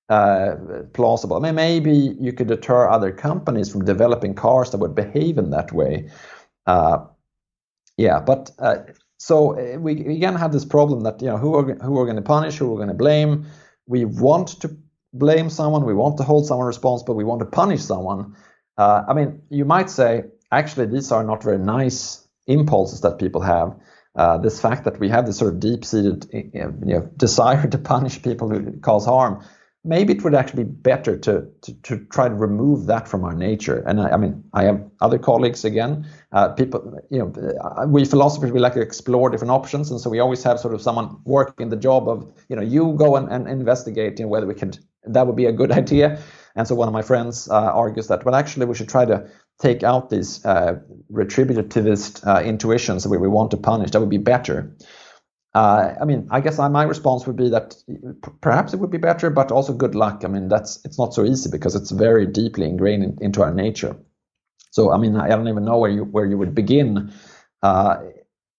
uh, 0.09 0.55
plausible. 0.93 1.37
I 1.37 1.41
mean, 1.41 1.57
maybe 1.57 2.17
you 2.21 2.33
could 2.33 2.49
deter 2.49 2.89
other 2.89 3.13
companies 3.13 3.71
from 3.71 3.85
developing 3.85 4.35
cars 4.35 4.71
that 4.71 4.79
would 4.79 4.95
behave 4.95 5.37
in 5.37 5.51
that 5.51 5.73
way. 5.73 6.09
Uh, 6.67 6.99
yeah, 7.97 8.21
but 8.21 8.51
uh, 8.59 8.77
so 9.19 9.59
uh, 9.59 9.79
we 9.79 9.93
again 9.93 10.37
have 10.37 10.53
this 10.53 10.65
problem 10.65 11.01
that 11.01 11.21
you 11.21 11.29
know 11.29 11.39
who 11.39 11.55
are 11.55 11.75
who 11.77 11.99
are 11.99 12.05
going 12.05 12.17
to 12.17 12.23
punish, 12.23 12.57
who 12.57 12.73
are 12.73 12.77
going 12.77 12.89
to 12.89 12.95
blame. 12.95 13.47
We 13.87 14.05
want 14.05 14.61
to 14.61 14.77
blame 15.13 15.51
someone, 15.51 15.85
we 15.85 15.95
want 15.95 16.19
to 16.19 16.23
hold 16.23 16.47
someone 16.47 16.67
responsible, 16.67 17.15
we 17.15 17.25
want 17.25 17.41
to 17.41 17.47
punish 17.47 17.81
someone. 17.81 18.37
Uh, 18.77 19.05
I 19.09 19.15
mean, 19.15 19.41
you 19.49 19.65
might 19.65 19.89
say 19.89 20.25
actually 20.53 20.87
these 20.87 21.13
are 21.13 21.25
not 21.25 21.43
very 21.43 21.59
nice 21.59 22.27
impulses 22.47 23.01
that 23.01 23.19
people 23.19 23.41
have. 23.41 23.75
Uh, 24.15 24.39
this 24.39 24.61
fact 24.61 24.85
that 24.85 24.99
we 24.99 25.11
have 25.11 25.27
this 25.27 25.37
sort 25.39 25.53
of 25.53 25.61
deep-seated 25.61 26.27
you 26.33 26.71
know, 26.83 27.01
desire 27.17 27.67
to 27.67 27.79
punish 27.79 28.23
people 28.23 28.49
who 28.49 28.73
cause 28.81 29.05
harm 29.05 29.45
maybe 29.87 30.13
it 30.13 30.25
would 30.25 30.35
actually 30.35 30.65
be 30.65 30.71
better 30.71 31.17
to, 31.17 31.47
to, 31.63 31.73
to, 31.83 31.99
try 32.11 32.29
to 32.29 32.35
remove 32.35 32.87
that 32.87 33.07
from 33.07 33.25
our 33.25 33.33
nature. 33.33 33.79
And 33.87 34.01
I, 34.01 34.11
I 34.11 34.17
mean, 34.17 34.43
I 34.53 34.65
have 34.65 34.85
other 35.01 35.19
colleagues 35.19 35.65
again, 35.65 36.07
uh, 36.33 36.49
people, 36.51 36.99
you 37.09 37.19
know, 37.21 37.33
uh, 37.61 37.87
we 37.87 38.05
philosophers, 38.05 38.51
we 38.51 38.59
like 38.59 38.75
to 38.75 38.81
explore 38.81 39.31
different 39.31 39.53
options. 39.53 39.91
And 39.91 40.01
so 40.01 40.11
we 40.11 40.19
always 40.19 40.43
have 40.43 40.59
sort 40.59 40.75
of 40.75 40.83
someone 40.83 41.17
working 41.25 41.69
the 41.69 41.77
job 41.77 42.09
of, 42.09 42.31
you 42.49 42.57
know, 42.57 42.63
you 42.63 42.95
go 42.99 43.17
and, 43.17 43.31
and 43.31 43.49
investigate 43.49 44.19
you 44.19 44.25
know, 44.25 44.29
whether 44.29 44.47
we 44.47 44.55
could, 44.55 44.79
that 45.05 45.27
would 45.27 45.37
be 45.37 45.47
a 45.47 45.53
good 45.53 45.71
idea. 45.83 46.21
And 46.57 46.67
so 46.67 46.75
one 46.75 46.89
of 46.89 46.95
my 46.95 47.03
friends 47.03 47.49
uh, 47.51 47.55
argues 47.55 48.09
that, 48.09 48.25
well, 48.25 48.35
actually, 48.35 48.65
we 48.65 48.75
should 48.75 48.89
try 48.89 49.05
to 49.05 49.29
take 49.61 49.83
out 49.83 50.09
these 50.09 50.45
uh, 50.45 50.79
retributivist 51.13 52.27
uh, 52.27 52.43
intuitions 52.43 53.07
where 53.07 53.21
we 53.21 53.29
want 53.29 53.51
to 53.51 53.59
punish. 53.59 53.91
That 53.91 54.01
would 54.01 54.11
be 54.11 54.19
better. 54.19 54.75
Uh, 55.55 55.95
I 56.01 56.05
mean, 56.05 56.29
I 56.31 56.41
guess 56.41 56.59
my 56.59 56.83
response 56.83 57.27
would 57.27 57.37
be 57.37 57.51
that 57.51 57.77
perhaps 58.41 58.75
it 58.75 58.81
would 58.81 58.91
be 58.91 58.99
better, 58.99 59.31
but 59.31 59.53
also 59.53 59.73
good 59.73 59.95
luck. 59.95 60.23
I 60.25 60.29
mean, 60.29 60.49
that's 60.49 60.81
it's 60.85 60.99
not 60.99 61.15
so 61.15 61.25
easy 61.25 61.51
because 61.51 61.75
it's 61.75 61.91
very 61.91 62.27
deeply 62.27 62.67
ingrained 62.67 63.05
in, 63.05 63.19
into 63.21 63.43
our 63.43 63.53
nature. 63.53 63.97
So, 64.71 64.91
I 64.93 64.99
mean, 64.99 65.17
I 65.17 65.29
don't 65.29 65.49
even 65.49 65.65
know 65.65 65.79
where 65.79 65.91
you 65.91 66.05
where 66.05 66.27
you 66.27 66.37
would 66.37 66.55
begin. 66.55 67.13
Uh, 67.63 68.03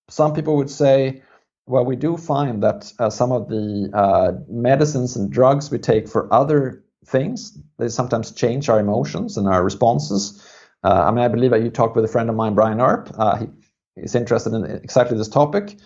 some 0.10 0.34
people 0.34 0.56
would 0.56 0.72
say, 0.72 1.22
well, 1.68 1.86
we 1.86 1.96
do 1.96 2.18
find 2.18 2.64
that 2.64 2.92
uh, 2.98 3.12
some 3.12 3.32
of 3.32 3.48
the 3.50 4.44
medicines 4.50 5.16
and 5.16 5.32
drugs 5.32 5.70
we 5.70 5.78
take 5.78 6.08
for 6.08 6.34
other 6.34 6.84
things 7.08 7.58
they 7.78 7.90
sometimes 7.90 8.32
change 8.32 8.70
our 8.70 8.80
emotions 8.80 9.38
and 9.38 9.48
our 9.48 9.64
responses. 9.64 10.44
Uh, 10.84 11.06
I 11.08 11.12
mean, 11.12 11.24
I 11.24 11.28
believe 11.28 11.52
that 11.52 11.62
you 11.62 11.70
talked 11.70 11.96
with 11.96 12.06
a 12.06 12.08
friend 12.08 12.30
of 12.30 12.36
mine, 12.36 12.54
Brian 12.54 12.80
Earp. 12.80 13.10
Uh, 13.18 13.38
he, 13.38 13.48
he's 13.96 14.16
interested 14.16 14.54
in 14.54 14.66
exactly 14.66 15.18
this 15.18 15.30
topic. 15.30 15.78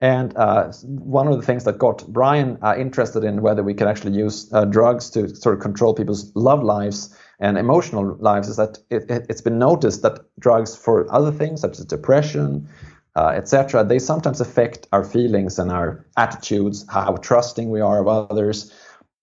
And 0.00 0.36
uh, 0.36 0.70
one 0.84 1.26
of 1.26 1.36
the 1.36 1.42
things 1.42 1.64
that 1.64 1.78
got 1.78 2.06
Brian 2.06 2.58
uh, 2.62 2.76
interested 2.78 3.24
in 3.24 3.42
whether 3.42 3.64
we 3.64 3.74
can 3.74 3.88
actually 3.88 4.16
use 4.16 4.48
uh, 4.52 4.64
drugs 4.64 5.10
to 5.10 5.34
sort 5.34 5.56
of 5.56 5.60
control 5.60 5.92
people's 5.92 6.30
love 6.36 6.62
lives 6.62 7.16
and 7.40 7.58
emotional 7.58 8.16
lives 8.20 8.48
is 8.48 8.56
that 8.56 8.78
it, 8.90 9.10
has 9.10 9.40
it, 9.40 9.44
been 9.44 9.58
noticed 9.58 10.02
that 10.02 10.20
drugs 10.38 10.76
for 10.76 11.12
other 11.12 11.32
things 11.32 11.60
such 11.60 11.80
as 11.80 11.84
depression, 11.84 12.68
uh, 13.16 13.32
etc., 13.34 13.82
they 13.84 13.98
sometimes 13.98 14.40
affect 14.40 14.86
our 14.92 15.02
feelings 15.02 15.58
and 15.58 15.72
our 15.72 16.06
attitudes, 16.16 16.86
how 16.88 17.16
trusting 17.16 17.70
we 17.70 17.80
are 17.80 18.00
of 18.00 18.06
others. 18.06 18.72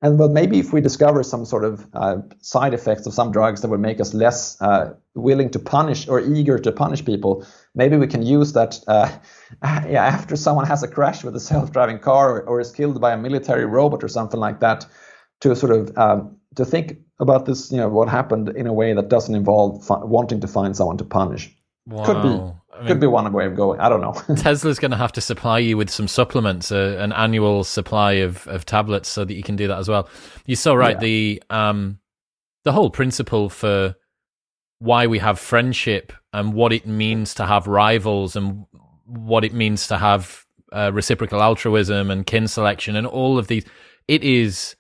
And 0.02 0.20
well, 0.20 0.30
maybe 0.30 0.60
if 0.60 0.74
we 0.74 0.82
discover 0.82 1.24
some 1.24 1.46
sort 1.46 1.64
of 1.64 1.88
uh, 1.94 2.18
side 2.42 2.74
effects 2.74 3.08
of 3.08 3.14
some 3.14 3.32
drugs 3.32 3.62
that 3.62 3.70
would 3.70 3.80
make 3.80 4.00
us 4.02 4.14
less 4.14 4.62
uh, 4.62 4.94
willing 5.16 5.50
to 5.52 5.60
punish 5.60 6.08
or 6.08 6.20
eager 6.20 6.60
to 6.60 6.72
punish 6.72 7.04
people, 7.04 7.46
maybe 7.74 7.98
we 7.98 8.08
can 8.08 8.22
use 8.22 8.54
that 8.54 8.80
uh, 8.88 9.10
yeah, 9.64 10.06
after 10.06 10.36
someone 10.36 10.68
has 10.68 10.84
a 10.84 10.88
crash 10.88 11.24
with 11.24 11.36
a 11.36 11.40
self-driving 11.40 12.00
car 12.00 12.38
or, 12.38 12.42
or, 12.42 12.60
is 12.60 12.72
killed 12.72 13.00
by 13.00 13.14
a 13.14 13.18
military 13.18 13.66
robot 13.66 14.04
or 14.04 14.08
something 14.08 14.40
like 14.40 14.60
that, 14.60 14.86
to 15.40 15.56
sort 15.56 15.72
of 15.72 15.98
um, 15.98 16.38
to 16.56 16.66
think 16.66 16.98
about 17.20 17.46
this, 17.46 17.72
you 17.72 17.78
know, 17.78 17.90
what 17.90 18.10
happened 18.10 18.50
in 18.50 18.68
a 18.68 18.74
way 18.74 18.94
that 18.94 19.10
doesn't 19.10 19.36
involve 19.36 19.90
wanting 19.90 20.42
to 20.42 20.48
find 20.48 20.76
someone 20.76 20.98
to 20.98 21.06
punish. 21.06 21.56
Wow. 21.86 22.06
Could 22.06 22.22
be 22.22 22.54
I 22.76 22.80
mean, 22.80 22.88
could 22.88 23.00
be 23.00 23.08
one 23.08 23.32
way 23.32 23.46
of 23.46 23.56
going. 23.56 23.80
I 23.80 23.90
don't 23.90 24.02
know. 24.02 24.14
Tesla's 24.36 24.80
going 24.80 24.92
to 24.92 24.98
have 24.98 25.12
to 25.14 25.22
supply 25.22 25.60
you 25.60 25.78
with 25.78 25.90
some 25.90 26.08
supplements, 26.08 26.72
uh, 26.72 26.98
an 27.00 27.14
annual 27.14 27.64
supply 27.64 28.14
of, 28.14 28.48
of 28.48 28.66
tablets, 28.66 29.10
so 29.10 29.24
that 29.26 29.34
you 29.34 29.44
can 29.44 29.56
do 29.56 29.68
that 29.68 29.78
as 29.78 29.88
well. 29.88 30.10
You're 30.46 30.56
so 30.56 30.76
right. 30.76 30.96
Yeah. 30.96 31.00
The 31.00 31.44
um, 31.50 32.00
the 32.64 32.72
whole 32.72 32.90
principle 32.90 33.50
for 33.50 33.96
why 34.80 35.08
we 35.08 35.20
have 35.20 35.40
friendship 35.40 36.12
and 36.34 36.54
what 36.54 36.74
it 36.74 36.86
means 36.86 37.34
to 37.36 37.46
have 37.46 37.68
rivals 37.68 38.36
and 38.36 38.66
what 39.06 39.46
it 39.46 39.54
means 39.54 39.88
to 39.88 39.98
have 39.98 40.46
uh, 40.74 40.92
reciprocal 40.94 41.42
altruism 41.42 42.12
and 42.12 42.26
kin 42.26 42.48
selection 42.48 42.96
and 42.96 43.08
all 43.08 43.38
of 43.38 43.48
these. 43.48 43.66
It 44.08 44.24
is, 44.24 44.76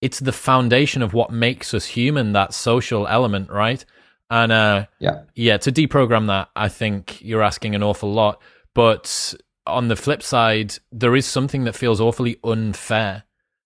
it's 0.00 0.20
the 0.20 0.32
foundation 0.32 1.02
of 1.02 1.12
what 1.12 1.32
makes 1.32 1.74
us 1.74 1.86
human. 1.86 2.32
That 2.32 2.54
social 2.54 3.06
element, 3.08 3.50
right? 3.50 3.84
And 4.30 4.52
uh, 4.52 4.86
yeah, 4.98 5.22
yeah. 5.34 5.58
To 5.58 5.72
deprogram 5.72 6.26
that, 6.28 6.48
I 6.56 6.68
think 6.68 7.22
you're 7.22 7.42
asking 7.42 7.74
an 7.74 7.82
awful 7.82 8.12
lot. 8.12 8.40
But 8.74 9.34
on 9.66 9.88
the 9.88 9.96
flip 9.96 10.22
side, 10.22 10.74
there 10.90 11.14
is 11.14 11.26
something 11.26 11.64
that 11.64 11.74
feels 11.74 12.00
awfully 12.00 12.38
unfair. 12.44 13.24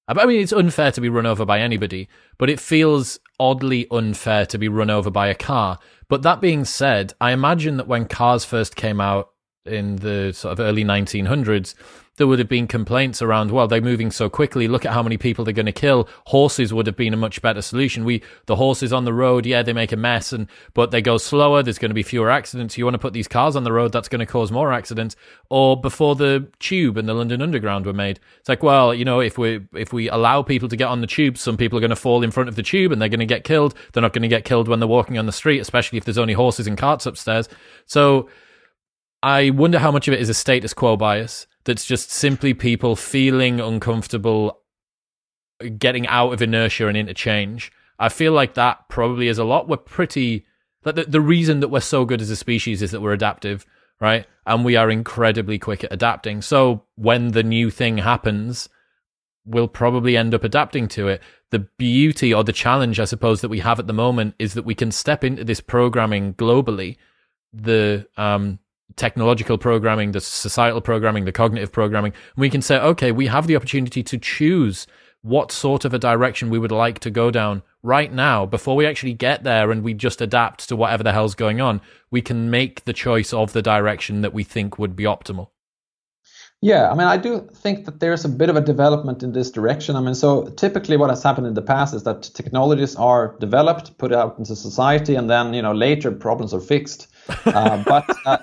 I 0.08 0.24
mean, 0.24 0.40
it's 0.40 0.52
unfair 0.52 0.90
to 0.92 1.00
be 1.02 1.10
run 1.10 1.26
over 1.26 1.44
by 1.44 1.60
anybody, 1.60 2.08
but 2.38 2.48
it 2.48 2.58
feels 2.58 3.18
oddly 3.38 3.86
unfair 3.90 4.46
to 4.46 4.58
be 4.58 4.68
run 4.68 4.88
over 4.88 5.10
by 5.10 5.28
a 5.28 5.34
car. 5.34 5.78
But 6.08 6.22
that 6.22 6.40
being 6.40 6.64
said, 6.64 7.12
I 7.20 7.32
imagine 7.32 7.76
that 7.76 7.88
when 7.88 8.06
cars 8.06 8.44
first 8.44 8.74
came 8.74 9.02
out 9.02 9.30
in 9.66 9.96
the 9.96 10.32
sort 10.32 10.52
of 10.52 10.60
early 10.60 10.82
1900s, 10.82 11.74
there 12.18 12.26
would 12.26 12.38
have 12.38 12.48
been 12.48 12.66
complaints 12.66 13.22
around, 13.22 13.50
well, 13.50 13.66
they're 13.66 13.80
moving 13.80 14.10
so 14.10 14.28
quickly. 14.28 14.68
Look 14.68 14.84
at 14.84 14.92
how 14.92 15.02
many 15.02 15.16
people 15.16 15.44
they're 15.44 15.54
going 15.54 15.66
to 15.66 15.72
kill. 15.72 16.08
Horses 16.26 16.74
would 16.74 16.86
have 16.86 16.96
been 16.96 17.14
a 17.14 17.16
much 17.16 17.40
better 17.40 17.62
solution. 17.62 18.04
We, 18.04 18.22
the 18.46 18.56
horses 18.56 18.92
on 18.92 19.04
the 19.04 19.12
road, 19.12 19.46
yeah, 19.46 19.62
they 19.62 19.72
make 19.72 19.92
a 19.92 19.96
mess 19.96 20.32
and, 20.32 20.48
but 20.74 20.90
they 20.90 21.00
go 21.00 21.16
slower. 21.16 21.62
There's 21.62 21.78
going 21.78 21.90
to 21.90 21.94
be 21.94 22.02
fewer 22.02 22.30
accidents. 22.30 22.76
You 22.76 22.84
want 22.84 22.94
to 22.94 22.98
put 22.98 23.14
these 23.14 23.28
cars 23.28 23.56
on 23.56 23.64
the 23.64 23.72
road, 23.72 23.92
that's 23.92 24.08
going 24.08 24.20
to 24.20 24.26
cause 24.26 24.52
more 24.52 24.72
accidents. 24.72 25.16
Or 25.48 25.80
before 25.80 26.14
the 26.14 26.50
tube 26.58 26.98
and 26.98 27.08
the 27.08 27.14
London 27.14 27.40
Underground 27.40 27.86
were 27.86 27.92
made, 27.92 28.20
it's 28.38 28.48
like, 28.48 28.62
well, 28.62 28.92
you 28.92 29.04
know, 29.04 29.20
if 29.20 29.38
we, 29.38 29.60
if 29.72 29.92
we 29.92 30.10
allow 30.10 30.42
people 30.42 30.68
to 30.68 30.76
get 30.76 30.88
on 30.88 31.00
the 31.00 31.06
tube, 31.06 31.38
some 31.38 31.56
people 31.56 31.78
are 31.78 31.80
going 31.80 31.90
to 31.90 31.96
fall 31.96 32.22
in 32.22 32.30
front 32.30 32.48
of 32.48 32.56
the 32.56 32.62
tube 32.62 32.92
and 32.92 33.00
they're 33.00 33.08
going 33.08 33.20
to 33.20 33.26
get 33.26 33.44
killed. 33.44 33.74
They're 33.92 34.02
not 34.02 34.12
going 34.12 34.22
to 34.22 34.28
get 34.28 34.44
killed 34.44 34.68
when 34.68 34.80
they're 34.80 34.88
walking 34.88 35.18
on 35.18 35.26
the 35.26 35.32
street, 35.32 35.60
especially 35.60 35.98
if 35.98 36.04
there's 36.04 36.18
only 36.18 36.34
horses 36.34 36.66
and 36.66 36.76
carts 36.76 37.06
upstairs. 37.06 37.48
So, 37.86 38.28
I 39.20 39.50
wonder 39.50 39.80
how 39.80 39.90
much 39.90 40.06
of 40.06 40.14
it 40.14 40.20
is 40.20 40.28
a 40.28 40.34
status 40.34 40.72
quo 40.72 40.96
bias 40.96 41.47
that's 41.64 41.84
just 41.84 42.10
simply 42.10 42.54
people 42.54 42.96
feeling 42.96 43.60
uncomfortable 43.60 44.60
getting 45.78 46.06
out 46.06 46.32
of 46.32 46.42
inertia 46.42 46.86
and 46.86 46.96
interchange. 46.96 47.72
I 47.98 48.08
feel 48.08 48.32
like 48.32 48.54
that 48.54 48.88
probably 48.88 49.28
is 49.28 49.38
a 49.38 49.44
lot. 49.44 49.68
We're 49.68 49.76
pretty 49.76 50.46
like 50.84 50.94
the, 50.94 51.04
the 51.04 51.20
reason 51.20 51.60
that 51.60 51.68
we're 51.68 51.80
so 51.80 52.04
good 52.04 52.20
as 52.20 52.30
a 52.30 52.36
species 52.36 52.82
is 52.82 52.92
that 52.92 53.00
we're 53.00 53.12
adaptive, 53.12 53.66
right? 54.00 54.26
And 54.46 54.64
we 54.64 54.76
are 54.76 54.90
incredibly 54.90 55.58
quick 55.58 55.84
at 55.84 55.92
adapting. 55.92 56.42
So 56.42 56.84
when 56.94 57.32
the 57.32 57.42
new 57.42 57.70
thing 57.70 57.98
happens, 57.98 58.68
we'll 59.44 59.68
probably 59.68 60.16
end 60.16 60.34
up 60.34 60.44
adapting 60.44 60.88
to 60.88 61.08
it. 61.08 61.22
The 61.50 61.60
beauty 61.78 62.32
or 62.32 62.44
the 62.44 62.52
challenge, 62.52 63.00
I 63.00 63.04
suppose, 63.04 63.40
that 63.40 63.48
we 63.48 63.60
have 63.60 63.78
at 63.78 63.86
the 63.86 63.92
moment 63.92 64.34
is 64.38 64.54
that 64.54 64.64
we 64.64 64.74
can 64.74 64.92
step 64.92 65.24
into 65.24 65.44
this 65.44 65.60
programming 65.60 66.34
globally. 66.34 66.96
The 67.52 68.06
um, 68.16 68.58
technological 68.98 69.56
programming, 69.56 70.12
the 70.12 70.20
societal 70.20 70.80
programming, 70.80 71.24
the 71.24 71.32
cognitive 71.32 71.72
programming. 71.72 72.12
We 72.36 72.50
can 72.50 72.60
say, 72.60 72.78
okay, 72.78 73.12
we 73.12 73.28
have 73.28 73.46
the 73.46 73.56
opportunity 73.56 74.02
to 74.02 74.18
choose 74.18 74.86
what 75.22 75.50
sort 75.50 75.84
of 75.84 75.94
a 75.94 75.98
direction 75.98 76.50
we 76.50 76.58
would 76.58 76.72
like 76.72 76.98
to 77.00 77.10
go 77.10 77.30
down 77.30 77.62
right 77.82 78.12
now 78.12 78.46
before 78.46 78.76
we 78.76 78.86
actually 78.86 79.14
get 79.14 79.44
there 79.44 79.70
and 79.70 79.82
we 79.82 79.94
just 79.94 80.20
adapt 80.20 80.68
to 80.68 80.76
whatever 80.76 81.02
the 81.02 81.12
hell's 81.12 81.34
going 81.34 81.60
on. 81.60 81.80
We 82.10 82.22
can 82.22 82.50
make 82.50 82.84
the 82.84 82.92
choice 82.92 83.32
of 83.32 83.52
the 83.52 83.62
direction 83.62 84.20
that 84.20 84.34
we 84.34 84.44
think 84.44 84.78
would 84.78 84.94
be 84.94 85.04
optimal. 85.04 85.48
Yeah, 86.60 86.90
I 86.90 86.94
mean, 86.94 87.06
I 87.06 87.16
do 87.16 87.48
think 87.54 87.84
that 87.84 88.00
there's 88.00 88.24
a 88.24 88.28
bit 88.28 88.48
of 88.48 88.56
a 88.56 88.60
development 88.60 89.22
in 89.22 89.32
this 89.32 89.48
direction. 89.48 89.94
I 89.94 90.00
mean, 90.00 90.16
so 90.16 90.46
typically 90.56 90.96
what 90.96 91.08
has 91.08 91.22
happened 91.22 91.46
in 91.46 91.54
the 91.54 91.62
past 91.62 91.94
is 91.94 92.02
that 92.02 92.22
technologies 92.22 92.96
are 92.96 93.36
developed, 93.38 93.96
put 93.98 94.12
out 94.12 94.38
into 94.38 94.56
society, 94.56 95.14
and 95.14 95.30
then 95.30 95.54
you 95.54 95.62
know 95.62 95.72
later 95.72 96.10
problems 96.10 96.52
are 96.52 96.60
fixed. 96.60 97.06
Uh, 97.46 97.84
but 97.86 98.04
uh, 98.26 98.38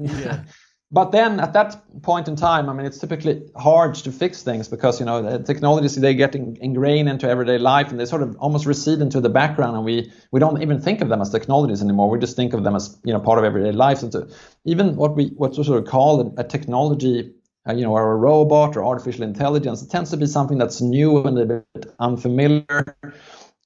yeah. 0.20 0.44
But 0.90 1.12
then 1.12 1.38
at 1.38 1.52
that 1.52 1.76
point 2.02 2.28
in 2.28 2.36
time, 2.36 2.70
I 2.70 2.72
mean, 2.72 2.86
it's 2.86 2.98
typically 2.98 3.42
hard 3.56 3.94
to 3.96 4.10
fix 4.10 4.42
things 4.42 4.68
because 4.68 4.98
you 4.98 5.04
know 5.04 5.20
the 5.20 5.38
technologies 5.38 5.94
they 5.96 6.14
get 6.14 6.34
in, 6.34 6.56
ingrained 6.62 7.10
into 7.10 7.28
everyday 7.28 7.58
life 7.58 7.90
and 7.90 8.00
they 8.00 8.06
sort 8.06 8.22
of 8.22 8.36
almost 8.38 8.64
recede 8.64 9.00
into 9.02 9.20
the 9.20 9.28
background, 9.28 9.76
and 9.76 9.84
we 9.84 10.10
we 10.32 10.40
don't 10.40 10.62
even 10.62 10.80
think 10.80 11.02
of 11.02 11.10
them 11.10 11.20
as 11.20 11.28
technologies 11.28 11.82
anymore. 11.82 12.08
We 12.08 12.18
just 12.18 12.36
think 12.36 12.54
of 12.54 12.64
them 12.64 12.74
as 12.74 12.98
you 13.04 13.12
know 13.12 13.20
part 13.20 13.38
of 13.38 13.44
everyday 13.44 13.72
life. 13.72 14.02
And 14.02 14.10
so 14.10 14.28
even 14.64 14.96
what 14.96 15.14
we 15.14 15.26
what 15.36 15.58
we 15.58 15.64
sort 15.64 15.82
of 15.82 15.86
call 15.86 16.22
a, 16.22 16.40
a 16.40 16.44
technology, 16.44 17.34
uh, 17.68 17.74
you 17.74 17.82
know, 17.82 17.92
or 17.92 18.12
a 18.12 18.16
robot 18.16 18.74
or 18.74 18.82
artificial 18.82 19.24
intelligence, 19.24 19.82
it 19.82 19.90
tends 19.90 20.10
to 20.12 20.16
be 20.16 20.24
something 20.24 20.56
that's 20.56 20.80
new 20.80 21.22
and 21.22 21.38
a 21.38 21.44
bit 21.44 21.94
unfamiliar. 21.98 22.96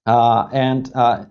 Uh, 0.07 0.49
and 0.53 0.91
uh, 0.97 1.25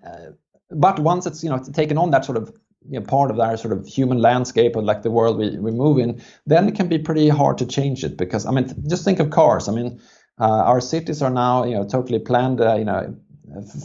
but 0.69 0.99
once 0.99 1.25
it's 1.25 1.43
you 1.43 1.49
know 1.49 1.61
taken 1.73 1.97
on 1.97 2.11
that 2.11 2.23
sort 2.23 2.37
of 2.37 2.53
you 2.87 2.99
know, 2.99 3.05
part 3.05 3.31
of 3.31 3.39
our 3.39 3.57
sort 3.57 3.73
of 3.73 3.85
human 3.85 4.19
landscape 4.19 4.75
or 4.75 4.81
like 4.81 5.03
the 5.03 5.11
world 5.11 5.37
we, 5.37 5.57
we 5.57 5.71
move 5.71 5.99
in, 5.99 6.21
then 6.45 6.67
it 6.67 6.75
can 6.75 6.87
be 6.87 6.97
pretty 6.97 7.29
hard 7.29 7.57
to 7.59 7.65
change 7.65 8.03
it 8.03 8.17
because 8.17 8.45
I 8.45 8.51
mean, 8.51 8.73
just 8.89 9.05
think 9.05 9.19
of 9.19 9.29
cars. 9.29 9.67
I 9.69 9.73
mean, 9.73 9.99
uh, 10.39 10.63
our 10.63 10.81
cities 10.81 11.21
are 11.21 11.29
now 11.29 11.63
you 11.65 11.75
know 11.75 11.87
totally 11.87 12.19
planned, 12.19 12.61
uh, 12.61 12.75
you 12.75 12.85
know, 12.85 13.15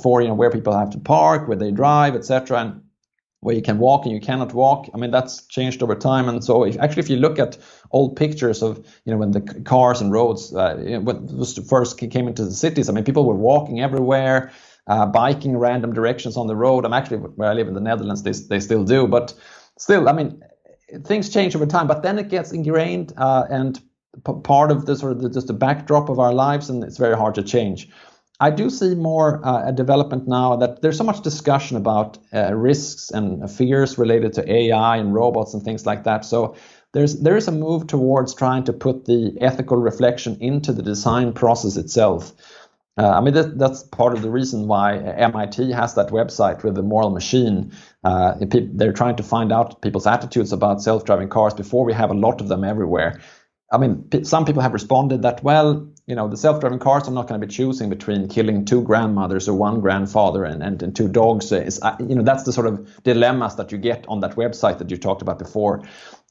for 0.03 0.23
you 0.23 0.29
know 0.29 0.35
where 0.35 0.51
people 0.51 0.77
have 0.77 0.91
to 0.91 0.99
park, 0.99 1.49
where 1.49 1.57
they 1.57 1.71
drive, 1.71 2.15
etc. 2.15 2.59
And 2.61 2.83
where 3.41 3.55
you 3.55 3.63
can 3.63 3.79
walk 3.79 4.05
and 4.05 4.13
you 4.13 4.21
cannot 4.21 4.55
walk. 4.55 4.89
I 4.93 4.99
mean, 4.99 5.11
that's 5.11 5.47
changed 5.47 5.83
over 5.83 5.95
time. 5.95 6.29
And 6.29 6.43
so, 6.43 6.65
if, 6.65 6.79
actually, 6.81 7.03
if 7.03 7.11
you 7.11 7.17
look 7.17 7.39
at 7.39 7.57
old 7.93 8.17
pictures 8.17 8.63
of, 8.63 8.79
you 9.05 9.13
know, 9.13 9.19
when 9.19 9.31
the 9.31 9.41
cars 9.65 10.01
and 10.01 10.11
roads, 10.11 10.53
uh, 10.55 10.75
when 11.03 11.45
first 11.69 11.99
came 11.99 12.27
into 12.27 12.45
the 12.45 12.53
cities, 12.53 12.89
I 12.89 12.93
mean, 12.93 13.05
people 13.05 13.25
were 13.25 13.35
walking 13.35 13.81
everywhere, 13.81 14.51
uh, 14.87 15.07
biking 15.07 15.57
random 15.57 15.93
directions 15.95 16.37
on 16.37 16.47
the 16.47 16.57
road. 16.57 16.85
I'm 16.85 16.93
actually 16.93 17.19
where 17.19 17.51
I 17.51 17.55
live 17.55 17.69
in 17.69 17.75
the 17.75 17.81
Netherlands, 17.81 18.23
they, 18.23 18.33
they 18.33 18.61
still 18.61 18.85
do. 18.85 19.07
But 19.09 19.35
still, 19.79 20.09
I 20.09 20.13
mean, 20.13 20.43
things 21.05 21.31
change 21.31 21.57
over 21.57 21.67
time. 21.67 21.87
But 21.87 22.03
then 22.03 22.19
it 22.19 22.29
gets 22.29 22.53
ingrained 22.53 23.13
uh, 23.17 23.45
and 23.51 23.81
p- 24.27 24.33
part 24.45 24.71
of 24.71 24.87
the 24.87 24.97
sort 24.97 25.13
of 25.13 25.23
the, 25.23 25.31
just 25.31 25.49
the 25.49 25.55
backdrop 25.55 26.09
of 26.09 26.19
our 26.19 26.33
lives, 26.33 26.71
and 26.71 26.85
it's 26.85 26.99
very 26.99 27.17
hard 27.17 27.35
to 27.37 27.43
change. 27.43 27.89
I 28.41 28.51
do 28.51 28.71
see 28.71 28.95
more 28.95 29.45
uh, 29.47 29.69
a 29.69 29.73
development 29.73 30.29
now 30.29 30.57
that 30.57 30.83
there's 30.83 30.99
so 30.99 31.05
much 31.05 31.23
discussion 31.23 31.77
about 31.77 32.19
uh, 32.35 32.55
risks 32.55 33.11
and 33.11 33.51
fears 33.51 33.99
related 33.99 34.35
to 34.35 34.53
AI 34.53 34.99
and 34.99 35.15
robots 35.15 35.55
and 35.55 35.63
things 35.63 35.87
like 35.87 36.05
that. 36.05 36.25
So 36.25 36.55
there's 36.93 37.21
there 37.21 37.37
is 37.37 37.49
a 37.49 37.53
move 37.53 37.87
towards 37.87 38.35
trying 38.35 38.65
to 38.65 38.73
put 38.75 39.07
the 39.07 39.37
ethical 39.41 39.79
reflection 39.79 40.37
into 40.41 40.73
the 40.73 40.83
design 40.83 41.33
process 41.33 41.77
itself. 41.77 42.33
Uh, 42.99 43.11
I 43.11 43.21
mean 43.21 43.35
that, 43.35 43.59
that's 43.59 43.83
part 43.83 44.15
of 44.15 44.23
the 44.23 44.31
reason 44.31 44.69
why 44.69 44.97
MIT 44.97 45.71
has 45.73 45.95
that 45.95 46.09
website 46.09 46.65
with 46.65 46.75
the 46.75 46.83
moral 46.83 47.11
machine. 47.11 47.73
Uh, 48.03 48.35
they're 48.41 48.93
trying 48.93 49.17
to 49.17 49.23
find 49.23 49.53
out 49.53 49.83
people's 49.83 50.07
attitudes 50.07 50.53
about 50.53 50.81
self-driving 50.81 51.29
cars 51.29 51.53
before 51.53 51.85
we 51.85 51.93
have 51.93 52.11
a 52.11 52.15
lot 52.15 52.41
of 52.41 52.49
them 52.49 52.65
everywhere. 52.65 53.21
I 53.71 53.79
mean, 53.79 54.09
some 54.25 54.45
people 54.45 54.63
have 54.63 54.73
responded 54.73 55.23
that, 55.23 55.43
well, 55.43 55.89
you 56.07 56.15
know, 56.15 56.29
the 56.29 56.37
self-driving 56.37 56.79
cars, 56.79 57.09
I'm 57.09 57.15
not 57.15 57.27
going 57.27 57.41
to 57.41 57.47
be 57.47 57.53
choosing 57.53 57.91
between 57.91 58.29
killing 58.29 58.65
two 58.65 58.81
grandmothers 58.81 59.49
or 59.49 59.55
one 59.55 59.81
grandfather 59.81 60.45
and, 60.45 60.63
and, 60.63 60.81
and 60.83 60.95
two 60.95 61.09
dogs. 61.09 61.53
Uh, 61.53 61.97
you 61.99 62.15
know, 62.15 62.23
that's 62.23 62.45
the 62.45 62.53
sort 62.53 62.69
of 62.69 63.03
dilemmas 63.03 63.57
that 63.57 63.73
you 63.73 63.79
get 63.79 64.05
on 64.07 64.21
that 64.21 64.37
website 64.37 64.79
that 64.79 64.91
you 64.91 64.97
talked 64.97 65.21
about 65.21 65.41
before. 65.41 65.83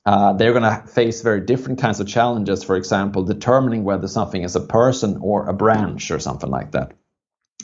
Uh, 0.05 0.33
they're 0.33 0.53
going 0.53 0.63
to 0.63 0.87
face 0.87 1.21
very 1.21 1.41
different 1.41 1.79
kinds 1.79 1.99
of 1.99 2.07
challenges. 2.07 2.63
For 2.63 2.75
example, 2.75 3.23
determining 3.23 3.83
whether 3.83 4.07
something 4.07 4.43
is 4.43 4.55
a 4.55 4.61
person 4.61 5.17
or 5.21 5.47
a 5.47 5.53
branch 5.53 6.11
or 6.11 6.19
something 6.19 6.49
like 6.49 6.71
that. 6.71 6.93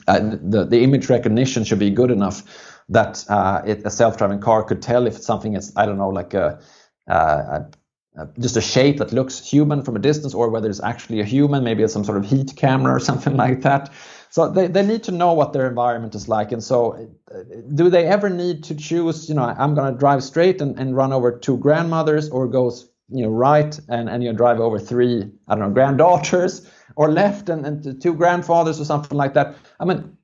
Uh, 0.07 0.19
the, 0.41 0.65
the 0.65 0.81
image 0.83 1.09
recognition 1.09 1.63
should 1.63 1.77
be 1.77 1.91
good 1.91 2.09
enough 2.09 2.43
that 2.89 3.23
uh, 3.29 3.61
it, 3.65 3.85
a 3.85 3.91
self-driving 3.91 4.39
car 4.39 4.63
could 4.63 4.81
tell 4.81 5.05
if 5.05 5.17
something 5.17 5.55
is, 5.55 5.71
I 5.75 5.85
don't 5.85 5.97
know, 5.97 6.09
like 6.09 6.33
a, 6.33 6.59
uh, 7.07 7.63
uh, 8.17 8.25
just 8.39 8.57
a 8.57 8.61
shape 8.61 8.97
that 8.97 9.13
looks 9.13 9.39
human 9.39 9.83
from 9.83 9.95
a 9.95 9.99
distance 9.99 10.33
or 10.33 10.49
whether 10.49 10.69
it's 10.69 10.83
actually 10.83 11.21
a 11.21 11.23
human 11.23 11.63
maybe 11.63 11.81
it's 11.81 11.93
some 11.93 12.03
sort 12.03 12.17
of 12.17 12.25
heat 12.25 12.53
camera 12.57 12.95
or 12.95 12.99
something 13.09 13.37
like 13.37 13.61
that 13.61 13.89
so 14.31 14.49
they, 14.49 14.67
they 14.67 14.85
need 14.85 15.03
to 15.03 15.11
know 15.11 15.33
what 15.33 15.53
their 15.53 15.67
environment 15.67 16.15
is 16.15 16.27
like. 16.27 16.51
And 16.51 16.63
so 16.63 16.93
uh, 17.33 17.43
do 17.75 17.89
they 17.89 18.07
ever 18.07 18.29
need 18.29 18.63
to 18.63 18.75
choose 18.75 19.29
you 19.29 19.35
know 19.35 19.43
i'm 19.43 19.75
going 19.75 19.91
to 19.93 19.99
drive 19.99 20.23
straight 20.23 20.61
and, 20.61 20.79
and 20.79 20.95
run 20.95 21.13
over 21.13 21.37
two 21.37 21.57
grandmothers 21.57 22.29
or 22.29 22.47
goes 22.47 22.89
you 23.09 23.23
know 23.23 23.29
right 23.29 23.79
and, 23.89 24.09
and 24.09 24.23
you 24.23 24.31
drive 24.33 24.59
over 24.59 24.79
three 24.79 25.29
i 25.47 25.55
don't 25.55 25.67
know 25.67 25.69
granddaughters 25.69 26.67
or 26.95 27.11
left 27.11 27.49
and, 27.49 27.65
and 27.65 28.01
two 28.01 28.13
grandfathers 28.13 28.79
or 28.79 28.85
something 28.85 29.17
like 29.17 29.33
that? 29.33 29.55
I 29.79 29.85
mean 29.85 30.17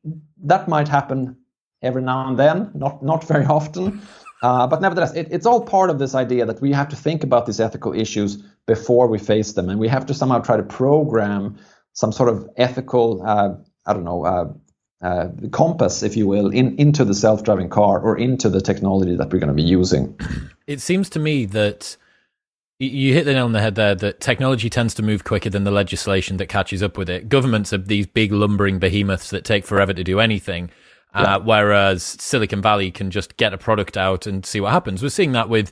that 0.43 0.67
might 0.67 0.87
happen 0.87 1.35
every 1.81 2.01
now 2.01 2.27
and 2.27 2.37
then 2.37 2.71
not 2.73 3.03
not 3.03 3.27
very 3.27 3.45
often. 3.45 4.01
Uh, 4.43 4.67
but 4.67 4.81
nevertheless, 4.81 5.15
it, 5.15 5.27
it's 5.31 5.47
all 5.47 5.65
part 5.65 5.89
of 5.89 5.97
this 5.97 6.13
idea 6.13 6.45
that 6.45 6.61
we 6.61 6.71
have 6.71 6.87
to 6.87 6.95
think 6.95 7.23
about 7.23 7.47
these 7.47 7.59
ethical 7.59 7.91
issues 7.91 8.35
before 8.67 9.07
we 9.07 9.17
face 9.17 9.53
them, 9.53 9.67
and 9.67 9.79
we 9.79 9.87
have 9.87 10.05
to 10.05 10.13
somehow 10.13 10.37
try 10.37 10.55
to 10.55 10.61
program 10.61 11.57
some 11.93 12.11
sort 12.11 12.29
of 12.29 12.47
ethical, 12.55 13.23
uh, 13.25 13.55
I 13.87 13.93
don't 13.93 14.03
know, 14.03 14.25
uh, 14.25 14.53
uh 15.01 15.29
compass, 15.51 16.03
if 16.03 16.15
you 16.15 16.27
will, 16.27 16.49
in, 16.49 16.75
into 16.77 17.03
the 17.05 17.13
self-driving 17.13 17.69
car 17.69 17.99
or 17.99 18.17
into 18.17 18.49
the 18.49 18.61
technology 18.61 19.15
that 19.15 19.31
we're 19.31 19.39
going 19.39 19.47
to 19.47 19.53
be 19.53 19.63
using. 19.63 20.19
It 20.67 20.81
seems 20.81 21.09
to 21.11 21.19
me 21.19 21.45
that 21.45 21.97
you 22.79 23.13
hit 23.13 23.23
the 23.23 23.33
nail 23.33 23.45
on 23.45 23.53
the 23.53 23.61
head 23.61 23.75
there 23.75 23.95
that 23.95 24.19
technology 24.19 24.69
tends 24.69 24.93
to 24.95 25.01
move 25.01 25.23
quicker 25.23 25.49
than 25.49 25.63
the 25.63 25.71
legislation 25.71 26.37
that 26.37 26.47
catches 26.47 26.83
up 26.83 26.97
with 26.97 27.09
it. 27.09 27.27
Governments 27.27 27.73
are 27.73 27.77
these 27.77 28.05
big 28.05 28.31
lumbering 28.31 28.77
behemoths 28.77 29.31
that 29.31 29.45
take 29.45 29.65
forever 29.65 29.93
to 29.93 30.03
do 30.03 30.19
anything. 30.19 30.69
Uh, 31.13 31.39
whereas 31.39 32.03
Silicon 32.03 32.61
Valley 32.61 32.91
can 32.91 33.09
just 33.09 33.37
get 33.37 33.53
a 33.53 33.57
product 33.57 33.97
out 33.97 34.27
and 34.27 34.45
see 34.45 34.61
what 34.61 34.71
happens. 34.71 35.01
We're 35.01 35.09
seeing 35.09 35.31
that 35.31 35.49
with 35.49 35.71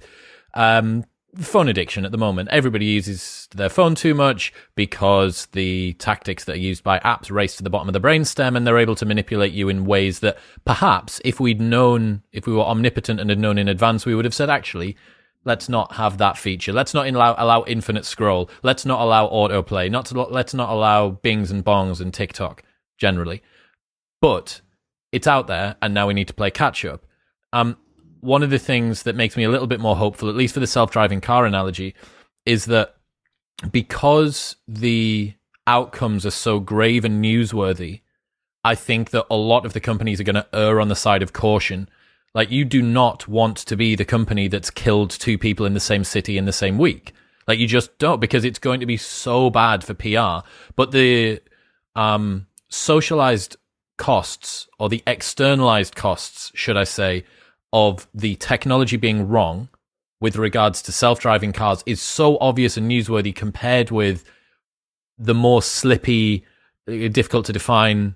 um, 0.55 1.03
phone 1.37 1.67
addiction 1.67 2.05
at 2.05 2.11
the 2.11 2.17
moment. 2.17 2.49
Everybody 2.51 2.85
uses 2.85 3.47
their 3.53 3.69
phone 3.69 3.95
too 3.95 4.13
much 4.13 4.53
because 4.75 5.47
the 5.47 5.93
tactics 5.93 6.45
that 6.45 6.55
are 6.55 6.59
used 6.59 6.83
by 6.83 6.99
apps 6.99 7.31
race 7.31 7.55
to 7.57 7.63
the 7.63 7.69
bottom 7.69 7.89
of 7.89 7.93
the 7.93 8.01
brainstem 8.01 8.55
and 8.55 8.65
they're 8.65 8.77
able 8.77 8.95
to 8.95 9.05
manipulate 9.05 9.53
you 9.53 9.69
in 9.69 9.85
ways 9.85 10.19
that 10.19 10.37
perhaps 10.63 11.21
if 11.25 11.39
we'd 11.39 11.61
known, 11.61 12.23
if 12.31 12.47
we 12.47 12.53
were 12.53 12.63
omnipotent 12.63 13.19
and 13.19 13.29
had 13.29 13.39
known 13.39 13.57
in 13.57 13.67
advance, 13.67 14.05
we 14.05 14.15
would 14.15 14.25
have 14.25 14.33
said, 14.33 14.49
actually, 14.49 14.95
let's 15.43 15.69
not 15.69 15.93
have 15.95 16.17
that 16.17 16.37
feature. 16.37 16.73
Let's 16.73 16.93
not 16.93 17.07
allow, 17.07 17.35
allow 17.37 17.63
infinite 17.65 18.05
scroll. 18.05 18.49
Let's 18.63 18.85
not 18.85 19.01
allow 19.01 19.27
autoplay. 19.27 19.89
Not 19.89 20.05
to, 20.07 20.21
let's 20.23 20.53
not 20.53 20.69
allow 20.69 21.09
bings 21.09 21.51
and 21.51 21.63
bongs 21.63 22.01
and 22.01 22.13
TikTok 22.13 22.63
generally. 22.97 23.41
But 24.21 24.61
it's 25.11 25.27
out 25.27 25.47
there, 25.47 25.75
and 25.81 25.93
now 25.93 26.07
we 26.07 26.13
need 26.13 26.27
to 26.27 26.33
play 26.33 26.51
catch 26.51 26.83
up. 26.83 27.05
Um, 27.53 27.77
one 28.25 28.43
of 28.43 28.49
the 28.49 28.59
things 28.59 29.03
that 29.03 29.15
makes 29.15 29.37
me 29.37 29.43
a 29.43 29.49
little 29.49 29.67
bit 29.67 29.79
more 29.79 29.95
hopeful, 29.95 30.29
at 30.29 30.35
least 30.35 30.53
for 30.53 30.59
the 30.59 30.67
self 30.67 30.91
driving 30.91 31.21
car 31.21 31.45
analogy, 31.45 31.95
is 32.45 32.65
that 32.65 32.95
because 33.71 34.57
the 34.67 35.33
outcomes 35.67 36.25
are 36.25 36.31
so 36.31 36.59
grave 36.59 37.05
and 37.05 37.23
newsworthy, 37.23 38.01
I 38.63 38.75
think 38.75 39.11
that 39.11 39.25
a 39.29 39.35
lot 39.35 39.65
of 39.65 39.73
the 39.73 39.79
companies 39.79 40.19
are 40.19 40.23
going 40.23 40.35
to 40.35 40.47
err 40.53 40.81
on 40.81 40.87
the 40.87 40.95
side 40.95 41.23
of 41.23 41.33
caution. 41.33 41.87
Like, 42.33 42.51
you 42.51 42.65
do 42.65 42.81
not 42.81 43.27
want 43.27 43.57
to 43.57 43.77
be 43.77 43.95
the 43.95 44.03
company 44.03 44.47
that's 44.47 44.69
killed 44.69 45.11
two 45.11 45.37
people 45.37 45.65
in 45.65 45.73
the 45.73 45.79
same 45.79 46.03
city 46.03 46.37
in 46.37 46.45
the 46.45 46.51
same 46.51 46.77
week. 46.77 47.13
Like, 47.47 47.59
you 47.59 47.67
just 47.67 47.97
don't 47.99 48.19
because 48.19 48.43
it's 48.43 48.59
going 48.59 48.79
to 48.79 48.85
be 48.85 48.97
so 48.97 49.49
bad 49.49 49.83
for 49.83 49.93
PR. 49.93 50.47
But 50.75 50.91
the 50.91 51.41
um, 51.95 52.47
socialized 52.69 53.55
costs 53.97 54.67
or 54.79 54.89
the 54.89 55.03
externalized 55.07 55.95
costs, 55.95 56.51
should 56.55 56.75
I 56.75 56.83
say, 56.83 57.23
of 57.75 58.07
the 58.13 58.35
technology 58.35 58.95
being 58.95 59.27
wrong 59.27 59.67
with 60.21 60.37
regards 60.37 60.81
to 60.81 60.93
self-driving 60.93 61.51
cars 61.51 61.83
is 61.85 62.01
so 62.01 62.37
obvious 62.39 62.77
and 62.77 62.89
newsworthy 62.89 63.35
compared 63.35 63.91
with 63.91 64.23
the 65.17 65.33
more 65.33 65.61
slippy, 65.61 66.45
uh, 66.87 67.09
difficult 67.09 67.45
to 67.45 67.51
define 67.51 68.15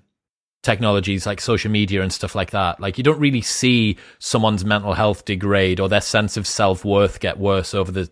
technologies 0.62 1.26
like 1.26 1.42
social 1.42 1.70
media 1.70 2.00
and 2.00 2.10
stuff 2.10 2.34
like 2.34 2.52
that. 2.52 2.80
Like 2.80 2.96
you 2.96 3.04
don't 3.04 3.20
really 3.20 3.42
see 3.42 3.98
someone's 4.18 4.64
mental 4.64 4.94
health 4.94 5.26
degrade 5.26 5.78
or 5.78 5.90
their 5.90 6.00
sense 6.00 6.38
of 6.38 6.46
self-worth 6.46 7.20
get 7.20 7.38
worse 7.38 7.74
over 7.74 7.92
the 7.92 8.10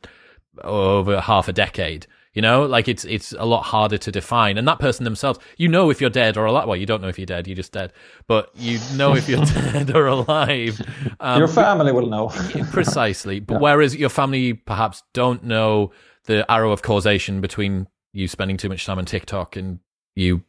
over 0.62 1.18
half 1.18 1.48
a 1.48 1.52
decade. 1.54 2.06
You 2.38 2.42
know, 2.42 2.66
like 2.66 2.86
it's 2.86 3.04
it's 3.04 3.32
a 3.32 3.44
lot 3.44 3.64
harder 3.64 3.98
to 3.98 4.12
define. 4.12 4.58
And 4.58 4.68
that 4.68 4.78
person 4.78 5.02
themselves, 5.02 5.40
you 5.56 5.66
know 5.66 5.90
if 5.90 6.00
you're 6.00 6.08
dead 6.08 6.36
or 6.36 6.44
alive. 6.44 6.68
Well, 6.68 6.76
you 6.76 6.86
don't 6.86 7.02
know 7.02 7.08
if 7.08 7.18
you're 7.18 7.26
dead, 7.26 7.48
you're 7.48 7.56
just 7.56 7.72
dead. 7.72 7.92
But 8.28 8.52
you 8.54 8.78
know 8.94 9.16
if 9.16 9.28
you're 9.28 9.44
dead 9.44 9.90
or 9.92 10.06
alive. 10.06 10.80
Um, 11.18 11.40
your 11.40 11.48
family 11.48 11.90
will 11.90 12.06
know. 12.06 12.28
precisely. 12.70 13.40
But 13.40 13.54
yeah. 13.54 13.58
whereas 13.58 13.96
your 13.96 14.08
family 14.08 14.52
perhaps 14.52 15.02
don't 15.14 15.42
know 15.42 15.90
the 16.26 16.48
arrow 16.48 16.70
of 16.70 16.80
causation 16.80 17.40
between 17.40 17.88
you 18.12 18.28
spending 18.28 18.56
too 18.56 18.68
much 18.68 18.86
time 18.86 18.98
on 18.98 19.04
TikTok 19.04 19.56
and 19.56 19.80
you 20.14 20.44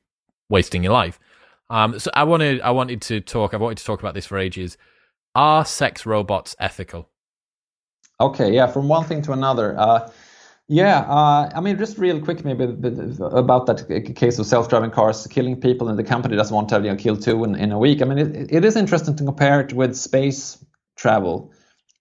wasting 0.47 0.83
your 0.83 0.93
life. 0.93 1.19
Um, 1.71 1.97
so 1.97 2.11
I 2.13 2.23
wanted 2.23 2.61
I 2.61 2.69
wanted 2.69 3.01
to 3.01 3.19
talk. 3.19 3.55
I've 3.55 3.61
wanted 3.61 3.79
to 3.79 3.85
talk 3.85 3.99
about 3.99 4.13
this 4.13 4.27
for 4.27 4.37
ages. 4.37 4.77
Are 5.33 5.65
sex 5.65 6.05
robots 6.05 6.55
ethical? 6.59 7.09
Okay, 8.21 8.53
yeah. 8.53 8.67
From 8.67 8.87
one 8.87 9.05
thing 9.05 9.23
to 9.23 9.31
another. 9.31 9.75
Uh, 9.75 10.11
yeah, 10.69 10.99
uh, 10.99 11.49
I 11.55 11.61
mean, 11.61 11.79
just 11.79 11.97
real 11.97 12.21
quick, 12.21 12.45
maybe 12.45 12.63
about 12.63 13.65
that 13.65 14.13
case 14.15 14.37
of 14.37 14.45
self-driving 14.45 14.91
cars 14.91 15.25
killing 15.25 15.59
people, 15.59 15.89
and 15.89 15.97
the 15.97 16.03
company 16.03 16.35
doesn't 16.35 16.53
want 16.53 16.69
to 16.69 16.75
have 16.75 16.85
you 16.85 16.91
know, 16.91 16.95
kill 16.95 17.17
two 17.17 17.43
in, 17.43 17.55
in 17.55 17.71
a 17.71 17.79
week. 17.79 18.03
I 18.03 18.05
mean, 18.05 18.19
it, 18.19 18.53
it 18.53 18.63
is 18.63 18.75
interesting 18.75 19.15
to 19.15 19.23
compare 19.23 19.61
it 19.61 19.73
with 19.73 19.95
space 19.95 20.63
travel. 20.95 21.51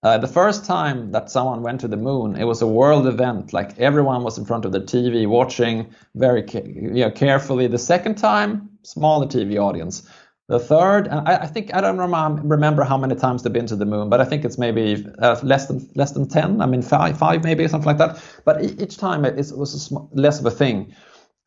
Uh, 0.02 0.18
the 0.18 0.28
first 0.28 0.66
time 0.66 1.12
that 1.12 1.30
someone 1.30 1.62
went 1.62 1.80
to 1.80 1.88
the 1.88 1.96
moon, 1.96 2.36
it 2.36 2.44
was 2.44 2.60
a 2.60 2.66
world 2.66 3.06
event. 3.06 3.54
Like 3.54 3.78
everyone 3.78 4.22
was 4.22 4.36
in 4.36 4.44
front 4.44 4.66
of 4.66 4.72
the 4.72 4.80
TV 4.80 5.26
watching 5.26 5.92
very 6.14 6.44
you 6.52 6.90
know, 6.90 7.10
carefully. 7.10 7.68
The 7.68 7.78
second 7.78 8.16
time, 8.16 8.68
smaller 8.82 9.26
TV 9.26 9.58
audience. 9.58 10.06
The 10.48 10.58
third, 10.58 11.08
I, 11.08 11.42
I 11.42 11.46
think 11.46 11.74
I 11.74 11.82
don't 11.82 11.98
remember 11.98 12.82
how 12.84 12.96
many 12.96 13.14
times 13.14 13.42
they've 13.42 13.52
been 13.52 13.66
to 13.66 13.76
the 13.76 13.84
moon, 13.84 14.08
but 14.08 14.20
I 14.22 14.24
think 14.24 14.46
it's 14.46 14.56
maybe 14.58 15.06
uh, 15.18 15.38
less 15.42 15.66
than 15.66 15.86
less 15.94 16.12
than 16.12 16.26
ten. 16.26 16.62
I 16.62 16.66
mean, 16.66 16.80
five, 16.80 17.18
five 17.18 17.44
maybe 17.44 17.68
something 17.68 17.86
like 17.86 17.98
that. 17.98 18.22
But 18.46 18.62
each 18.64 18.96
time 18.96 19.26
it, 19.26 19.38
it 19.38 19.52
was 19.56 19.82
sm- 19.84 20.08
less 20.12 20.40
of 20.40 20.46
a 20.46 20.50
thing. 20.50 20.94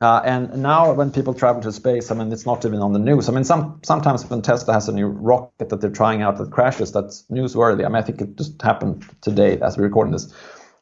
Uh, 0.02 0.22
and 0.24 0.56
now, 0.62 0.94
when 0.94 1.12
people 1.12 1.34
travel 1.34 1.62
to 1.64 1.72
space, 1.72 2.12
I 2.12 2.16
mean, 2.16 2.32
it's 2.32 2.46
not 2.46 2.64
even 2.66 2.80
on 2.80 2.94
the 2.94 3.00
news. 3.00 3.28
I 3.28 3.32
mean, 3.32 3.44
some 3.44 3.80
sometimes 3.84 4.30
when 4.30 4.44
Tesla 4.44 4.74
has 4.74 4.88
a 4.88 4.92
new 4.94 5.08
rocket 5.08 5.70
that 5.70 5.82
they're 5.82 5.90
trying 5.90 6.22
out 6.22 6.38
that 6.38 6.52
crashes, 6.52 6.92
that's 6.92 7.24
newsworthy. 7.32 7.86
I 7.86 7.88
mean, 7.88 7.96
I 7.96 8.02
think 8.04 8.22
it 8.22 8.36
just 8.38 8.62
happened 8.62 9.04
today 9.22 9.60
as 9.62 9.78
we're 9.78 9.86
recording 9.86 10.14
this. 10.14 10.32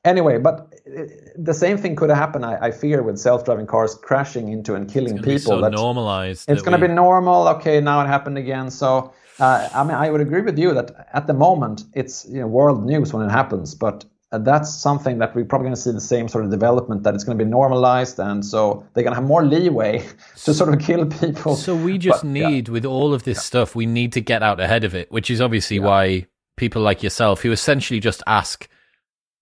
Anyway, 0.06 0.38
but 0.38 0.74
uh, 0.98 1.02
the 1.38 1.54
same 1.54 1.78
thing 1.78 1.96
could 1.96 2.10
happen. 2.10 2.44
I, 2.44 2.68
I 2.68 2.72
fear 2.72 3.04
with 3.04 3.18
self-driving 3.20 3.68
cars 3.68 3.96
crashing 3.96 4.48
into 4.50 4.74
and 4.76 4.90
killing 4.90 5.18
It's 5.18 5.26
people. 5.26 5.40
so 5.58 5.62
That's- 5.62 5.78
normalized. 5.80 6.50
it's 6.50 6.62
going 6.62 6.78
to 6.78 6.82
we- 6.82 6.88
be 6.88 6.94
normal. 6.94 7.48
Okay, 7.50 7.82
now 7.82 8.02
it 8.04 8.08
happened 8.08 8.38
again. 8.38 8.72
So, 8.72 9.12
uh, 9.40 9.68
I 9.74 9.84
mean, 9.84 9.96
I 9.96 10.10
would 10.10 10.22
agree 10.22 10.42
with 10.42 10.58
you 10.58 10.74
that 10.74 11.10
at 11.14 11.28
the 11.28 11.34
moment 11.34 11.84
it's 11.94 12.26
you 12.30 12.40
know, 12.40 12.48
world 12.48 12.86
news 12.86 13.14
when 13.14 13.26
it 13.28 13.32
happens, 13.32 13.76
but 13.76 14.06
uh, 14.32 14.38
that's 14.38 14.74
something 14.74 15.18
that 15.18 15.36
we're 15.36 15.44
probably 15.44 15.66
going 15.66 15.76
to 15.76 15.82
see 15.82 15.92
the 15.92 16.00
same 16.00 16.30
sort 16.30 16.46
of 16.46 16.52
development 16.52 17.04
that 17.04 17.14
it's 17.14 17.26
going 17.26 17.38
to 17.38 17.44
be 17.44 17.50
normalized, 17.50 18.20
and 18.20 18.46
so 18.46 18.86
they're 18.94 19.04
going 19.04 19.12
to 19.12 19.20
have 19.20 19.28
more 19.28 19.44
leeway 19.44 20.06
to 20.46 20.54
sort 20.54 20.74
of 20.74 20.80
kill 20.80 21.06
people. 21.08 21.56
So 21.58 21.76
we 21.76 21.98
just 21.98 22.24
But, 22.24 22.30
yeah. 22.38 22.48
need, 22.48 22.70
with 22.70 22.86
all 22.86 23.14
of 23.14 23.24
this 23.24 23.44
stuff, 23.44 23.76
we 23.76 23.86
need 23.86 24.14
to 24.14 24.22
get 24.22 24.44
out 24.44 24.62
ahead 24.62 24.86
of 24.86 24.96
it, 24.96 25.12
which 25.12 25.30
is 25.30 25.42
obviously 25.42 25.80
why 25.80 26.28
people 26.56 26.82
like 26.82 27.04
yourself, 27.04 27.42
who 27.42 27.52
essentially 27.52 28.00
just 28.00 28.24
ask 28.28 28.70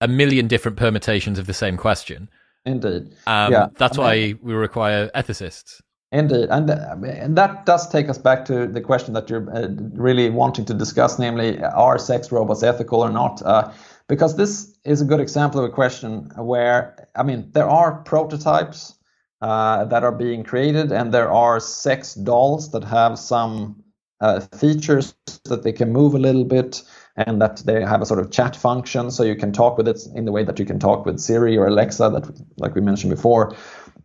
a 0.02 0.08
million 0.08 0.48
different 0.48 0.78
permutations 0.78 1.40
of 1.40 1.48
the 1.48 1.54
same 1.54 1.78
question, 1.78 2.30
Indeed. 2.66 3.14
um, 3.26 3.52
Yeah, 3.52 3.68
that's 3.78 3.98
I 3.98 4.02
mean- 4.02 4.38
why 4.38 4.40
we 4.42 4.54
require 4.54 5.10
ethicists. 5.16 5.82
Indeed, 6.14 6.48
and, 6.50 6.70
uh, 6.70 6.96
and 7.06 7.38
that 7.38 7.66
does 7.66 7.90
take 7.90 8.08
us 8.08 8.18
back 8.18 8.46
to 8.46 8.66
the 8.66 8.80
question 8.80 9.14
that 9.14 9.30
you're 9.30 9.50
uh, 9.54 9.68
really 9.94 10.30
wanting 10.30 10.64
to 10.66 10.74
discuss, 10.74 11.20
namely, 11.20 11.62
are 11.62 12.00
sex 12.00 12.32
robots 12.32 12.64
ethical 12.64 13.02
or 13.02 13.10
not? 13.12 13.42
Uh, 13.42 13.72
because 14.08 14.38
this 14.38 14.74
is 14.86 15.02
a 15.02 15.06
good 15.06 15.20
example 15.20 15.60
of 15.60 15.70
a 15.70 15.74
question 15.74 16.32
where, 16.38 17.10
I 17.18 17.24
mean, 17.24 17.50
there 17.52 17.68
are 17.70 18.04
prototypes 18.04 18.94
uh, 19.42 19.84
that 19.84 20.04
are 20.06 20.14
being 20.14 20.44
created, 20.46 20.94
and 20.94 21.14
there 21.14 21.30
are 21.30 21.60
sex 21.60 22.14
dolls 22.14 22.72
that 22.72 22.86
have 22.86 23.20
some 23.20 23.84
uh, 24.22 24.40
features 24.40 25.14
that 25.44 25.64
they 25.64 25.74
can 25.74 25.92
move 25.92 26.16
a 26.16 26.20
little 26.20 26.46
bit, 26.46 26.84
and 27.18 27.42
that 27.42 27.58
they 27.66 27.82
have 27.82 28.02
a 28.02 28.06
sort 28.06 28.20
of 28.20 28.32
chat 28.32 28.56
function, 28.56 29.10
so 29.12 29.24
you 29.24 29.36
can 29.36 29.52
talk 29.52 29.78
with 29.78 29.88
it 29.88 30.00
in 30.16 30.26
the 30.26 30.32
way 30.32 30.44
that 30.44 30.60
you 30.60 30.66
can 30.66 30.80
talk 30.80 31.06
with 31.06 31.20
Siri 31.20 31.58
or 31.58 31.68
Alexa, 31.68 32.10
that 32.10 32.42
like 32.58 32.76
we 32.76 32.82
mentioned 32.82 33.10
before. 33.10 33.56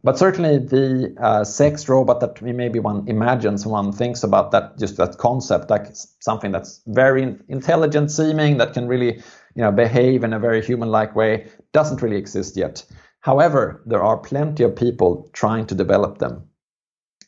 But 0.05 0.19
certainly 0.19 0.59
the 0.59 1.15
uh, 1.21 1.45
sex 1.45 1.89
robot 1.89 2.21
that 2.21 2.43
maybe 2.43 2.81
one 2.81 3.07
imagines, 3.07 3.65
one 3.67 3.93
thinks 3.93 4.25
about 4.25 4.51
that, 4.51 4.79
just 4.79 4.97
that 4.97 5.19
concept, 5.19 5.71
like 5.71 5.87
something 6.21 6.51
that's 6.51 6.81
very 6.87 7.37
intelligent 7.49 8.11
seeming, 8.11 8.57
that 8.57 8.73
can 8.73 8.89
really, 8.89 9.23
you 9.55 9.63
know, 9.63 9.71
behave 9.71 10.25
in 10.25 10.33
a 10.33 10.41
very 10.41 10.61
human-like 10.61 11.15
way, 11.15 11.47
doesn't 11.73 12.03
really 12.03 12.17
exist 12.17 12.57
yet. 12.57 12.85
However, 13.21 13.83
there 13.87 14.03
are 14.03 14.17
plenty 14.17 14.65
of 14.65 14.75
people 14.75 15.31
trying 15.33 15.67
to 15.67 15.75
develop 15.77 16.19
them. 16.19 16.49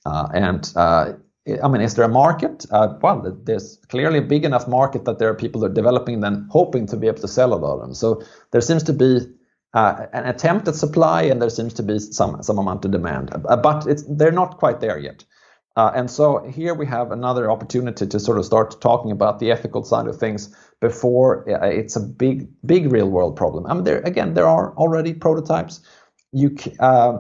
Uh, 0.05 0.29
and 0.35 0.73
uh, 0.75 1.13
I 1.47 1.69
mean, 1.69 1.83
is 1.83 1.95
there 1.95 2.07
a 2.07 2.09
market? 2.09 2.65
Uh, 2.71 2.95
well, 3.03 3.21
there's 3.45 3.79
clearly 3.89 4.19
a 4.19 4.23
big 4.23 4.45
enough 4.45 4.67
market 4.67 5.05
that 5.05 5.19
there 5.19 5.29
are 5.29 5.35
people 5.35 5.61
that 5.61 5.73
are 5.73 5.75
developing 5.75 6.21
them, 6.21 6.49
hoping 6.51 6.87
to 6.87 6.97
be 6.97 7.07
able 7.07 7.21
to 7.21 7.29
sell 7.29 7.53
a 7.53 7.57
lot 7.57 7.75
of 7.75 7.81
them. 7.81 7.95
So 7.95 8.23
there 8.51 8.63
seems 8.63 8.83
to 8.85 8.95
be 8.95 9.21
uh, 9.75 10.07
an 10.13 10.25
attempt 10.27 10.69
at 10.69 10.75
supply, 10.75 11.23
and 11.23 11.43
there 11.43 11.51
seems 11.51 11.75
to 11.75 11.83
be 11.83 11.99
some 11.99 12.43
some 12.43 12.59
amount 12.59 12.85
of 12.85 12.93
demand, 12.93 13.31
uh, 13.35 13.57
but 13.57 13.87
they're 14.09 14.33
not 14.33 14.57
quite 14.57 14.81
there 14.81 14.99
yet. 14.99 15.25
Uh, 15.77 15.91
and 15.95 16.09
so 16.09 16.39
here 16.49 16.73
we 16.73 16.87
have 16.87 17.11
another 17.11 17.51
opportunity 17.51 18.07
to 18.07 18.21
sort 18.21 18.39
of 18.39 18.45
start 18.45 18.81
talking 18.81 19.11
about 19.11 19.41
the 19.41 19.51
ethical 19.51 19.83
side 19.83 20.07
of 20.07 20.17
things 20.17 20.55
before 20.81 21.45
uh, 21.51 21.67
it's 21.67 21.97
a 21.97 22.01
big, 22.01 22.49
big 22.65 22.93
real 22.93 23.11
world 23.11 23.37
problem. 23.37 23.67
I 23.67 23.75
mean, 23.75 23.85
there 23.85 24.01
again, 24.01 24.35
there 24.35 24.47
are 24.47 24.73
already 24.77 25.13
prototypes. 25.13 25.81
You 26.33 26.57
uh, 26.79 27.19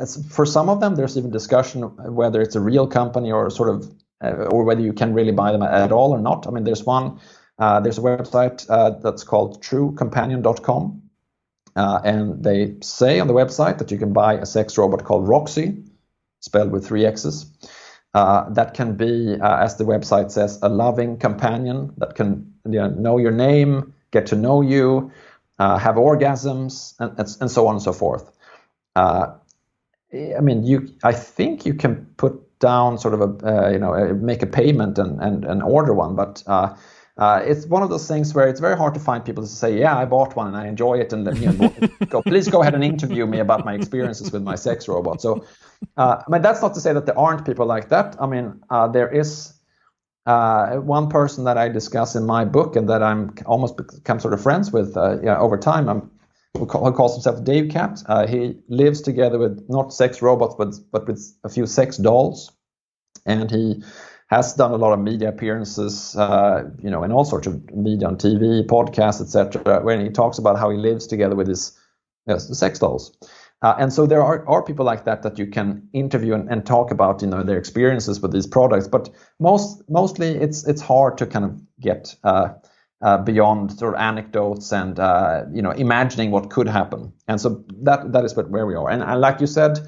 as 0.00 0.26
for 0.28 0.46
some 0.46 0.68
of 0.68 0.80
them, 0.80 0.94
there's 0.94 1.16
even 1.16 1.30
discussion 1.30 1.82
whether 1.82 2.40
it's 2.40 2.56
a 2.56 2.60
real 2.60 2.86
company 2.86 3.30
or 3.30 3.50
sort 3.50 3.68
of, 3.68 3.94
uh, 4.24 4.46
or 4.50 4.64
whether 4.64 4.80
you 4.80 4.92
can 4.92 5.12
really 5.12 5.32
buy 5.32 5.52
them 5.52 5.62
at 5.62 5.92
all 5.92 6.12
or 6.12 6.20
not. 6.20 6.46
I 6.46 6.50
mean, 6.50 6.64
there's 6.64 6.84
one, 6.84 7.20
uh, 7.58 7.80
there's 7.80 7.98
a 7.98 8.02
website 8.02 8.66
uh, 8.68 8.98
that's 8.98 9.24
called 9.24 9.62
TrueCompanion.com, 9.62 11.02
uh, 11.76 12.00
and 12.02 12.42
they 12.42 12.76
say 12.82 13.20
on 13.20 13.28
the 13.28 13.34
website 13.34 13.78
that 13.78 13.90
you 13.90 13.98
can 13.98 14.12
buy 14.12 14.34
a 14.34 14.46
sex 14.46 14.78
robot 14.78 15.04
called 15.04 15.28
Roxxxy, 15.28 15.86
spelled 16.40 16.72
with 16.72 16.86
three 16.86 17.04
X's. 17.04 17.46
Uh, 18.12 18.48
that 18.50 18.74
can 18.74 18.96
be, 18.96 19.36
uh, 19.40 19.58
as 19.58 19.76
the 19.76 19.84
website 19.84 20.32
says, 20.32 20.58
a 20.62 20.68
loving 20.68 21.18
companion 21.18 21.92
that 21.98 22.16
can 22.16 22.54
you 22.64 22.72
know, 22.72 22.88
know 22.88 23.18
your 23.18 23.30
name, 23.30 23.94
get 24.10 24.26
to 24.26 24.36
know 24.36 24.62
you, 24.62 25.12
have 25.58 25.96
orgasms, 25.96 26.94
and, 26.98 27.18
and, 27.18 27.36
and 27.42 27.50
so 27.50 27.66
on 27.66 27.74
and 27.74 27.82
so 27.82 27.92
forth. 27.92 28.32
Uh, 28.96 29.34
I 30.12 30.40
mean, 30.40 30.64
you. 30.64 30.92
I 31.04 31.12
think 31.12 31.64
you 31.64 31.74
can 31.74 32.06
put 32.16 32.58
down 32.58 32.98
sort 32.98 33.14
of 33.14 33.20
a, 33.20 33.46
uh, 33.46 33.70
you 33.70 33.78
know, 33.78 33.94
uh, 33.94 34.14
make 34.14 34.42
a 34.42 34.46
payment 34.46 34.98
and 34.98 35.20
and, 35.20 35.44
and 35.44 35.62
order 35.62 35.94
one, 35.94 36.16
but. 36.16 36.42
Uh, 36.46 36.74
uh, 37.18 37.42
it's 37.44 37.66
one 37.66 37.82
of 37.82 37.90
those 37.90 38.08
things 38.08 38.32
where 38.32 38.48
it's 38.48 38.60
very 38.60 38.74
hard 38.74 38.94
to 38.94 39.00
find 39.00 39.22
people 39.22 39.42
to 39.44 39.48
say, 39.48 39.78
"Yeah, 39.78 39.94
I 39.94 40.06
bought 40.06 40.36
one 40.36 40.46
and 40.46 40.56
I 40.56 40.68
enjoy 40.68 40.94
it," 41.00 41.12
and 41.12 41.26
go, 42.08 42.22
please 42.22 42.48
go 42.48 42.62
ahead 42.62 42.74
and 42.74 42.82
interview 42.82 43.26
me 43.26 43.40
about 43.40 43.66
my 43.66 43.74
experiences 43.74 44.32
with 44.32 44.42
my 44.42 44.54
sex 44.54 44.88
robot. 44.88 45.20
So, 45.20 45.44
uh, 45.98 46.22
I 46.26 46.30
mean, 46.30 46.40
that's 46.40 46.62
not 46.62 46.72
to 46.74 46.80
say 46.80 46.94
that 46.94 47.04
there 47.04 47.18
aren't 47.18 47.44
people 47.44 47.66
like 47.66 47.90
that. 47.90 48.16
I 48.18 48.26
mean, 48.26 48.62
uh, 48.70 48.88
there 48.88 49.08
is 49.08 49.52
uh, 50.24 50.76
one 50.76 51.10
person 51.10 51.44
that 51.44 51.58
I 51.58 51.68
discuss 51.68 52.14
in 52.14 52.24
my 52.24 52.46
book 52.46 52.74
and 52.74 52.88
that 52.88 53.02
I'm 53.02 53.34
almost 53.44 53.76
become 53.76 54.18
sort 54.18 54.32
of 54.32 54.40
friends 54.40 54.72
with 54.72 54.96
uh, 54.96 55.18
over 55.38 55.58
time. 55.58 55.90
I'm, 55.90 56.10
who 56.58 56.66
call- 56.66 56.84
who 56.84 56.92
calls 56.92 57.14
himself 57.14 57.44
Dave 57.44 57.70
Cat. 57.70 58.02
Uh, 58.06 58.26
he 58.26 58.58
lives 58.68 59.00
together 59.00 59.38
with 59.38 59.64
not 59.68 59.92
sex 59.92 60.22
robots, 60.22 60.54
but 60.56 60.74
but 60.92 61.06
with 61.06 61.20
a 61.44 61.48
few 61.48 61.66
sex 61.66 61.96
dolls, 61.96 62.52
and 63.26 63.50
he 63.50 63.82
has 64.28 64.54
done 64.54 64.70
a 64.70 64.76
lot 64.76 64.92
of 64.92 65.00
media 65.00 65.28
appearances, 65.28 66.16
uh, 66.16 66.62
you 66.78 66.88
know, 66.88 67.02
in 67.02 67.10
all 67.10 67.24
sorts 67.24 67.48
of 67.48 67.70
media 67.74 68.06
on 68.06 68.16
TV, 68.16 68.64
podcasts, 68.64 69.20
etc., 69.20 69.80
where 69.82 70.00
he 70.00 70.08
talks 70.08 70.38
about 70.38 70.58
how 70.58 70.70
he 70.70 70.78
lives 70.78 71.06
together 71.06 71.34
with 71.34 71.48
his 71.48 71.76
yes, 72.26 72.56
sex 72.56 72.78
dolls. 72.78 73.16
Uh, 73.62 73.74
and 73.78 73.92
so 73.92 74.06
there 74.06 74.22
are, 74.22 74.48
are 74.48 74.62
people 74.62 74.86
like 74.86 75.04
that 75.04 75.22
that 75.22 75.38
you 75.38 75.46
can 75.46 75.86
interview 75.92 76.32
and, 76.32 76.48
and 76.48 76.64
talk 76.64 76.90
about, 76.90 77.20
you 77.20 77.28
know, 77.28 77.42
their 77.42 77.58
experiences 77.58 78.20
with 78.20 78.32
these 78.32 78.46
products. 78.46 78.88
But 78.88 79.10
most 79.38 79.82
mostly 79.90 80.28
it's 80.28 80.66
it's 80.66 80.80
hard 80.80 81.18
to 81.18 81.26
kind 81.26 81.44
of 81.44 81.60
get 81.78 82.14
uh, 82.24 82.50
uh, 83.02 83.18
beyond 83.18 83.72
sort 83.78 83.94
of 83.94 84.00
anecdotes 84.00 84.72
and 84.72 84.98
uh, 84.98 85.44
you 85.52 85.62
know 85.62 85.70
imagining 85.70 86.30
what 86.30 86.50
could 86.50 86.68
happen. 86.68 87.12
And 87.28 87.40
so 87.40 87.64
that 87.82 88.12
that 88.12 88.24
is 88.24 88.34
where 88.36 88.66
we 88.66 88.74
are. 88.74 88.90
And, 88.90 89.02
and 89.02 89.20
like 89.20 89.40
you 89.40 89.46
said, 89.46 89.78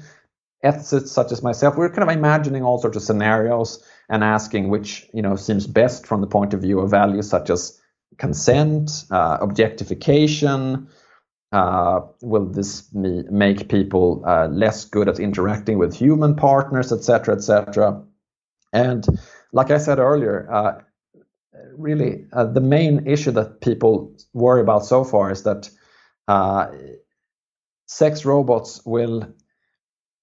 ethicists 0.63 1.09
such 1.09 1.31
as 1.31 1.43
myself, 1.43 1.75
we're 1.77 1.89
kind 1.89 2.09
of 2.09 2.15
imagining 2.15 2.63
all 2.63 2.79
sorts 2.79 2.97
of 2.97 3.03
scenarios 3.03 3.83
and 4.09 4.23
asking 4.23 4.69
which 4.69 5.07
you 5.13 5.21
know 5.21 5.35
seems 5.35 5.67
best 5.67 6.07
from 6.07 6.21
the 6.21 6.27
point 6.27 6.53
of 6.53 6.61
view 6.61 6.79
of 6.79 6.89
values 6.89 7.29
such 7.29 7.49
as 7.49 7.79
consent, 8.17 9.05
uh, 9.11 9.37
objectification. 9.41 10.87
Uh, 11.51 12.01
will 12.23 12.47
this 12.47 12.91
me- 12.95 13.25
make 13.29 13.69
people 13.69 14.23
uh, 14.25 14.47
less 14.47 14.85
good 14.85 15.07
at 15.07 15.19
interacting 15.19 15.77
with 15.77 15.95
human 15.95 16.35
partners, 16.35 16.91
etc., 16.91 17.35
etc.? 17.35 18.01
And 18.71 19.05
like 19.51 19.69
I 19.69 19.77
said 19.77 19.99
earlier, 19.99 20.51
uh, 20.51 20.81
really 21.77 22.25
uh, 22.33 22.45
the 22.45 22.61
main 22.61 23.07
issue 23.07 23.31
that 23.31 23.61
people 23.61 24.15
worry 24.33 24.61
about 24.61 24.85
so 24.85 25.03
far 25.03 25.31
is 25.31 25.43
that 25.43 25.69
uh, 26.27 26.67
sex 27.87 28.25
robots 28.25 28.81
will 28.85 29.27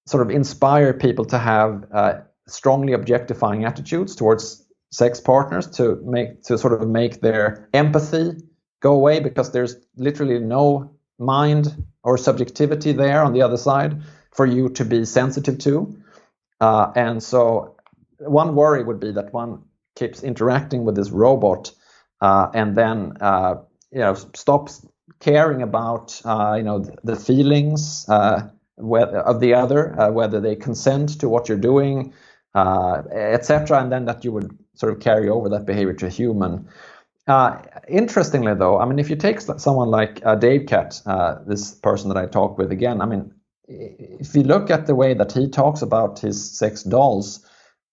sort 0.07 0.23
of 0.23 0.31
inspire 0.31 0.93
people 0.93 1.25
to 1.27 1.39
have 1.39 1.87
uh, 1.93 2.15
strongly 2.49 2.93
objectifying 2.93 3.65
attitudes 3.65 4.17
towards 4.17 4.67
sex 4.91 5.21
partners 5.21 5.69
to 5.69 6.01
make 6.05 6.43
to 6.43 6.59
sort 6.59 6.73
of 6.73 6.89
make 6.89 7.21
their 7.21 7.69
empathy 7.73 8.33
go 8.81 8.95
away 8.95 9.21
because 9.21 9.53
there's 9.53 9.77
literally 9.97 10.39
no 10.39 10.91
mind 11.19 11.85
or 12.03 12.19
subjectivity 12.19 12.93
there 12.93 13.23
on 13.23 13.33
the 13.33 13.43
other 13.43 13.57
side 13.57 14.03
for 14.33 14.47
you 14.47 14.71
to 14.71 14.85
be 14.85 15.05
sensitive 15.05 15.59
to. 15.59 15.97
Uh, 16.61 16.91
and 16.97 17.23
so 17.23 17.77
one 18.19 18.55
worry 18.55 18.83
would 18.83 19.01
be 19.01 19.13
that 19.13 19.33
one 19.33 19.63
keeps 20.01 20.23
interacting 20.23 20.85
with 20.85 20.97
this 20.97 21.11
robot 21.11 21.73
uh, 22.21 22.51
and 22.55 22.77
then 22.77 23.17
uh, 23.21 23.57
you 23.93 24.01
know 24.01 24.15
stops 24.35 24.87
caring 25.21 25.63
about 25.63 26.21
uh, 26.25 26.55
you 26.57 26.63
know 26.63 26.79
the, 27.05 27.17
feelings 27.17 28.07
uh, 28.09 28.49
of 28.79 29.41
the 29.41 29.55
other, 29.55 30.11
whether 30.13 30.41
they 30.41 30.57
consent 30.57 31.21
to 31.21 31.29
what 31.29 31.49
you're 31.49 31.59
doing, 31.59 32.13
etc., 32.55 33.81
and 33.83 33.93
then 33.93 34.05
that 34.07 34.25
you 34.25 34.33
would 34.33 34.57
sort 34.75 34.93
of 34.93 35.01
carry 35.01 35.29
over 35.29 35.49
that 35.49 35.67
behavior 35.67 35.93
to 35.93 36.07
a 36.07 36.11
human. 36.11 36.67
Uh, 37.27 37.63
interestingly, 37.89 38.55
though, 38.55 38.79
I 38.79 38.87
mean, 38.87 38.99
if 38.99 39.11
you 39.11 39.17
take 39.17 39.41
someone 39.41 39.89
like 39.89 40.21
uh, 40.25 40.35
Dave 40.35 40.67
Cat, 40.67 41.01
uh, 41.07 41.37
this 41.47 41.75
person 41.75 42.09
that 42.09 42.17
I 42.17 42.27
talked 42.27 42.59
with 42.59 42.73
again, 42.73 43.01
I 43.01 43.07
mean, 43.07 43.33
if 43.69 44.35
you 44.35 44.43
look 44.43 44.71
at 44.71 44.87
the 44.87 44.95
way 44.95 45.15
that 45.15 45.33
he 45.33 45.49
talks 45.49 45.83
about 45.83 46.19
his 46.19 46.59
sex 46.59 46.83
dolls, 46.83 47.47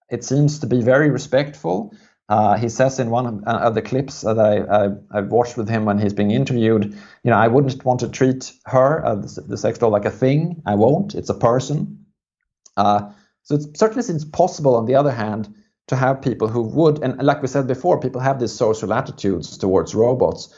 it 0.09 0.23
seems 0.23 0.59
to 0.59 0.67
be 0.67 0.81
very 0.81 1.09
respectful. 1.09 1.93
Uh, 2.29 2.57
he 2.57 2.67
says 2.67 2.99
in 2.99 3.09
one 3.09 3.25
of, 3.25 3.43
uh, 3.45 3.69
the 3.69 3.81
clips 3.81 4.21
that 4.21 4.37
I, 4.37 4.57
I, 4.59 5.17
have 5.19 5.31
watched 5.31 5.55
with 5.55 5.69
him 5.69 5.85
when 5.85 5.97
he's 5.97 6.13
being 6.13 6.31
interviewed, 6.31 6.93
you 7.23 7.31
know, 7.31 7.37
I 7.37 7.47
wouldn't 7.47 7.85
want 7.85 8.01
to 8.01 8.09
treat 8.09 8.51
her, 8.65 9.05
uh, 9.05 9.15
the, 9.15 9.45
the 9.47 9.57
sex 9.57 9.77
doll, 9.77 9.91
like 9.91 10.03
a 10.05 10.11
thing. 10.11 10.61
I 10.65 10.75
won't. 10.75 11.15
It's 11.15 11.29
a 11.29 11.33
person. 11.33 12.05
Uh, 12.75 13.11
so 13.43 13.55
it 13.55 13.77
certainly 13.77 14.03
seems 14.03 14.25
possible, 14.25 14.75
on 14.75 14.85
the 14.85 14.95
other 14.95 15.11
hand, 15.11 15.53
to 15.87 15.95
have 15.95 16.21
people 16.21 16.49
who 16.49 16.63
would, 16.63 17.01
and 17.01 17.21
like 17.23 17.41
we 17.41 17.47
said 17.47 17.65
before, 17.65 17.99
people 17.99 18.19
have 18.19 18.41
these 18.41 18.51
social 18.51 18.93
attitudes 18.93 19.57
towards 19.57 19.95
robots. 19.95 20.53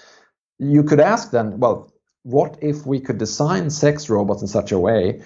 You 0.57 0.83
could 0.83 0.99
ask 0.99 1.29
then, 1.29 1.59
well, 1.59 1.93
what 2.23 2.57
if 2.61 2.85
we 2.85 2.99
could 2.99 3.19
design 3.19 3.69
sex 3.69 4.09
robots 4.09 4.41
in 4.41 4.47
such 4.47 4.71
a 4.71 4.79
way 4.79 5.21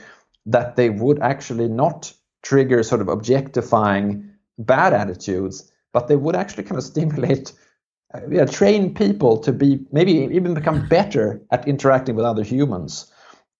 that 0.45 0.76
they 0.76 0.89
would 0.89 1.19
actually 1.19 1.69
not 1.69 2.13
trigger 2.44 2.84
sort 2.84 3.02
of 3.02 3.08
objectifying 3.08 4.30
bad 4.60 4.94
attitudes, 4.94 5.72
but 5.94 6.08
they 6.08 6.16
would 6.16 6.36
actually 6.36 6.64
kind 6.64 6.78
of 6.78 6.84
stimulate, 6.94 7.54
uh, 8.14 8.20
yeah, 8.30 8.46
train 8.46 8.94
people 8.94 9.38
to 9.38 9.52
be 9.52 9.80
maybe 9.91 10.12
even 10.12 10.54
become 10.54 10.88
better 10.88 11.41
at 11.52 11.68
interacting 11.68 12.16
with 12.16 12.26
other 12.26 12.44
humans. 12.44 13.12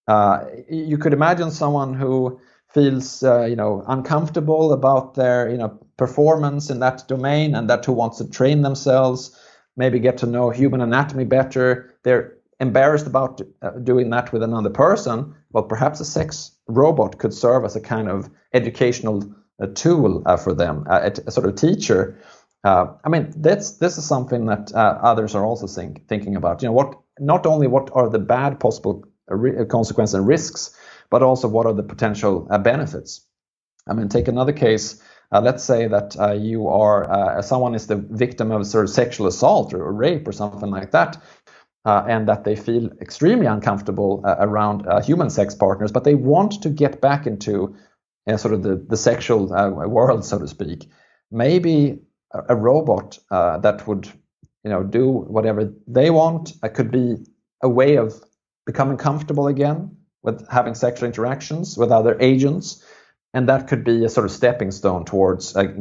Uh, 0.08 0.46
you 0.70 0.98
could 0.98 1.14
imagine 1.14 1.50
someone 1.50 1.94
who 1.94 2.40
feels, 2.70 3.24
uh, 3.24 3.46
you 3.46 3.56
know, 3.56 3.84
uncomfortable 3.88 4.74
about 4.74 5.14
their, 5.14 5.50
you 5.50 5.58
know, 5.58 5.70
performance 5.98 6.70
in 6.70 6.80
that 6.80 7.08
domain, 7.08 7.56
and 7.56 7.70
that 7.70 7.86
who 7.86 7.94
wants 7.94 8.18
to 8.18 8.30
train 8.30 8.62
themselves, 8.64 9.38
maybe 9.78 10.00
get 10.00 10.18
to 10.18 10.26
know 10.26 10.50
human 10.50 10.82
anatomy 10.82 11.24
better. 11.24 11.94
They're 12.04 12.36
embarrassed 12.64 13.06
about 13.06 13.42
uh, 13.62 13.72
doing 13.72 14.10
that 14.10 14.34
with 14.34 14.42
another 14.42 14.72
person. 14.72 15.36
Well, 15.52 15.64
perhaps 15.64 16.00
a 16.00 16.06
sex 16.06 16.52
robot 16.68 17.20
could 17.20 17.34
serve 17.34 17.66
as 17.66 17.76
a 17.76 17.82
kind 17.82 18.10
of 18.10 18.30
educational 18.54 19.24
uh, 19.62 19.68
tool 19.76 20.24
uh, 20.26 20.38
for 20.38 20.54
them, 20.56 20.86
uh, 20.90 21.12
a, 21.28 21.32
sort 21.32 21.48
of 21.48 21.56
teacher. 21.56 22.20
Uh, 22.64 22.88
I 23.04 23.10
mean, 23.10 23.32
that's 23.38 23.78
this 23.78 23.98
is 23.98 24.06
something 24.06 24.48
that 24.48 24.74
uh, 24.74 25.00
others 25.02 25.36
are 25.36 25.46
also 25.46 25.68
think, 25.68 26.08
thinking 26.08 26.36
about. 26.36 26.62
You 26.62 26.70
know, 26.70 26.74
what 26.74 27.00
not 27.20 27.46
only 27.46 27.68
what 27.68 27.92
are 27.94 28.10
the 28.10 28.20
bad 28.20 28.60
possible 28.60 29.06
consequences 29.70 30.16
and 30.16 30.28
risks, 30.28 30.76
but 31.10 31.22
also 31.22 31.48
what 31.48 31.66
are 31.66 31.74
the 31.74 31.84
potential 31.84 32.48
benefits. 32.64 33.22
I 33.88 33.94
mean, 33.94 34.10
take 34.10 34.28
another 34.28 34.54
case. 34.54 35.02
Uh, 35.34 35.42
let's 35.42 35.64
say 35.64 35.88
that 35.88 36.16
uh, 36.20 36.34
you 36.34 36.68
are 36.68 37.10
uh, 37.12 37.42
someone 37.42 37.74
is 37.74 37.88
the 37.88 37.96
victim 37.96 38.52
of 38.52 38.68
sort 38.68 38.86
of 38.86 38.92
sexual 38.92 39.26
assault 39.28 39.74
or, 39.74 39.84
or 39.84 39.92
rape 39.92 40.28
or 40.28 40.32
something 40.32 40.70
like 40.70 40.92
that, 40.92 41.22
uh, 41.86 42.04
and 42.08 42.28
that 42.28 42.44
they 42.44 42.56
feel 42.56 42.90
extremely 43.02 43.46
uncomfortable 43.46 44.22
uh, 44.26 44.36
around 44.40 44.88
uh, 44.88 45.02
human 45.02 45.30
sex 45.30 45.54
partners, 45.54 45.92
but 45.92 46.04
they 46.04 46.16
want 46.16 46.62
to 46.62 46.70
get 46.70 47.02
back 47.02 47.28
into 47.28 47.76
sort 48.38 48.54
of 48.54 48.64
the, 48.64 48.76
the 48.76 48.96
sexual 48.96 49.48
world, 49.90 50.24
so 50.24 50.40
to 50.40 50.48
speak. 50.48 50.90
Maybe 51.30 52.00
a, 52.34 52.42
a 52.50 52.56
robot 52.56 53.20
that 53.30 53.86
would, 53.86 54.08
you 54.64 54.70
know, 54.70 54.82
do 54.82 55.10
whatever 55.10 55.74
they 55.88 56.10
want 56.10 56.54
could 56.74 56.90
be 56.90 57.18
a 57.62 57.68
way 57.68 57.98
of 57.98 58.14
becoming 58.66 58.96
comfortable 58.96 59.48
again 59.48 59.98
with 60.22 60.48
having 60.50 60.74
sexual 60.74 61.08
interactions 61.08 61.78
with 61.78 61.92
other 61.92 62.16
agents 62.22 62.82
and 63.34 63.50
that 63.50 63.68
could 63.68 63.84
be 63.84 64.06
a 64.06 64.10
sort 64.10 64.26
of 64.26 64.32
stepping 64.32 64.72
stone 64.72 65.06
towards 65.06 65.56
uh, 65.56 65.74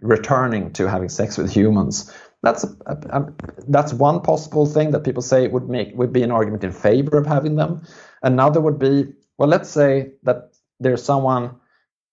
returning 0.00 0.72
to 0.72 0.88
having 0.88 1.08
sex 1.08 1.36
with 1.36 1.52
humans. 1.52 2.12
That's 2.42 2.64
a, 2.64 2.68
a, 2.86 3.20
a, 3.20 3.32
that's 3.68 3.92
one 3.92 4.20
possible 4.22 4.66
thing 4.66 4.90
that 4.92 5.04
people 5.04 5.22
say 5.22 5.46
would 5.46 5.68
make 5.68 5.94
would 5.94 6.12
be 6.12 6.22
an 6.22 6.30
argument 6.30 6.64
in 6.64 6.72
favor 6.72 7.18
of 7.18 7.26
having 7.26 7.56
them. 7.56 7.82
Another 8.22 8.60
would 8.60 8.78
be 8.78 9.12
well, 9.36 9.48
let's 9.48 9.68
say 9.68 10.12
that 10.22 10.52
there's 10.80 11.02
someone 11.02 11.56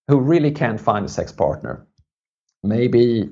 who 0.08 0.18
really 0.18 0.50
can't 0.50 0.80
find 0.80 1.06
a 1.06 1.08
sex 1.08 1.32
partner. 1.32 1.86
Maybe 2.62 3.30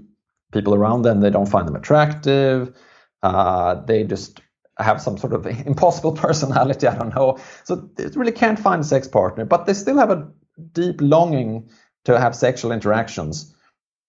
people 0.53 0.75
around 0.75 1.03
them 1.03 1.21
they 1.21 1.31
don't 1.31 1.49
find 1.49 1.69
them 1.69 1.77
attractive. 1.77 2.75
Uh, 3.23 3.75
they 3.85 4.05
just 4.05 4.41
have 4.79 5.01
some 5.01 5.19
sort 5.19 5.35
of 5.35 5.47
impossible 5.67 6.13
personality. 6.13 6.87
I 6.87 6.97
don't 6.97 7.15
know. 7.15 7.39
So 7.65 7.77
they 7.97 8.07
really 8.15 8.33
can't 8.33 8.59
find 8.59 8.81
a 8.81 8.85
sex 8.85 9.07
partner, 9.07 9.45
but 9.45 9.67
they 9.67 9.75
still 9.75 9.99
have 9.99 10.11
a 10.11 10.31
deep 10.73 11.01
longing 11.01 11.69
to 12.05 12.19
have 12.19 12.35
sexual 12.35 12.73
interactions, 12.73 13.55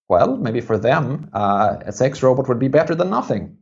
well, 0.08 0.36
maybe 0.36 0.60
for 0.60 0.78
them, 0.78 1.30
uh, 1.32 1.76
a 1.86 1.92
sex 1.92 2.22
robot 2.22 2.48
would 2.48 2.58
be 2.58 2.68
better 2.68 2.94
than 2.94 3.10
nothing. 3.10 3.56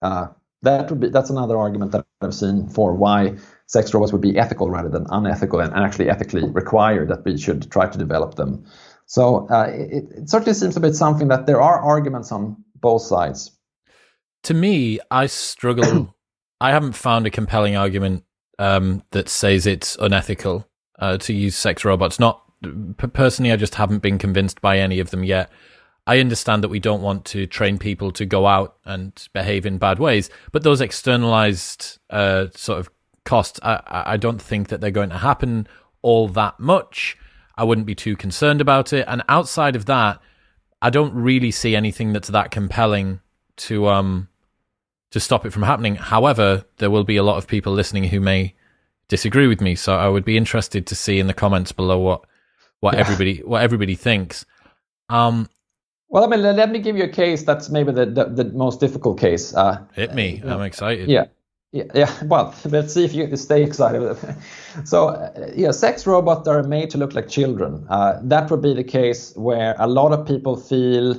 Uh, 0.00 0.28
that 0.62 0.90
would 0.90 1.00
be 1.00 1.08
that's 1.08 1.30
another 1.30 1.56
argument 1.56 1.92
that 1.92 2.04
I've 2.20 2.34
seen 2.34 2.68
for 2.68 2.94
why 2.94 3.36
sex 3.66 3.92
robots 3.92 4.12
would 4.12 4.20
be 4.20 4.38
ethical 4.38 4.70
rather 4.70 4.88
than 4.88 5.06
unethical, 5.10 5.60
and, 5.60 5.72
actually 5.74 6.08
ethically 6.08 6.48
required 6.48 7.08
that 7.08 7.24
we 7.24 7.38
should 7.38 7.70
try 7.70 7.88
to 7.88 7.98
develop 7.98 8.34
them. 8.34 8.64
So 9.06 9.48
uh, 9.48 9.66
it, 9.70 10.04
it 10.16 10.30
certainly 10.30 10.54
seems 10.54 10.76
a 10.76 10.80
bit 10.80 10.94
something 10.94 11.28
that 11.28 11.46
there 11.46 11.60
are 11.60 11.80
arguments 11.80 12.30
on 12.32 12.64
both 12.76 13.02
sides. 13.02 13.50
To 14.44 14.54
me, 14.54 15.00
I 15.10 15.26
struggle. 15.26 16.14
I 16.60 16.70
haven't 16.70 16.92
found 16.92 17.26
a 17.26 17.30
compelling 17.30 17.76
argument 17.76 18.24
um, 18.58 19.02
that 19.10 19.28
says 19.28 19.66
it's 19.66 19.96
unethical 19.96 20.68
uh, 21.02 21.18
to 21.18 21.32
use 21.34 21.56
sex 21.56 21.84
robots. 21.84 22.20
Not 22.20 22.40
personally, 23.12 23.50
I 23.50 23.56
just 23.56 23.74
haven't 23.74 24.02
been 24.02 24.18
convinced 24.18 24.60
by 24.60 24.78
any 24.78 25.00
of 25.00 25.10
them 25.10 25.24
yet. 25.24 25.50
I 26.06 26.20
understand 26.20 26.62
that 26.62 26.68
we 26.68 26.78
don't 26.78 27.02
want 27.02 27.24
to 27.26 27.46
train 27.46 27.76
people 27.76 28.12
to 28.12 28.24
go 28.24 28.46
out 28.46 28.76
and 28.84 29.12
behave 29.32 29.66
in 29.66 29.78
bad 29.78 29.98
ways, 29.98 30.30
but 30.52 30.62
those 30.62 30.80
externalized 30.80 31.98
uh, 32.10 32.46
sort 32.54 32.78
of 32.78 32.88
costs, 33.24 33.58
I, 33.64 33.80
I 34.14 34.16
don't 34.16 34.40
think 34.40 34.68
that 34.68 34.80
they're 34.80 34.92
going 34.92 35.10
to 35.10 35.18
happen 35.18 35.66
all 36.02 36.28
that 36.28 36.60
much. 36.60 37.16
I 37.56 37.64
wouldn't 37.64 37.86
be 37.86 37.96
too 37.96 38.16
concerned 38.16 38.60
about 38.60 38.92
it. 38.92 39.04
And 39.08 39.22
outside 39.28 39.74
of 39.74 39.86
that, 39.86 40.20
I 40.80 40.90
don't 40.90 41.14
really 41.14 41.50
see 41.50 41.74
anything 41.74 42.12
that's 42.12 42.28
that 42.28 42.52
compelling 42.52 43.20
to 43.56 43.88
um 43.88 44.28
to 45.10 45.20
stop 45.20 45.44
it 45.44 45.52
from 45.52 45.62
happening. 45.62 45.96
However, 45.96 46.64
there 46.78 46.90
will 46.90 47.04
be 47.04 47.16
a 47.16 47.22
lot 47.22 47.36
of 47.36 47.46
people 47.46 47.72
listening 47.72 48.04
who 48.04 48.20
may 48.20 48.54
disagree 49.12 49.46
with 49.46 49.60
me. 49.60 49.74
So 49.74 49.94
I 49.94 50.08
would 50.08 50.24
be 50.24 50.38
interested 50.38 50.86
to 50.86 50.94
see 50.94 51.18
in 51.18 51.26
the 51.26 51.34
comments 51.34 51.70
below 51.70 51.98
what 51.98 52.24
what 52.80 52.94
yeah. 52.94 53.00
everybody 53.00 53.36
what 53.50 53.62
everybody 53.62 53.94
thinks. 53.94 54.46
Um, 55.10 55.48
well, 56.08 56.24
I 56.24 56.28
mean, 56.28 56.42
let 56.42 56.70
me 56.70 56.78
give 56.78 56.96
you 56.96 57.04
a 57.04 57.14
case 57.24 57.44
that's 57.44 57.68
maybe 57.68 57.92
the 57.92 58.06
the, 58.06 58.24
the 58.24 58.44
most 58.64 58.80
difficult 58.80 59.20
case. 59.20 59.54
Uh, 59.54 59.84
Hit 59.92 60.14
me! 60.14 60.42
Uh, 60.42 60.54
I'm 60.54 60.62
excited. 60.62 61.08
Yeah. 61.08 61.26
Yeah, 61.74 61.84
yeah. 61.94 62.10
Well, 62.32 62.54
let's 62.66 62.92
see 62.92 63.04
if 63.04 63.14
you 63.14 63.34
stay 63.36 63.62
excited. 63.62 64.02
so, 64.84 65.08
uh, 65.08 65.52
yeah, 65.56 65.70
sex 65.70 66.06
robots 66.06 66.46
are 66.46 66.62
made 66.62 66.90
to 66.90 66.98
look 66.98 67.14
like 67.14 67.28
children. 67.28 67.86
Uh, 67.88 68.20
that 68.24 68.50
would 68.50 68.60
be 68.60 68.74
the 68.74 68.84
case 68.84 69.32
where 69.36 69.74
a 69.78 69.86
lot 69.86 70.12
of 70.12 70.26
people 70.26 70.56
feel 70.56 71.16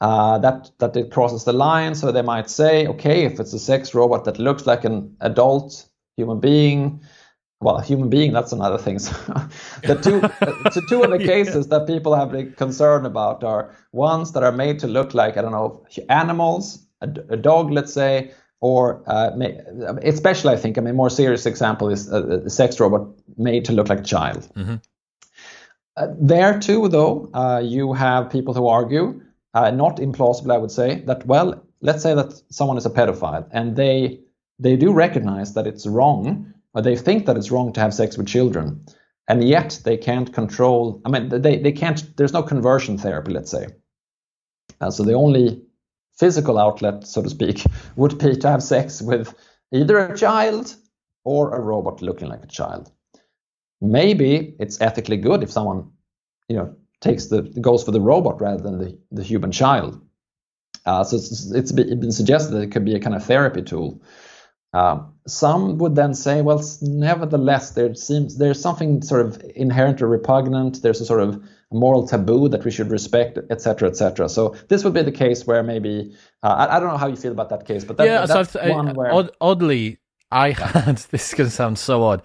uh, 0.00 0.38
that 0.38 0.70
that 0.78 0.96
it 0.96 1.10
crosses 1.10 1.44
the 1.44 1.52
line. 1.52 1.94
So 1.94 2.10
they 2.10 2.22
might 2.22 2.48
say, 2.48 2.86
okay, 2.86 3.24
if 3.24 3.38
it's 3.38 3.52
a 3.52 3.58
sex 3.58 3.94
robot 3.94 4.24
that 4.24 4.38
looks 4.38 4.66
like 4.66 4.84
an 4.84 5.14
adult 5.20 5.86
human 6.16 6.40
being, 6.40 7.02
well, 7.62 7.76
a 7.76 7.82
human 7.82 8.08
being, 8.08 8.32
that's 8.32 8.52
another 8.52 8.78
thing. 8.78 8.98
So 9.08 9.12
the 9.82 9.94
two, 9.94 10.20
the 10.20 10.82
two 10.88 11.02
of 11.02 11.10
the 11.10 11.18
cases 11.32 11.66
yeah. 11.66 11.78
that 11.78 11.86
people 11.86 12.14
have 12.14 12.32
been 12.32 12.52
concerned 12.52 13.06
about 13.06 13.44
are 13.44 13.74
ones 13.92 14.32
that 14.32 14.42
are 14.42 14.52
made 14.52 14.78
to 14.80 14.86
look 14.86 15.14
like, 15.14 15.36
I 15.36 15.42
don't 15.42 15.52
know, 15.52 15.84
animals, 16.08 16.84
a, 17.00 17.08
a 17.30 17.36
dog, 17.36 17.70
let's 17.70 17.92
say, 17.92 18.32
or 18.60 19.02
uh, 19.06 19.30
especially, 20.02 20.52
I 20.52 20.56
think, 20.56 20.78
I 20.78 20.80
mean, 20.82 20.94
more 20.94 21.10
serious 21.10 21.46
example 21.46 21.88
is 21.88 22.10
a, 22.12 22.42
a 22.46 22.50
sex 22.50 22.78
robot 22.78 23.08
made 23.36 23.64
to 23.66 23.72
look 23.72 23.88
like 23.88 24.00
a 24.00 24.04
child. 24.04 24.48
Mm-hmm. 24.54 24.76
Uh, 25.96 26.06
there 26.18 26.58
too, 26.58 26.88
though, 26.88 27.30
uh, 27.34 27.60
you 27.64 27.92
have 27.92 28.30
people 28.30 28.54
who 28.54 28.66
argue, 28.66 29.20
uh, 29.54 29.70
not 29.70 29.96
implausible, 29.96 30.54
I 30.54 30.58
would 30.58 30.70
say, 30.70 31.00
that 31.06 31.26
well, 31.26 31.62
let's 31.80 32.02
say 32.02 32.14
that 32.14 32.40
someone 32.50 32.78
is 32.78 32.86
a 32.86 32.90
pedophile 32.90 33.46
and 33.50 33.76
they 33.76 34.20
they 34.58 34.76
do 34.76 34.92
recognize 34.92 35.54
that 35.54 35.66
it's 35.66 35.86
wrong 35.86 36.54
they 36.80 36.96
think 36.96 37.26
that 37.26 37.36
it's 37.36 37.50
wrong 37.50 37.72
to 37.72 37.80
have 37.80 37.92
sex 37.92 38.16
with 38.16 38.26
children 38.26 38.84
and 39.28 39.44
yet 39.44 39.80
they 39.84 39.96
can't 39.96 40.32
control 40.32 41.00
i 41.04 41.08
mean 41.10 41.28
they, 41.28 41.58
they 41.58 41.72
can't 41.72 42.16
there's 42.16 42.32
no 42.32 42.42
conversion 42.42 42.98
therapy 42.98 43.32
let's 43.32 43.50
say. 43.50 43.66
Uh, 44.80 44.90
so 44.90 45.04
the 45.04 45.12
only 45.12 45.62
physical 46.18 46.58
outlet 46.58 47.06
so 47.06 47.22
to 47.22 47.30
speak 47.30 47.64
would 47.96 48.18
be 48.18 48.36
to 48.36 48.48
have 48.48 48.62
sex 48.62 49.02
with 49.02 49.34
either 49.72 49.98
a 49.98 50.16
child 50.16 50.76
or 51.24 51.54
a 51.54 51.60
robot 51.60 52.02
looking 52.02 52.28
like 52.28 52.42
a 52.42 52.48
child. 52.48 52.90
Maybe 53.80 54.54
it's 54.58 54.80
ethically 54.80 55.16
good 55.16 55.42
if 55.42 55.50
someone 55.50 55.90
you 56.48 56.56
know 56.56 56.76
takes 57.00 57.26
the 57.26 57.42
goes 57.60 57.82
for 57.82 57.90
the 57.90 58.00
robot 58.00 58.40
rather 58.40 58.62
than 58.62 58.78
the, 58.78 58.98
the 59.10 59.22
human 59.22 59.52
child. 59.52 60.00
Uh, 60.84 61.04
so 61.04 61.16
it's, 61.16 61.50
it's 61.52 61.72
been 61.72 62.12
suggested 62.12 62.52
that 62.52 62.62
it 62.62 62.72
could 62.72 62.84
be 62.84 62.94
a 62.94 63.00
kind 63.00 63.14
of 63.14 63.24
therapy 63.24 63.62
tool 63.62 64.02
um, 64.72 65.12
some 65.26 65.78
would 65.78 65.94
then 65.94 66.14
say, 66.14 66.40
well, 66.40 66.64
nevertheless, 66.80 67.72
there 67.72 67.94
seems 67.94 68.38
there's 68.38 68.60
something 68.60 69.02
sort 69.02 69.24
of 69.26 69.42
inherently 69.54 70.06
repugnant. 70.06 70.82
There's 70.82 71.00
a 71.00 71.04
sort 71.04 71.20
of 71.20 71.42
moral 71.70 72.06
taboo 72.06 72.48
that 72.48 72.64
we 72.64 72.70
should 72.70 72.90
respect, 72.90 73.38
etc., 73.50 73.88
etc. 73.88 74.28
So 74.28 74.56
this 74.68 74.84
would 74.84 74.94
be 74.94 75.02
the 75.02 75.12
case 75.12 75.46
where 75.46 75.62
maybe 75.62 76.14
uh, 76.42 76.48
I, 76.48 76.76
I, 76.76 76.80
don't 76.80 76.88
know 76.88 76.96
how 76.96 77.06
you 77.06 77.16
feel 77.16 77.32
about 77.32 77.50
that 77.50 77.66
case, 77.66 77.84
but 77.84 77.96
that, 77.98 78.06
yeah, 78.06 78.26
that's 78.26 78.52
so 78.52 78.72
one 78.72 78.94
where 78.94 79.12
odd, 79.12 79.30
oddly 79.40 79.98
I 80.30 80.50
had 80.50 80.96
this 81.10 81.28
is 81.28 81.34
going 81.34 81.50
to 81.50 81.54
sound 81.54 81.78
so 81.78 82.02
odd. 82.02 82.22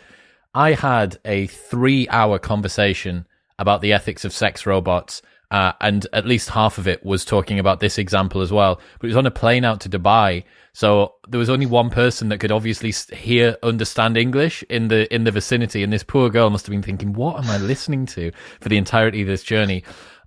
I 0.54 0.74
had 0.74 1.20
a 1.26 1.48
three-hour 1.48 2.40
conversation 2.40 3.28
about 3.60 3.82
the 3.82 3.94
ethics 3.94 4.26
of 4.26 4.34
sex 4.34 4.66
robots 4.66 5.22
Uh, 5.50 5.72
and 5.80 6.08
at 6.12 6.26
least 6.26 6.50
half 6.50 6.78
of 6.78 6.88
it 6.90 7.06
was 7.06 7.24
talking 7.24 7.58
about 7.58 7.80
this 7.80 7.98
example 7.98 8.42
as 8.42 8.52
well. 8.52 8.82
But 9.00 9.08
it 9.08 9.12
was 9.16 9.18
on 9.18 9.26
a 9.26 9.32
plane 9.32 9.64
out 9.64 9.80
to 9.82 9.90
Dubai, 9.90 10.44
so 10.78 11.16
there 11.28 11.40
was 11.40 11.50
only 11.50 11.66
one 11.66 11.90
person 11.90 12.30
that 12.30 12.38
could 12.38 12.52
obviously 12.52 12.94
hear, 13.18 13.58
understand 13.64 14.16
English 14.16 14.64
in 14.70 14.90
the 14.90 15.12
in 15.12 15.24
the 15.24 15.32
vicinity, 15.32 15.82
and 15.82 15.92
this 15.92 16.04
poor 16.04 16.30
girl 16.30 16.52
must 16.52 16.68
have 16.68 16.72
been 16.72 16.84
thinking, 16.84 17.14
"What 17.14 17.44
am 17.44 17.50
I 17.50 17.58
listening 17.58 18.06
to 18.06 18.32
for 18.62 18.70
the 18.70 18.78
entirety 18.78 19.24
of 19.24 19.28
this 19.28 19.42
journey?" 19.42 19.84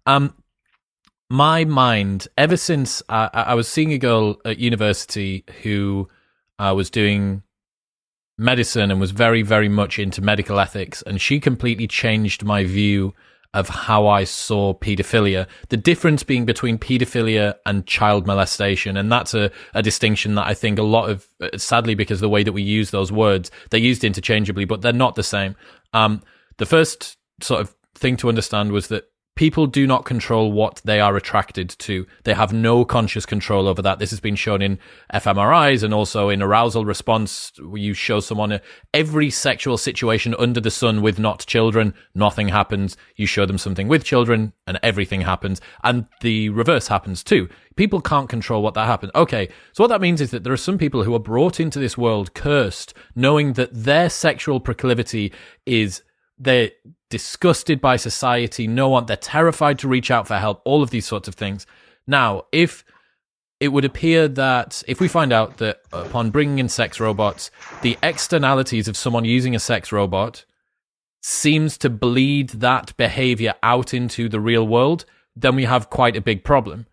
Um, 0.07 0.35
my 1.31 1.65
mind, 1.65 2.27
ever 2.37 2.57
since 2.57 3.01
I, 3.09 3.31
I 3.33 3.55
was 3.55 3.69
seeing 3.69 3.93
a 3.93 3.99
girl 3.99 4.41
at 4.45 4.59
university 4.59 5.45
who 5.63 6.09
uh, 6.59 6.75
was 6.75 6.91
doing 6.91 7.45
medicine 8.37 8.91
and 8.91 9.01
was 9.01 9.13
very, 9.13 9.43
very 9.43 9.69
much 9.69 10.01
into 10.01 10.21
medical 10.21 10.59
ethics, 10.59 11.01
and 11.03 11.21
she 11.21 11.39
completely 11.39 11.87
changed 11.87 12.43
my 12.43 12.65
view 12.65 13.15
of 13.53 13.69
how 13.69 14.07
I 14.07 14.25
saw 14.25 14.75
pedophilia. 14.75 15.47
The 15.71 15.77
difference 15.77 16.23
being 16.23 16.45
between 16.45 16.79
pedophilia 16.79 17.57
and 17.67 17.87
child 17.87 18.27
molestation. 18.27 18.97
And 18.97 19.11
that's 19.11 19.35
a, 19.35 19.51
a 19.75 19.83
distinction 19.83 20.37
that 20.37 20.47
I 20.47 20.55
think 20.55 20.79
a 20.79 20.85
lot 20.85 21.11
of, 21.11 21.29
sadly, 21.57 21.95
because 21.95 22.21
the 22.21 22.29
way 22.29 22.45
that 22.45 22.53
we 22.53 22.63
use 22.63 22.91
those 22.91 23.11
words, 23.11 23.51
they're 23.71 23.81
used 23.81 24.05
interchangeably, 24.05 24.67
but 24.67 24.83
they're 24.83 24.93
not 24.93 25.17
the 25.17 25.25
same. 25.25 25.57
Um, 25.93 26.23
the 26.59 26.67
first 26.67 27.17
sort 27.41 27.61
of 27.61 27.75
thing 27.95 28.17
to 28.19 28.29
understand 28.29 28.71
was 28.71 28.89
that 28.89 29.11
people 29.41 29.67
do 29.67 29.87
not 29.87 30.05
control 30.05 30.53
what 30.53 30.83
they 30.85 31.01
are 31.01 31.17
attracted 31.17 31.71
to. 31.71 32.07
They 32.25 32.35
have 32.35 32.53
no 32.53 32.85
conscious 32.85 33.25
control 33.25 33.69
over 33.69 33.81
that. 33.81 33.99
This 33.99 34.11
has 34.11 34.21
been 34.21 34.37
shown 34.37 34.61
in 34.61 34.79
fMRIs 35.15 35.83
and 35.83 35.95
also 35.95 36.29
in 36.29 36.43
arousal 36.43 36.85
response. 36.85 37.51
You 37.75 37.95
show 37.95 38.21
someone 38.21 38.53
a, 38.53 38.61
every 38.93 39.31
sexual 39.31 39.79
situation 39.79 40.35
under 40.39 40.61
the 40.61 40.71
sun 40.71 41.01
with 41.01 41.19
not 41.19 41.47
children, 41.47 41.95
nothing 42.15 42.49
happens. 42.49 42.99
You 43.17 43.25
show 43.25 43.47
them 43.47 43.57
something 43.57 43.89
with 43.89 44.05
children 44.05 44.53
and 44.67 44.79
everything 44.83 45.23
happens. 45.23 45.63
And 45.83 46.05
the 46.21 46.51
reverse 46.51 46.89
happens 46.89 47.25
too. 47.25 47.49
People 47.77 48.03
can't 48.03 48.29
control 48.29 48.63
what 48.63 48.75
that 48.75 48.89
happens. 48.89 49.13
Okay. 49.15 49.49
So 49.73 49.83
what 49.83 49.89
that 49.89 50.03
means 50.03 50.21
is 50.21 50.33
that 50.33 50.45
there 50.45 50.53
are 50.53 50.59
some 50.59 50.77
people 50.77 51.05
who 51.05 51.15
are 51.15 51.19
brought 51.19 51.61
into 51.61 51.79
this 51.79 51.97
world 51.97 52.35
cursed, 52.35 52.93
knowing 53.17 53.55
that 53.55 53.71
their 53.73 54.11
sexual 54.11 54.61
proclivity 54.61 55.33
is 55.65 56.03
they're 56.39 56.73
disgusted 57.11 57.81
by 57.81 57.97
society. 57.97 58.67
No 58.67 58.89
one, 58.89 59.07
they're 59.07 59.17
terrified 59.17 59.79
to 59.81 59.89
reach 59.89 60.11
out 60.11 60.27
for 60.27 60.37
help, 60.37 60.63
all 60.65 60.83
of 60.83 60.91
these 60.91 61.07
sorts 61.07 61.29
of 61.29 61.35
things. 61.35 61.67
Now, 62.07 62.45
if 62.53 62.85
it 63.61 63.69
would 63.69 63.85
appear 63.85 64.27
that 64.27 64.83
if 64.89 65.01
we 65.01 65.09
find 65.09 65.33
out 65.33 65.59
that 65.59 65.83
upon 65.93 66.31
bringing 66.31 66.59
in 66.59 66.69
sex 66.69 66.99
robots, 66.99 67.51
the 67.83 67.99
externalities 68.03 68.89
of 68.89 68.97
someone 68.97 69.25
using 69.27 69.55
a 69.55 69.61
sex 69.61 69.93
robot 69.93 70.47
seems 71.23 71.77
to 71.77 71.91
bleed 71.91 72.49
that 72.51 72.97
behavior 72.97 73.55
out 73.63 73.93
into 73.93 74.29
the 74.29 74.41
real 74.41 74.67
world, 74.67 75.05
then 75.37 75.55
we 75.55 75.65
have 75.65 75.91
quite 75.91 76.17
a 76.17 76.23
big 76.23 76.43
problem. 76.43 76.87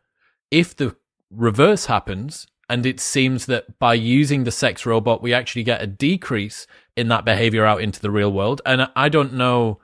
If 0.51 0.76
the 0.76 0.97
reverse 1.32 1.86
happens, 1.86 2.47
and 2.70 2.86
it 2.86 2.99
seems 2.99 3.45
that 3.45 3.80
by 3.80 3.93
using 3.93 4.43
the 4.43 4.51
sex 4.51 4.86
robot, 4.86 5.22
we 5.22 5.34
actually 5.34 5.63
get 5.63 5.82
a 5.82 5.88
decrease 5.88 6.68
in 6.97 7.07
that 7.07 7.24
behavior 7.24 7.65
out 7.65 7.82
into 7.82 8.01
the 8.01 8.11
real 8.11 8.32
world. 8.32 8.61
And 8.65 8.89
I 8.95 9.07
don't 9.07 9.34
know 9.34 9.80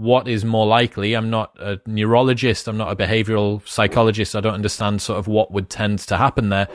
what 0.00 0.26
is 0.26 0.46
more 0.46 0.66
likely. 0.66 1.12
I'm 1.12 1.28
not 1.28 1.54
a 1.60 1.78
neurologist. 1.86 2.66
I'm 2.66 2.78
not 2.78 2.90
a 2.90 2.96
behavioral 2.96 3.66
psychologist. 3.68 4.34
I 4.34 4.40
don't 4.40 4.54
understand 4.54 5.02
sort 5.02 5.18
of 5.18 5.28
what 5.28 5.52
would 5.52 5.68
tend 5.68 5.98
to 5.98 6.16
happen 6.16 6.48
there. 6.48 6.68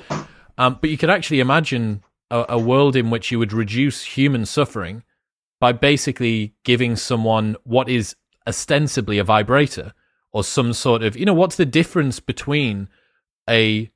Um, 0.60 0.78
but 0.80 0.92
you 0.92 0.98
could 0.98 1.10
actually 1.10 1.40
imagine 1.40 2.04
a, 2.30 2.46
a 2.50 2.60
world 2.60 2.96
in 2.96 3.10
which 3.10 3.32
you 3.32 3.40
would 3.40 3.52
reduce 3.52 4.04
human 4.04 4.46
suffering 4.46 5.02
by 5.60 5.72
basically 5.72 6.54
giving 6.64 6.96
someone 6.96 7.56
what 7.64 7.90
is 7.90 8.16
ostensibly 8.46 9.18
a 9.18 9.24
vibrator 9.24 9.94
or 10.32 10.44
some 10.44 10.72
sort 10.72 11.02
of, 11.02 11.18
you 11.18 11.26
know, 11.26 11.34
what's 11.34 11.56
the 11.56 11.66
difference 11.66 12.20
between 12.20 12.88
a 13.50 13.90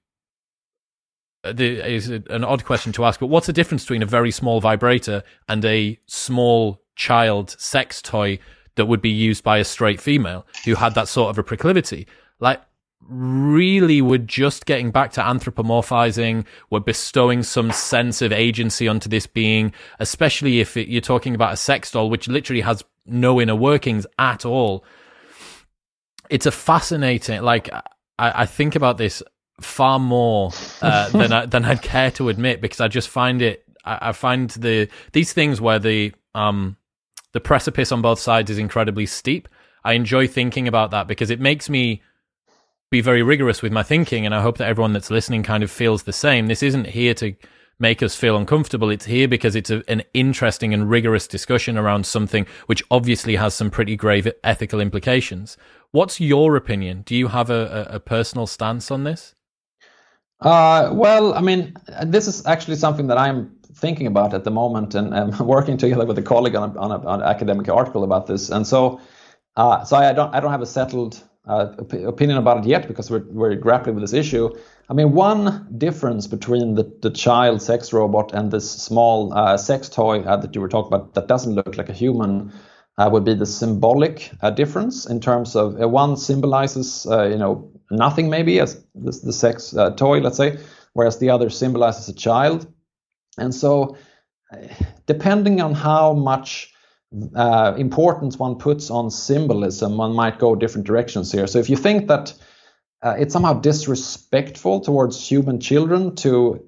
uh, 1.44 1.54
the, 1.54 1.88
is 1.88 2.10
an 2.10 2.44
odd 2.44 2.66
question 2.66 2.92
to 2.94 3.06
ask, 3.06 3.20
but 3.20 3.28
what's 3.28 3.48
the 3.48 3.54
difference 3.54 3.84
between 3.84 4.02
a 4.02 4.08
very 4.08 4.32
small 4.32 4.60
vibrator 4.60 5.22
and 5.48 5.64
a 5.66 6.00
small 6.08 6.82
child 6.96 7.56
sex 7.60 8.02
toy 8.02 8.40
that 8.80 8.88
would 8.88 9.02
be 9.02 9.10
used 9.10 9.44
by 9.44 9.60
a 9.60 9.64
straight 9.64 10.02
female 10.02 10.48
who 10.66 10.76
had 10.76 10.96
that 10.96 11.08
sort 11.08 11.30
of 11.30 11.38
a 11.38 11.44
proclivity? 11.44 12.08
Like, 12.40 12.62
really, 13.02 14.02
we're 14.02 14.18
just 14.18 14.66
getting 14.66 14.92
back 14.92 15.12
to 15.14 15.22
anthropomorphizing. 15.22 16.46
We're 16.70 16.80
bestowing 16.80 17.44
some 17.44 17.72
sense 17.72 18.22
of 18.22 18.32
agency 18.32 18.88
onto 18.88 19.10
this 19.10 19.28
being, 19.28 19.74
especially 20.00 20.60
if 20.60 20.78
it, 20.78 20.88
you're 20.88 21.02
talking 21.02 21.36
about 21.36 21.54
a 21.54 21.58
sex 21.58 21.92
doll, 21.92 22.10
which 22.10 22.28
literally 22.28 22.62
has 22.62 22.84
no 23.06 23.42
inner 23.42 23.56
workings 23.56 24.08
at 24.18 24.46
all. 24.46 24.86
It's 26.30 26.46
a 26.46 26.52
fascinating, 26.52 27.42
like, 27.42 27.70
I, 27.74 27.84
I 28.18 28.46
think 28.46 28.76
about 28.76 28.98
this 28.98 29.22
far 29.62 30.00
more 30.00 30.52
uh, 30.82 31.10
than 31.18 31.34
I, 31.34 31.46
than 31.46 31.66
I'd 31.66 31.82
care 31.82 32.12
to 32.12 32.30
admit 32.30 32.62
because 32.62 32.80
I 32.80 32.88
just 32.88 33.10
find 33.10 33.42
it. 33.42 33.64
I, 33.84 34.10
I, 34.10 34.12
find 34.14 34.50
the 34.52 34.90
these 35.14 35.34
things 35.34 35.60
where 35.60 35.80
the 35.80 36.14
um 36.36 36.78
the 37.34 37.40
precipice 37.40 37.92
on 37.92 38.02
both 38.02 38.20
sides 38.20 38.50
is 38.50 38.58
incredibly 38.58 39.06
steep. 39.06 39.48
I 39.84 39.94
enjoy 39.94 40.28
thinking 40.28 40.68
about 40.68 40.92
that 40.92 41.08
because 41.08 41.30
it 41.30 41.40
makes 41.40 41.70
me 41.70 42.02
be 42.92 43.02
very 43.02 43.22
rigorous 43.22 43.62
with 43.62 43.72
my 43.72 43.84
thinking, 43.84 44.26
and 44.26 44.34
I 44.34 44.42
hope 44.42 44.58
that 44.58 44.68
everyone 44.68 44.94
that's 44.94 45.12
listening 45.12 45.44
kind 45.44 45.64
of 45.64 45.70
feels 45.70 46.04
the 46.04 46.14
same. 46.14 46.48
This 46.48 46.64
isn't 46.64 46.88
here 46.88 47.14
to 47.16 47.36
make 47.80 48.04
us 48.04 48.16
feel 48.16 48.36
uncomfortable. 48.36 48.90
It's 48.90 49.06
here 49.06 49.28
because 49.28 49.56
it's 49.56 49.70
a, 49.70 49.84
an 49.88 50.04
interesting 50.14 50.74
and 50.74 50.90
rigorous 50.90 51.28
discussion 51.28 51.78
around 51.78 52.06
something 52.06 52.46
which 52.66 52.84
obviously 52.92 53.36
has 53.38 53.54
some 53.54 53.72
pretty 53.72 53.96
grave 53.96 54.30
ethical 54.44 54.82
implications. 54.82 55.56
What's 55.92 56.20
your 56.20 56.56
opinion? 56.56 57.04
Do 57.04 57.16
you 57.16 57.30
have 57.30 57.50
a, 57.50 57.88
a, 57.90 57.96
a 57.96 58.00
personal 58.00 58.48
stance 58.48 58.92
on 58.92 59.06
this? 59.06 59.36
Uh, 60.42 60.90
well, 60.94 61.34
I 61.34 61.42
mean, 61.42 61.74
this 62.06 62.28
is 62.28 62.46
actually 62.46 62.76
something 62.76 63.08
that 63.08 63.18
I'm 63.18 63.59
thinking 63.80 64.08
about 64.08 64.34
at 64.34 64.44
the 64.44 64.52
moment, 64.52 64.96
and 64.96 65.14
I'm 65.14 65.38
working 65.48 65.78
together 65.78 66.06
with 66.06 66.18
a 66.18 66.22
colleague 66.22 66.56
on, 66.56 66.76
a, 66.76 66.80
on, 66.80 66.92
a, 66.92 67.08
on 67.08 67.22
an 67.22 67.28
academic 67.28 67.70
article 67.70 68.04
about 68.04 68.28
this. 68.28 68.50
And 68.50 68.68
so, 68.68 69.00
uh, 69.56 69.84
so 69.84 69.98
I 69.98 70.14
don't 70.14 70.34
I 70.34 70.40
don't 70.40 70.52
have 70.52 70.62
a 70.62 70.66
settled 70.66 71.24
uh, 71.48 71.74
opinion 72.06 72.38
about 72.38 72.60
it 72.60 72.66
yet 72.66 72.88
because 72.88 73.10
we're 73.10 73.26
we're 73.30 73.56
grappling 73.56 73.96
with 73.96 74.04
this 74.04 74.14
issue. 74.14 74.50
I 74.90 74.94
mean, 74.94 75.14
one 75.14 75.68
difference 75.78 76.28
between 76.28 76.76
the, 76.76 76.92
the 77.02 77.12
child 77.12 77.62
sex 77.62 77.94
robot 77.94 78.34
and 78.34 78.52
this 78.52 78.70
small 78.70 79.34
uh, 79.34 79.58
sex 79.58 79.90
toy 79.90 80.22
uh, 80.22 80.38
that 80.38 80.56
you 80.56 80.62
were 80.62 80.70
talking 80.70 80.94
about 80.94 81.14
that 81.14 81.28
doesn't 81.28 81.54
look 81.54 81.78
like 81.78 81.90
a 81.90 81.94
human 81.94 82.52
uh, 82.98 83.10
would 83.12 83.24
be 83.24 83.34
the 83.34 83.46
symbolic 83.46 84.32
uh, 84.42 84.50
difference 84.50 85.06
in 85.06 85.20
terms 85.20 85.56
of 85.56 85.76
one 85.76 86.18
symbolizes, 86.18 87.06
you 87.10 87.38
know, 87.38 87.72
nothing 87.92 88.30
maybe 88.30 88.60
as 88.60 88.84
the, 88.96 89.34
sex 89.34 89.74
toy, 89.96 90.20
let's 90.20 90.38
say, 90.38 90.58
whereas 90.94 91.20
the 91.20 91.30
other 91.30 91.50
symbolizes 91.50 92.10
a 92.10 92.14
child. 92.14 92.68
And 93.40 93.54
so, 93.54 93.98
uh, 94.52 94.58
depending 95.06 95.62
on 95.62 95.74
how 95.74 96.14
much 96.14 96.74
importance 97.12 98.38
one 98.38 98.56
puts 98.56 98.92
on 98.92 99.10
symbolism, 99.10 99.98
one 99.98 100.14
might 100.14 100.38
go 100.38 100.56
different 100.56 100.86
directions 100.86 101.32
here. 101.32 101.48
So, 101.48 101.60
if 101.60 101.70
you 101.70 101.78
think 101.78 102.08
that 102.08 102.34
it's 103.04 103.34
somehow 103.34 103.54
disrespectful 103.54 104.82
towards 104.82 105.26
human 105.26 105.60
children 105.60 106.16
to, 106.16 106.62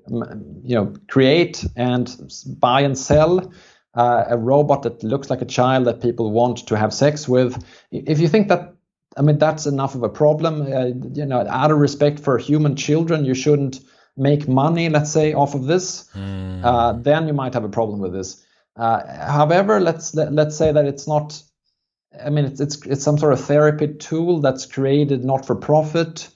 you 0.64 0.76
know, 0.76 0.94
create 1.10 1.66
and 1.76 2.10
buy 2.60 2.82
and 2.82 2.98
sell 2.98 3.52
uh, 3.94 4.26
a 4.30 4.38
robot 4.38 4.84
that 4.84 5.04
looks 5.04 5.30
like 5.30 5.42
a 5.42 5.46
child 5.46 5.86
that 5.86 6.02
people 6.02 6.32
want 6.32 6.68
to 6.68 6.78
have 6.78 6.94
sex 6.94 7.28
with. 7.28 7.64
If 7.92 8.20
you 8.20 8.28
think 8.28 8.48
that, 8.48 8.74
I 9.18 9.22
mean, 9.22 9.38
that's 9.38 9.66
enough 9.66 9.96
of 9.96 10.04
a 10.04 10.10
problem. 10.10 10.62
Uh, 10.62 10.86
you 11.14 11.26
know, 11.26 11.46
out 11.48 11.72
of 11.72 11.78
respect 11.78 12.20
for 12.20 12.38
human 12.38 12.76
children, 12.76 13.26
you 13.26 13.34
shouldn't 13.34 13.82
make 14.18 14.48
money, 14.48 14.90
let's 14.90 15.12
say, 15.12 15.34
off 15.34 15.56
of 15.56 15.66
this. 15.66 16.10
Mm. 16.16 16.64
Uh, 16.64 16.94
then 16.94 17.28
you 17.28 17.34
might 17.34 17.54
have 17.54 17.64
a 17.64 17.70
problem 17.70 18.00
with 18.00 18.14
this. 18.14 18.46
Uh, 18.76 19.02
however, 19.26 19.80
let's 19.80 20.14
let, 20.16 20.28
us 20.28 20.34
let 20.34 20.48
us 20.48 20.58
say 20.58 20.72
that 20.72 20.86
it's 20.86 21.08
not. 21.08 21.42
I 22.24 22.30
mean, 22.30 22.46
it's 22.46 22.60
it's 22.60 22.86
it's 22.86 23.04
some 23.04 23.18
sort 23.18 23.34
of 23.34 23.42
therapy 23.42 23.88
tool 23.88 24.42
that's 24.42 24.66
created 24.66 25.24
not 25.24 25.46
for 25.46 25.56
profit. 25.56 26.30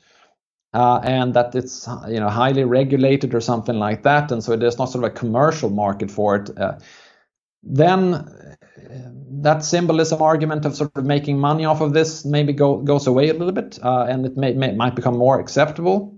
Uh, 0.73 0.99
and 1.05 1.33
that 1.33 1.55
it's 1.55 1.87
you 2.09 2.19
know 2.19 2.27
highly 2.27 2.65
regulated 2.65 3.33
or 3.33 3.39
something 3.39 3.79
like 3.79 4.03
that, 4.03 4.29
and 4.29 4.43
so 4.43 4.57
there's 4.57 4.77
not 4.77 4.89
sort 4.89 5.05
of 5.05 5.11
a 5.11 5.13
commercial 5.13 5.69
market 5.69 6.11
for 6.11 6.35
it. 6.35 6.57
Uh, 6.57 6.77
then 7.63 8.57
that 9.41 9.63
symbolism 9.63 10.21
argument 10.21 10.65
of 10.65 10.75
sort 10.75 10.91
of 10.95 11.05
making 11.05 11.39
money 11.39 11.65
off 11.65 11.81
of 11.81 11.93
this 11.93 12.25
maybe 12.25 12.53
go, 12.53 12.77
goes 12.77 13.07
away 13.07 13.29
a 13.29 13.33
little 13.33 13.51
bit 13.51 13.79
uh, 13.83 14.05
and 14.09 14.25
it 14.25 14.37
may, 14.37 14.53
may, 14.53 14.73
might 14.73 14.95
become 14.95 15.17
more 15.17 15.39
acceptable. 15.39 16.14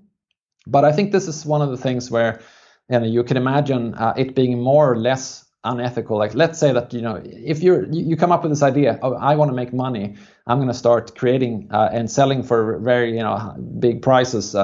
But 0.72 0.86
I 0.86 0.92
think 0.92 1.12
this 1.12 1.28
is 1.28 1.46
one 1.46 1.62
of 1.62 1.70
the 1.70 1.78
things 1.78 2.12
where 2.12 2.42
you, 2.90 3.00
know, 3.00 3.06
you 3.06 3.24
can 3.24 3.38
imagine 3.38 3.94
uh, 3.96 4.14
it 4.18 4.36
being 4.36 4.62
more 4.62 4.92
or 4.92 4.98
less 4.98 5.46
unethical. 5.64 6.18
Like 6.18 6.34
let's 6.36 6.60
say 6.60 6.72
that 6.72 6.94
you 6.94 7.02
know 7.02 7.22
if 7.24 7.62
you're 7.62 7.86
you 7.92 8.16
come 8.16 8.32
up 8.32 8.44
with 8.44 8.52
this 8.52 8.64
idea, 8.64 9.00
oh, 9.02 9.14
I 9.16 9.36
want 9.36 9.50
to 9.50 9.56
make 9.56 9.74
money, 9.74 10.16
I'm 10.46 10.58
going 10.58 10.70
to 10.70 10.74
start 10.74 11.16
creating 11.16 11.70
uh, 11.72 11.90
and 11.92 12.10
selling 12.10 12.44
for 12.44 12.80
very 12.80 13.16
you 13.16 13.24
know 13.24 13.56
big 13.80 14.02
prices 14.02 14.56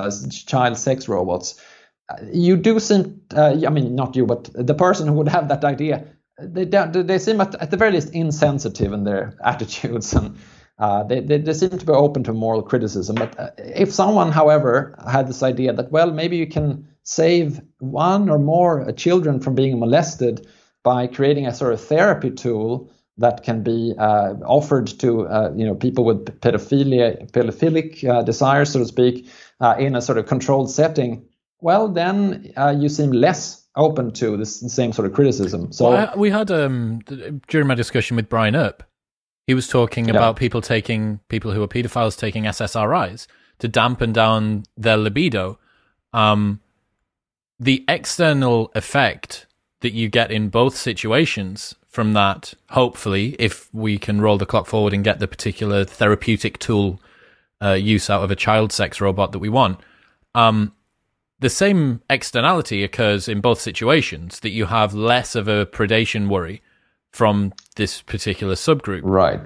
child 0.45 0.78
sex 0.78 1.08
robots. 1.08 1.60
Uh, 2.10 2.18
you 2.32 2.58
do 2.58 2.80
seem, 2.80 3.22
uh, 3.34 3.56
I 3.66 3.70
mean, 3.70 3.95
not 3.95 4.16
you, 4.16 4.26
but 4.26 4.49
the 4.54 4.74
person 4.74 5.08
who 5.08 5.14
would 5.14 5.30
have 5.30 5.47
that 5.47 5.64
idea 5.64 6.06
they 6.39 6.66
they 6.66 7.20
seem 7.20 7.41
at, 7.41 7.56
at 7.56 7.72
the 7.72 7.78
very 7.78 7.91
least 7.91 8.14
insensitive 8.14 8.93
in 8.93 9.04
their 9.04 9.38
attitudes 9.43 10.14
and 10.14 10.38
uh, 10.84 10.93
uh, 10.93 11.03
they, 11.03 11.19
they, 11.21 11.38
they, 11.38 11.53
seem 11.53 11.69
to 11.69 11.86
be 11.86 11.93
open 11.93 12.23
to 12.23 12.34
moral 12.34 12.61
criticism. 12.61 13.15
But 13.15 13.39
uh, 13.39 13.51
if 13.57 13.93
someone, 13.93 14.31
however, 14.31 14.95
had 15.09 15.27
this 15.27 15.41
idea 15.41 15.71
that, 15.73 15.91
well, 15.91 16.11
maybe 16.11 16.36
you 16.36 16.47
can 16.47 16.88
save 17.03 17.61
one 17.79 18.29
or 18.29 18.38
more 18.38 18.91
children 18.91 19.39
from 19.39 19.55
being 19.55 19.79
molested 19.79 20.45
by 20.84 21.07
creating 21.07 21.47
a 21.47 21.53
sort 21.53 21.71
of 21.71 21.79
therapy 21.79 22.31
tool 22.31 22.91
that 23.17 23.43
can 23.43 23.63
be 23.63 23.93
uh, 23.97 24.34
offered 24.45 24.88
to 24.88 25.27
uh, 25.27 25.53
you 25.55 25.65
know 25.65 25.75
people 25.75 26.03
with 26.03 26.25
pedophilia, 26.41 27.31
pedophilic 27.31 28.03
uh, 28.09 28.21
desires, 28.23 28.71
so 28.71 28.79
to 28.79 28.86
speak, 28.86 29.29
uh, 29.61 29.75
in 29.79 29.95
a 29.95 30.01
sort 30.01 30.17
of 30.17 30.25
controlled 30.25 30.69
setting, 30.69 31.25
well, 31.61 31.88
then 31.88 32.51
uh, 32.57 32.75
you 32.77 32.89
seem 32.89 33.11
less 33.11 33.65
open 33.75 34.11
to 34.11 34.36
this 34.36 34.59
same 34.59 34.91
sort 34.91 35.07
of 35.07 35.13
criticism. 35.13 35.71
So 35.71 35.91
well, 35.91 36.09
I, 36.13 36.17
we 36.17 36.29
had 36.29 36.51
um, 36.51 36.99
during 37.47 37.67
my 37.67 37.75
discussion 37.75 38.17
with 38.17 38.27
Brian 38.27 38.55
Earp, 38.55 38.84
he 39.46 39.54
was 39.54 39.68
talking 39.68 40.06
yeah. 40.06 40.12
about 40.12 40.36
people 40.36 40.62
taking 40.62 41.20
people 41.28 41.52
who 41.52 41.62
are 41.62 41.68
pedophiles 41.68 42.18
taking 42.18 42.44
SSRIs 42.44 43.28
to 43.60 43.68
dampen 43.68 44.14
down 44.14 44.64
their 44.78 44.98
libido. 44.98 45.60
Um, 46.14 46.62
the 47.60 47.84
external 47.88 48.72
effect 48.76 49.46
that 49.82 49.94
you 49.94 50.10
get 50.10 50.32
in 50.32 50.50
both 50.50 50.76
situations 50.76 51.76
from 51.88 52.14
that, 52.14 52.54
hopefully, 52.72 53.36
if 53.38 53.72
we 53.74 53.98
can 53.98 54.20
roll 54.20 54.38
the 54.38 54.46
clock 54.46 54.66
forward 54.66 54.94
and 54.94 55.04
get 55.04 55.20
the 55.20 55.28
particular 55.28 55.86
therapeutic 55.86 56.58
tool 56.58 57.00
uh, 57.62 57.74
use 57.74 58.10
out 58.10 58.24
of 58.24 58.32
a 58.32 58.36
child 58.36 58.72
sex 58.72 59.00
robot 59.00 59.32
that 59.32 59.39
we 59.39 59.50
want, 59.50 59.80
um, 60.34 60.74
the 61.39 61.50
same 61.50 62.02
externality 62.10 62.84
occurs 62.84 63.28
in 63.28 63.41
both 63.41 63.60
situations 63.60 64.39
that 64.39 64.52
you 64.52 64.66
have 64.66 64.94
less 64.94 65.36
of 65.36 65.48
a 65.48 65.66
predation 65.66 66.30
worry 66.30 66.62
from 67.14 67.53
this 67.76 68.01
particular 68.01 68.55
subgroup. 68.55 69.01
Right. 69.03 69.39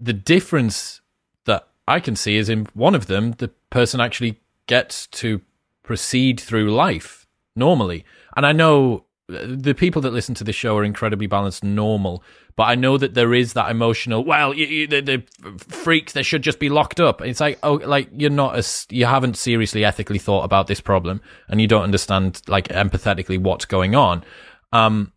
The 0.00 0.12
difference 0.12 1.00
that 1.44 1.68
I 1.86 2.00
can 2.00 2.16
see 2.16 2.36
is 2.36 2.48
in 2.48 2.66
one 2.74 2.94
of 2.94 3.06
them, 3.06 3.32
the 3.32 3.48
person 3.70 4.00
actually 4.00 4.40
gets 4.66 5.06
to 5.08 5.42
proceed 5.82 6.40
through 6.40 6.72
life 6.72 7.26
normally. 7.54 8.04
And 8.36 8.46
I 8.46 8.52
know 8.52 9.04
the 9.28 9.74
people 9.74 10.02
that 10.02 10.12
listen 10.12 10.34
to 10.36 10.44
this 10.44 10.56
show 10.56 10.76
are 10.76 10.84
incredibly 10.84 11.26
balanced, 11.26 11.64
normal. 11.64 12.22
But 12.54 12.64
I 12.64 12.74
know 12.74 12.98
that 12.98 13.14
there 13.14 13.32
is 13.32 13.54
that 13.54 13.70
emotional. 13.70 14.24
Well, 14.24 14.54
you, 14.54 14.66
you, 14.66 14.86
the, 14.86 15.00
the, 15.00 15.22
freaks 15.58 16.12
they 16.12 16.22
should 16.22 16.42
just 16.42 16.58
be 16.58 16.68
locked 16.68 17.00
up. 17.00 17.22
It's 17.22 17.40
like 17.40 17.58
oh, 17.62 17.74
like 17.74 18.10
you're 18.12 18.30
not 18.30 18.56
as 18.56 18.86
you 18.90 19.06
haven't 19.06 19.38
seriously 19.38 19.84
ethically 19.84 20.18
thought 20.18 20.44
about 20.44 20.66
this 20.66 20.80
problem, 20.80 21.22
and 21.48 21.62
you 21.62 21.66
don't 21.66 21.82
understand 21.82 22.42
like 22.48 22.68
empathetically 22.68 23.38
what's 23.38 23.64
going 23.64 23.94
on. 23.94 24.22
Um, 24.70 25.12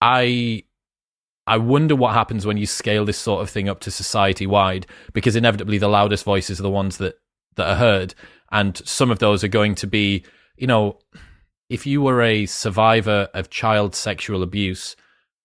I 0.00 0.64
I 1.46 1.58
wonder 1.58 1.94
what 1.94 2.14
happens 2.14 2.44
when 2.44 2.56
you 2.56 2.66
scale 2.66 3.04
this 3.04 3.18
sort 3.18 3.42
of 3.42 3.50
thing 3.50 3.68
up 3.68 3.80
to 3.80 3.90
society 3.90 4.46
wide, 4.46 4.86
because 5.12 5.36
inevitably 5.36 5.78
the 5.78 5.88
loudest 5.88 6.24
voices 6.24 6.58
are 6.60 6.64
the 6.64 6.70
ones 6.70 6.98
that 6.98 7.18
that 7.56 7.70
are 7.70 7.76
heard, 7.76 8.14
and 8.52 8.76
some 8.84 9.10
of 9.10 9.18
those 9.18 9.42
are 9.42 9.48
going 9.48 9.74
to 9.76 9.86
be, 9.86 10.24
you 10.56 10.66
know 10.66 10.98
if 11.68 11.86
you 11.86 12.00
were 12.00 12.22
a 12.22 12.46
survivor 12.46 13.28
of 13.34 13.50
child 13.50 13.94
sexual 13.94 14.42
abuse, 14.42 14.96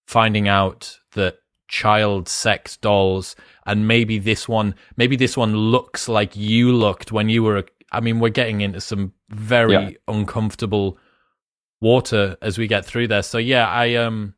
finding 0.08 0.48
out 0.48 0.98
that 1.14 1.38
child 1.68 2.28
sex 2.28 2.76
dolls 2.78 3.36
and 3.66 3.88
maybe 3.88 4.20
this 4.20 4.48
one 4.48 4.76
maybe 4.98 5.16
this 5.16 5.38
one 5.38 5.56
looks 5.56 6.10
like 6.10 6.36
you 6.36 6.70
looked 6.74 7.14
when 7.14 7.30
you 7.30 7.42
were 7.42 7.60
a, 7.60 7.64
I 7.94 8.02
mean 8.02 8.20
we're 8.20 8.28
getting 8.28 8.60
into 8.60 8.82
some 8.82 9.14
very 9.30 9.74
yeah. 9.74 9.90
uncomfortable 10.10 10.98
water 11.80 12.36
as 12.42 12.58
we 12.58 12.68
get 12.68 12.86
through 12.86 13.08
there. 13.08 13.24
So 13.24 13.38
yeah, 13.38 13.70
I 13.70 13.96
um 13.96 14.36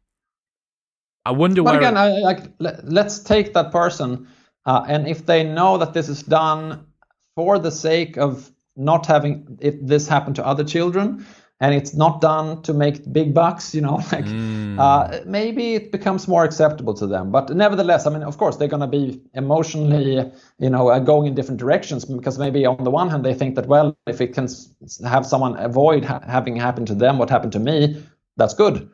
I 1.26 1.32
wonder 1.32 1.63
but 1.63 1.71
where 1.71 1.80
again, 1.80 1.97
I, 1.97 2.19
like 2.19 2.51
let's 2.59 3.19
take 3.19 3.53
that 3.53 3.71
person 3.71 4.28
uh, 4.65 4.86
and 4.88 5.07
if 5.07 5.26
they 5.26 5.43
know 5.43 5.78
that 5.78 5.93
this 5.93 6.09
is 6.09 6.24
done 6.24 6.86
for 7.36 7.59
the 7.59 7.71
sake 7.71 8.17
of 8.17 8.51
not 8.76 9.05
having 9.05 9.57
if 9.61 9.76
this 9.82 10.07
happen 10.07 10.34
to 10.36 10.45
other 10.45 10.63
children 10.63 11.26
and 11.59 11.74
it's 11.74 11.93
not 11.93 12.19
done 12.19 12.61
to 12.63 12.74
make 12.74 13.11
big 13.13 13.34
bucks, 13.34 13.74
you 13.74 13.80
know, 13.80 13.95
like 14.11 14.26
mm. 14.26 14.78
uh, 14.78 15.21
maybe 15.26 15.76
it 15.76 15.91
becomes 15.91 16.28
more 16.28 16.43
acceptable 16.43 16.93
to 16.95 17.07
them. 17.07 17.32
But 17.32 17.49
nevertheless, 17.55 18.05
I 18.05 18.09
mean, 18.09 18.24
of 18.24 18.38
course, 18.38 18.57
they're 18.57 18.67
going 18.67 18.82
to 18.82 18.88
be 18.88 19.21
emotionally, 19.34 20.30
you 20.59 20.69
know, 20.69 20.89
uh, 20.89 20.99
going 20.99 21.28
in 21.28 21.36
different 21.36 21.59
directions 21.59 22.03
because 22.03 22.38
maybe 22.38 22.65
on 22.65 22.84
the 22.84 22.91
one 22.91 23.09
hand 23.09 23.24
they 23.24 23.34
think 23.34 23.55
that 23.55 23.67
well, 23.67 23.97
if 24.07 24.19
it 24.19 24.34
can 24.34 24.47
have 25.05 25.26
someone 25.26 25.57
avoid 25.57 26.03
ha- 26.03 26.21
having 26.28 26.55
happened 26.57 26.88
to 26.88 26.95
them 26.95 27.17
what 27.17 27.30
happened 27.30 27.53
to 27.53 27.59
me, 27.59 28.03
that's 28.36 28.53
good. 28.53 28.89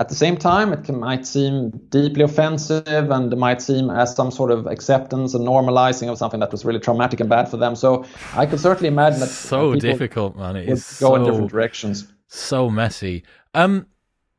At 0.00 0.08
the 0.08 0.14
same 0.14 0.36
time, 0.36 0.72
it 0.72 0.84
can, 0.84 1.00
might 1.00 1.26
seem 1.26 1.70
deeply 1.88 2.22
offensive 2.22 2.86
and 2.86 3.32
it 3.32 3.36
might 3.36 3.60
seem 3.60 3.90
as 3.90 4.14
some 4.14 4.30
sort 4.30 4.52
of 4.52 4.66
acceptance 4.66 5.34
and 5.34 5.44
normalizing 5.44 6.08
of 6.08 6.16
something 6.16 6.38
that 6.38 6.52
was 6.52 6.64
really 6.64 6.78
traumatic 6.78 7.18
and 7.18 7.28
bad 7.28 7.48
for 7.48 7.56
them. 7.56 7.74
So 7.74 8.04
I 8.34 8.46
could 8.46 8.60
certainly 8.60 8.88
imagine 8.88 9.18
that 9.20 9.28
so 9.28 9.74
difficult, 9.74 10.36
man. 10.36 10.54
It 10.54 10.68
is 10.68 11.00
go 11.00 11.08
so, 11.08 11.14
in 11.16 11.24
different 11.24 11.50
directions. 11.50 12.06
So 12.28 12.70
messy. 12.70 13.24
Um, 13.54 13.86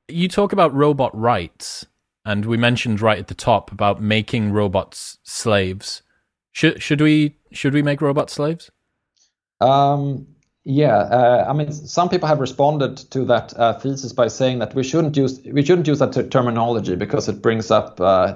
you 0.08 0.30
talk 0.30 0.54
about 0.54 0.74
robot 0.74 1.18
rights, 1.18 1.86
and 2.24 2.46
we 2.46 2.56
mentioned 2.56 3.02
right 3.02 3.20
at 3.20 3.28
the 3.28 3.36
top 3.36 3.72
about 3.72 4.02
making 4.02 4.54
robots 4.54 5.18
slaves. 5.24 6.04
Should 6.54 6.82
should 6.82 7.02
we 7.02 7.36
should 7.52 7.74
we 7.74 7.82
make 7.82 8.02
robot 8.02 8.30
slaves? 8.30 8.72
Um, 9.60 10.28
yeah, 10.70 10.98
uh, 10.98 11.46
I 11.50 11.54
mean, 11.54 11.72
some 11.72 12.10
people 12.10 12.28
have 12.28 12.40
responded 12.40 12.98
to 13.10 13.26
that 13.26 13.58
uh, 13.58 13.74
thesis 13.80 14.14
by 14.14 14.28
saying 14.28 14.60
that 14.60 14.76
we 14.76 14.84
shouldn't 14.84 15.18
use 15.18 15.42
we 15.52 15.66
shouldn't 15.66 15.88
use 15.88 15.98
that 15.98 16.30
terminology 16.30 16.96
because 16.96 17.28
it 17.28 17.42
brings 17.42 17.72
up 17.72 18.00
uh, 18.00 18.36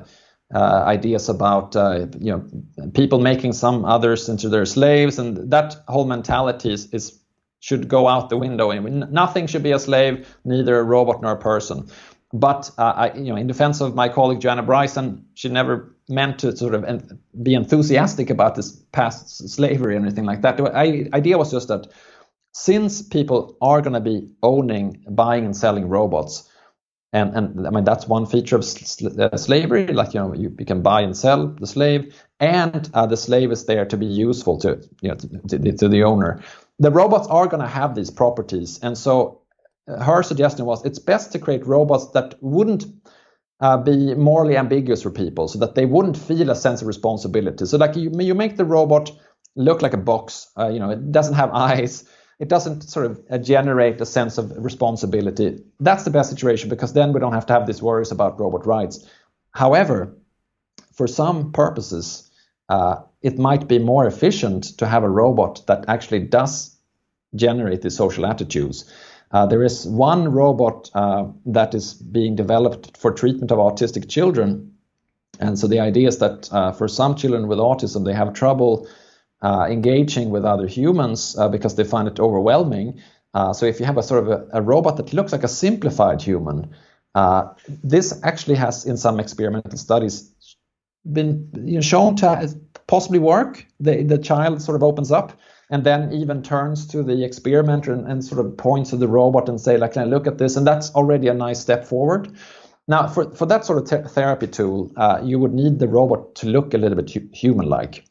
uh 0.52 0.84
ideas 0.88 1.30
about 1.30 1.76
uh, 1.76 2.08
you 2.20 2.32
know 2.32 2.90
people 2.96 3.20
making 3.20 3.54
some 3.54 3.86
others 3.86 4.30
into 4.30 4.50
their 4.50 4.66
slaves, 4.66 5.20
and 5.20 5.52
that 5.52 5.76
whole 5.88 6.06
mentality 6.06 6.74
is, 6.74 6.92
is 6.92 7.20
should 7.60 7.88
go 7.88 8.08
out 8.08 8.30
the 8.30 8.38
window. 8.38 8.72
Nothing 8.72 9.46
should 9.46 9.64
be 9.64 9.72
a 9.72 9.80
slave, 9.80 10.36
neither 10.44 10.80
a 10.80 10.84
robot 10.84 11.22
nor 11.22 11.34
a 11.34 11.40
person. 11.40 11.88
But 12.34 12.72
uh, 12.80 12.94
I, 12.96 13.14
you 13.14 13.30
know, 13.30 13.36
in 13.36 13.46
defense 13.46 13.80
of 13.80 13.94
my 13.94 14.10
colleague 14.10 14.42
Joanna 14.42 14.64
Bryson, 14.64 15.24
she 15.36 15.50
never 15.50 15.96
meant 16.10 16.40
to 16.40 16.58
sort 16.58 16.74
of 16.74 16.84
be 17.44 17.54
enthusiastic 17.54 18.32
about 18.32 18.56
this 18.56 18.72
past 18.92 19.48
slavery 19.50 19.96
or 19.96 20.00
anything 20.00 20.26
like 20.26 20.42
that. 20.42 20.58
The 20.58 21.10
idea 21.14 21.38
was 21.38 21.52
just 21.52 21.68
that 21.68 21.88
since 22.54 23.02
people 23.02 23.58
are 23.62 23.82
going 23.82 23.94
to 23.94 24.00
be 24.00 24.30
owning, 24.42 25.04
buying, 25.10 25.46
and 25.46 25.58
selling 25.58 25.90
robots, 25.90 26.50
and 27.12 27.36
and 27.36 27.68
I 27.68 27.72
mean 27.72 27.84
that's 27.84 28.08
one 28.08 28.26
feature 28.26 28.56
of 28.56 28.64
sl- 28.66 29.22
uh, 29.22 29.36
slavery. 29.38 29.88
Like 29.88 30.14
you 30.14 30.20
know, 30.20 30.34
you, 30.34 30.56
you, 30.58 30.66
can 30.66 30.82
buy 30.82 31.02
and 31.02 31.18
sell 31.18 31.48
the 31.48 31.68
slave, 31.68 32.16
and 32.40 32.90
uh, 32.94 33.06
the 33.08 33.18
slave 33.18 33.52
is 33.52 33.66
there 33.66 33.86
to 33.86 33.98
be 33.98 34.06
useful 34.06 34.60
to 34.60 34.82
you 35.02 35.10
know 35.10 35.16
to, 35.16 35.60
to, 35.60 35.72
to 35.78 35.88
the 35.90 36.04
owner. 36.04 36.44
The 36.80 36.92
robots 36.92 37.28
are 37.28 37.48
going 37.48 37.62
to 37.62 37.68
have 37.68 37.96
these 37.96 38.12
properties, 38.12 38.80
and 38.80 38.98
so 38.98 39.42
uh, 39.88 40.04
her 40.04 40.24
suggestion 40.24 40.66
was 40.66 40.86
it's 40.86 41.00
best 41.00 41.32
to 41.32 41.40
create 41.40 41.66
robots 41.66 42.12
that 42.12 42.36
wouldn't 42.42 42.86
uh, 43.60 43.78
be 43.78 44.14
morally 44.14 44.58
ambiguous 44.58 45.02
for 45.02 45.12
people, 45.12 45.48
so 45.48 45.58
that 45.60 45.74
they 45.74 45.86
wouldn't 45.86 46.18
feel 46.18 46.52
a 46.52 46.56
sense 46.56 46.82
of 46.82 46.88
responsibility. 46.88 47.66
So 47.66 47.78
like 47.78 47.96
you 47.96 48.12
you 48.20 48.36
make 48.36 48.58
the 48.58 48.66
robot 48.66 49.12
look 49.56 49.82
like 49.82 49.94
a 49.94 49.98
box. 49.98 50.52
Uh, 50.58 50.70
you 50.70 50.80
know, 50.80 50.92
it 50.92 51.12
doesn't 51.12 51.36
have 51.36 51.52
eyes 51.54 52.06
it 52.44 52.50
doesn't 52.50 52.82
sort 52.82 53.06
of 53.06 53.22
uh, 53.30 53.38
generate 53.38 54.02
a 54.02 54.06
sense 54.06 54.38
of 54.38 54.52
responsibility. 54.58 55.64
That's 55.80 56.04
the 56.04 56.10
best 56.10 56.30
situation 56.30 56.68
because 56.68 56.92
then 56.92 57.14
we 57.14 57.22
don't 57.22 57.32
have 57.32 57.46
to 57.46 57.54
have 57.54 57.68
these 57.68 57.82
worries 57.82 58.12
about 58.12 58.38
robot 58.38 58.66
rights. 58.66 59.10
However, 59.52 60.14
for 60.92 61.08
some 61.08 61.54
purposes, 61.54 62.30
uh, 62.68 62.96
it 63.22 63.40
might 63.40 63.70
be 63.70 63.80
more 63.80 64.06
efficient 64.06 64.78
to 64.80 64.86
have 64.86 65.04
a 65.06 65.10
robot 65.10 65.66
that 65.68 65.86
actually 65.88 66.20
does 66.20 66.76
generate 67.34 67.82
these 67.82 67.96
social 67.96 68.26
attitudes. 68.26 68.94
Uh, 69.32 69.46
there 69.46 69.64
is 69.64 69.86
one 69.86 70.30
robot 70.30 70.92
uh, 70.94 71.24
that 71.46 71.74
is 71.74 71.94
being 71.94 72.36
developed 72.36 72.98
for 72.98 73.14
treatment 73.14 73.52
of 73.52 73.58
autistic 73.58 74.10
children. 74.10 74.74
And 75.40 75.58
so 75.58 75.68
the 75.68 75.80
idea 75.80 76.10
is 76.10 76.18
that 76.18 76.52
uh, 76.52 76.74
for 76.74 76.90
some 76.90 77.16
children 77.16 77.48
with 77.48 77.60
autism, 77.60 78.04
they 78.04 78.14
have 78.14 78.34
trouble 78.34 78.86
uh, 79.44 79.68
engaging 79.70 80.30
with 80.30 80.46
other 80.46 80.68
humans 80.68 81.38
uh, 81.38 81.48
because 81.50 81.76
they 81.76 81.84
find 81.84 82.08
it 82.08 82.20
overwhelming. 82.20 83.00
Uh, 83.34 83.52
so 83.54 83.66
if 83.66 83.80
you 83.80 83.86
have 83.86 83.98
a 83.98 84.04
sort 84.04 84.24
of 84.24 84.30
a, 84.30 84.48
a, 84.54 84.62
robot 84.62 84.98
that 84.98 85.12
looks 85.12 85.32
like 85.32 85.44
a 85.44 85.48
simplified 85.48 86.22
human, 86.22 86.70
uh, 87.16 87.46
this 87.84 88.20
actually 88.24 88.56
has, 88.56 88.86
in 88.86 88.96
some 88.96 89.20
experimental 89.20 89.78
studies, 89.78 90.32
been 91.12 91.50
you 91.66 91.76
know, 91.76 91.82
shown 91.82 92.16
to 92.16 92.56
possibly 92.88 93.20
work. 93.20 93.66
The 93.80 94.04
the 94.04 94.18
child 94.18 94.62
sort 94.62 94.76
of 94.76 94.84
opens 94.84 95.12
up 95.12 95.34
and 95.70 95.84
then 95.84 96.14
even 96.14 96.44
turns 96.44 96.86
to 96.88 97.04
the 97.04 97.24
experimenter 97.24 97.92
and, 97.92 98.08
and 98.08 98.24
sort 98.24 98.46
of 98.46 98.56
points 98.58 98.92
to 98.92 98.98
the 98.98 99.08
robot 99.08 99.50
and 99.50 99.60
say, 99.60 99.78
like, 99.78 99.96
look 99.96 100.28
at 100.28 100.38
this, 100.38 100.56
and 100.56 100.68
that's 100.68 100.92
already 100.92 101.28
a 101.28 101.34
nice 101.34 101.60
step 101.60 101.86
forward. 101.86 102.32
Now, 102.88 103.08
for, 103.08 103.34
for 103.34 103.46
that 103.46 103.66
sort 103.66 103.80
of 103.80 103.90
te- 103.90 104.10
therapy 104.10 104.48
tool, 104.48 104.92
uh, 104.98 105.22
you 105.24 105.40
would 105.40 105.54
need 105.54 105.80
the 105.80 105.88
robot 105.88 106.36
to 106.36 106.48
look 106.48 106.74
a 106.74 106.78
little 106.78 106.98
bit 106.98 107.12
hu- 107.12 107.30
human-like 107.34 108.06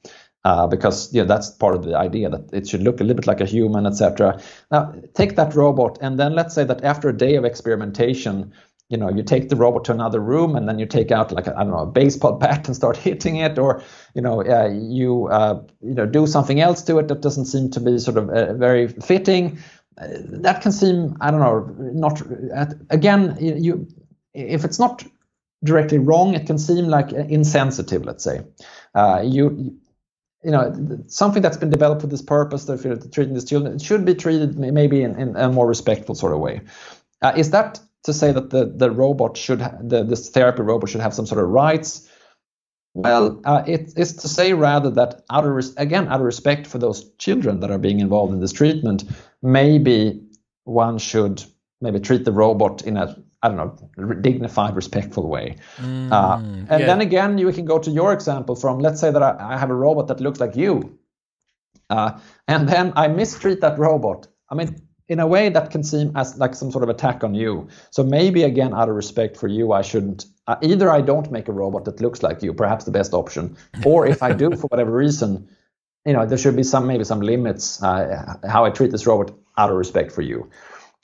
uh, 0.44 0.66
because 0.66 1.12
yeah, 1.14 1.24
that's 1.24 1.50
part 1.50 1.74
of 1.74 1.84
the 1.84 1.96
idea 1.96 2.28
that 2.28 2.52
it 2.52 2.68
should 2.68 2.82
look 2.82 3.00
a 3.00 3.04
little 3.04 3.16
bit 3.16 3.26
like 3.26 3.40
a 3.40 3.46
human, 3.46 3.86
etc. 3.86 4.40
Now, 4.70 4.94
take 5.14 5.36
that 5.36 5.54
robot, 5.54 5.98
and 6.00 6.18
then 6.18 6.34
let's 6.34 6.54
say 6.54 6.64
that 6.64 6.82
after 6.84 7.08
a 7.08 7.16
day 7.16 7.36
of 7.36 7.44
experimentation, 7.44 8.52
you 8.88 8.98
know 8.98 9.08
you 9.08 9.22
take 9.22 9.48
the 9.48 9.56
robot 9.56 9.84
to 9.86 9.92
another 9.92 10.20
room 10.20 10.54
and 10.54 10.68
then 10.68 10.78
you 10.78 10.84
take 10.84 11.10
out 11.10 11.32
like 11.32 11.48
I 11.48 11.52
don't 11.52 11.70
know 11.70 11.78
a 11.78 11.86
baseball 11.86 12.32
bat 12.38 12.66
and 12.66 12.76
start 12.76 12.96
hitting 12.96 13.36
it, 13.36 13.58
or 13.58 13.82
you 14.14 14.22
know 14.22 14.42
uh, 14.42 14.68
you 14.68 15.28
uh, 15.28 15.62
you 15.80 15.94
know 15.94 16.06
do 16.06 16.26
something 16.26 16.60
else 16.60 16.82
to 16.82 16.98
it 16.98 17.08
that 17.08 17.22
doesn't 17.22 17.46
seem 17.46 17.70
to 17.70 17.80
be 17.80 17.98
sort 17.98 18.18
of 18.18 18.28
uh, 18.30 18.52
very 18.54 18.88
fitting. 18.88 19.58
Uh, 19.98 20.08
that 20.42 20.62
can 20.62 20.72
seem 20.72 21.16
I 21.20 21.30
don't 21.30 21.40
know 21.40 21.74
not 21.92 22.22
again 22.90 23.36
you 23.40 23.86
if 24.34 24.64
it's 24.64 24.78
not 24.78 25.04
directly 25.64 25.98
wrong, 25.98 26.34
it 26.34 26.46
can 26.46 26.58
seem 26.58 26.86
like 26.86 27.12
insensitive. 27.12 28.04
Let's 28.04 28.24
say 28.24 28.42
uh, 28.94 29.22
you 29.24 29.78
you 30.44 30.50
know 30.50 30.98
something 31.06 31.42
that's 31.42 31.56
been 31.56 31.70
developed 31.70 32.00
for 32.00 32.08
this 32.08 32.22
purpose 32.22 32.64
that 32.64 32.78
for 32.78 32.96
treating 33.08 33.34
these 33.34 33.44
children 33.44 33.74
it 33.74 33.82
should 33.82 34.04
be 34.04 34.14
treated 34.14 34.58
maybe 34.58 35.02
in, 35.02 35.18
in 35.18 35.36
a 35.36 35.48
more 35.50 35.66
respectful 35.66 36.14
sort 36.14 36.32
of 36.32 36.40
way. 36.40 36.60
Uh, 37.20 37.32
is 37.36 37.50
that 37.50 37.80
to 38.04 38.12
say 38.12 38.32
that 38.32 38.50
the 38.50 38.66
the 38.66 38.90
robot 38.90 39.36
should 39.36 39.60
ha- 39.60 39.76
the 39.80 40.02
this 40.02 40.30
therapy 40.30 40.62
robot 40.62 40.88
should 40.88 41.00
have 41.00 41.14
some 41.14 41.26
sort 41.26 41.42
of 41.42 41.48
rights? 41.50 42.08
Well 42.94 43.40
uh, 43.44 43.62
it 43.66 43.92
is 43.96 44.14
to 44.16 44.28
say 44.28 44.52
rather 44.52 44.90
that 44.90 45.22
out 45.30 45.44
of 45.44 45.52
res- 45.52 45.76
again 45.76 46.08
out 46.08 46.20
of 46.20 46.26
respect 46.26 46.66
for 46.66 46.78
those 46.78 47.10
children 47.18 47.60
that 47.60 47.70
are 47.70 47.78
being 47.78 48.00
involved 48.00 48.32
in 48.34 48.40
this 48.40 48.52
treatment 48.52 49.04
maybe 49.42 50.20
one 50.64 50.98
should 50.98 51.44
maybe 51.80 52.00
treat 52.00 52.24
the 52.24 52.32
robot 52.32 52.82
in 52.82 52.96
a 52.96 53.16
I 53.42 53.48
don't 53.48 53.56
know, 53.56 54.14
dignified, 54.20 54.76
respectful 54.76 55.28
way. 55.28 55.56
Mm, 55.78 56.12
uh, 56.12 56.36
and 56.36 56.68
yeah. 56.68 56.78
then 56.78 57.00
again, 57.00 57.38
you 57.38 57.52
can 57.52 57.64
go 57.64 57.78
to 57.78 57.90
your 57.90 58.12
example 58.12 58.54
from, 58.54 58.78
let's 58.78 59.00
say 59.00 59.10
that 59.10 59.22
I, 59.22 59.54
I 59.54 59.58
have 59.58 59.70
a 59.70 59.74
robot 59.74 60.06
that 60.08 60.20
looks 60.20 60.38
like 60.38 60.54
you, 60.54 60.98
uh, 61.90 62.18
and 62.46 62.68
then 62.68 62.92
I 62.94 63.08
mistreat 63.08 63.60
that 63.60 63.78
robot. 63.78 64.28
I 64.48 64.54
mean, 64.54 64.80
in 65.08 65.20
a 65.20 65.26
way 65.26 65.48
that 65.48 65.70
can 65.70 65.82
seem 65.82 66.12
as 66.16 66.38
like 66.38 66.54
some 66.54 66.70
sort 66.70 66.84
of 66.84 66.88
attack 66.88 67.24
on 67.24 67.34
you. 67.34 67.68
So 67.90 68.02
maybe 68.02 68.44
again, 68.44 68.72
out 68.72 68.88
of 68.88 68.94
respect 68.94 69.36
for 69.36 69.48
you, 69.48 69.72
I 69.72 69.82
shouldn't. 69.82 70.24
Uh, 70.46 70.56
either 70.62 70.90
I 70.90 71.00
don't 71.00 71.30
make 71.30 71.48
a 71.48 71.52
robot 71.52 71.84
that 71.84 72.00
looks 72.00 72.22
like 72.22 72.42
you, 72.42 72.54
perhaps 72.54 72.84
the 72.84 72.90
best 72.90 73.12
option, 73.12 73.56
or 73.84 74.06
if 74.06 74.22
I 74.22 74.32
do 74.32 74.50
for 74.56 74.68
whatever 74.68 74.92
reason, 74.92 75.48
you 76.04 76.12
know, 76.12 76.26
there 76.26 76.38
should 76.38 76.56
be 76.56 76.62
some 76.62 76.86
maybe 76.86 77.04
some 77.04 77.20
limits 77.20 77.82
uh, 77.82 78.36
how 78.48 78.64
I 78.64 78.70
treat 78.70 78.90
this 78.90 79.06
robot 79.06 79.32
out 79.58 79.70
of 79.70 79.76
respect 79.76 80.12
for 80.12 80.22
you. 80.22 80.48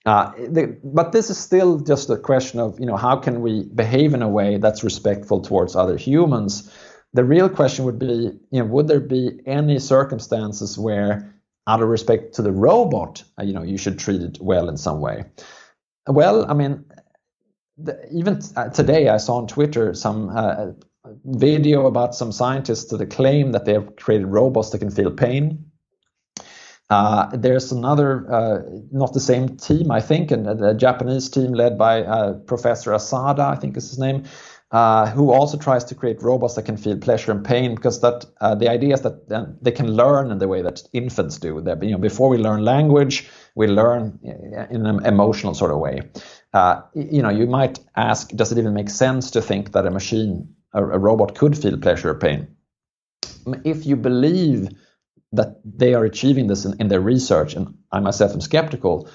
Uh, 0.07 0.32
the, 0.36 0.78
but 0.84 1.12
this 1.12 1.28
is 1.28 1.38
still 1.38 1.80
just 1.80 2.09
a 2.09 2.16
question 2.16 2.61
of 2.61 2.78
you 2.80 2.86
know 2.86 2.96
how 2.96 3.16
can 3.16 3.40
we 3.40 3.64
behave 3.74 4.14
in 4.14 4.22
a 4.22 4.28
way 4.28 4.57
that's 4.57 4.84
respectful 4.84 5.40
towards 5.40 5.76
other 5.76 5.96
humans. 5.96 6.72
The 7.14 7.24
real 7.24 7.49
question 7.49 7.84
would 7.84 7.99
be 7.99 8.30
you 8.51 8.61
know 8.61 8.64
would 8.66 8.88
there 8.88 9.01
be 9.01 9.40
any 9.44 9.78
circumstances 9.78 10.78
where 10.78 11.34
out 11.66 11.82
of 11.82 11.88
respect 11.88 12.34
to 12.34 12.42
the 12.42 12.53
robot 12.53 13.22
uh, 13.38 13.42
you 13.42 13.53
know 13.53 13.62
you 13.62 13.76
should 13.76 13.99
treat 13.99 14.22
it 14.22 14.38
well 14.40 14.68
in 14.68 14.76
some 14.76 15.01
way. 15.01 15.24
Well, 16.07 16.51
I 16.51 16.55
mean 16.55 16.84
the, 17.76 18.09
even 18.12 18.40
uh, 18.57 18.68
today 18.68 19.09
I 19.09 19.18
saw 19.18 19.36
on 19.36 19.46
Twitter 19.46 19.94
some 19.94 20.30
uh, 20.34 20.72
video 21.24 21.86
about 21.86 22.14
some 22.14 22.32
scientists 22.32 22.90
that 22.90 23.11
claim 23.11 23.53
that 23.53 23.64
they 23.64 23.72
have 23.72 23.96
created 23.96 24.26
robots 24.26 24.70
that 24.70 24.78
can 24.78 24.90
feel 24.90 25.11
pain 25.11 25.67
uh, 26.91 27.28
there's 27.36 27.70
another, 27.70 28.32
uh, 28.32 28.62
not 28.91 29.12
the 29.12 29.20
same 29.20 29.57
team, 29.57 29.91
I 29.91 30.01
think, 30.01 30.30
and 30.30 30.47
a 30.47 30.74
Japanese 30.74 31.28
team 31.28 31.53
led 31.53 31.76
by 31.76 32.03
uh, 32.03 32.34
Professor 32.34 32.93
Asada, 32.93 33.41
I 33.41 33.57
think 33.57 33.76
is 33.76 33.91
his 33.91 33.99
name, 33.99 34.24
uh, 34.70 35.11
who 35.11 35.30
also 35.30 35.59
tries 35.59 35.84
to 35.84 35.95
create 35.95 36.22
robots 36.22 36.55
that 36.55 36.62
can 36.62 36.78
feel 36.78 36.97
pleasure 36.97 37.30
and 37.30 37.45
pain, 37.45 37.74
because 37.74 38.01
that 38.01 38.24
uh, 38.41 38.55
the 38.55 38.68
idea 38.70 38.95
is 38.95 39.03
that 39.03 39.30
uh, 39.30 39.47
they 39.61 39.70
can 39.70 39.97
learn 39.97 40.30
in 40.30 40.39
the 40.39 40.49
way 40.49 40.62
that 40.62 40.82
infants 40.95 41.39
do. 41.39 41.61
That 41.61 41.82
you 41.82 41.91
know, 41.91 41.99
before 41.99 42.30
we 42.30 42.39
learn 42.39 42.64
language, 42.64 43.28
we 43.55 43.66
learn 43.66 44.18
in 44.22 44.86
an 44.86 45.05
emotional 45.05 45.53
sort 45.53 45.72
of 45.72 45.78
way. 45.78 46.01
you 46.95 47.22
know, 47.22 47.30
you 47.30 47.47
might 47.47 47.78
ask, 47.97 48.30
does 48.30 48.51
it 48.51 48.57
even 48.57 48.72
make 48.72 48.89
sense 48.89 49.30
to 49.32 49.43
think 49.43 49.72
that 49.72 49.86
a 49.86 49.91
machine, 49.91 50.55
a, 50.72 50.82
a 50.82 50.99
robot, 50.99 51.34
could 51.34 51.57
feel 51.57 51.76
pleasure 51.76 52.11
or 52.11 52.14
pain? 52.14 52.49
If 53.64 53.84
you 53.84 53.97
believe 53.97 54.70
that 55.32 55.60
they 55.64 55.94
are 55.94 56.04
achieving 56.04 56.46
this 56.46 56.64
in, 56.64 56.74
in 56.80 56.88
their 56.88 57.00
research, 57.00 57.54
and 57.54 57.74
I 57.92 58.00
myself 58.00 58.32
am 58.32 58.40
skeptical, 58.40 59.08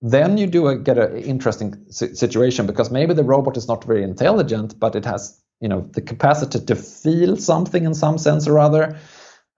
then 0.00 0.38
you 0.38 0.46
do 0.46 0.68
a, 0.68 0.76
get 0.76 0.98
an 0.98 1.16
interesting 1.16 1.86
situation 1.90 2.66
because 2.66 2.90
maybe 2.90 3.14
the 3.14 3.24
robot 3.24 3.56
is 3.56 3.68
not 3.68 3.84
very 3.84 4.02
intelligent, 4.02 4.78
but 4.78 4.94
it 4.94 5.04
has 5.04 5.40
you 5.60 5.68
know 5.68 5.88
the 5.92 6.00
capacity 6.00 6.60
to 6.64 6.76
feel 6.76 7.36
something 7.36 7.84
in 7.84 7.94
some 7.94 8.18
sense 8.18 8.46
or 8.46 8.58
other. 8.58 8.98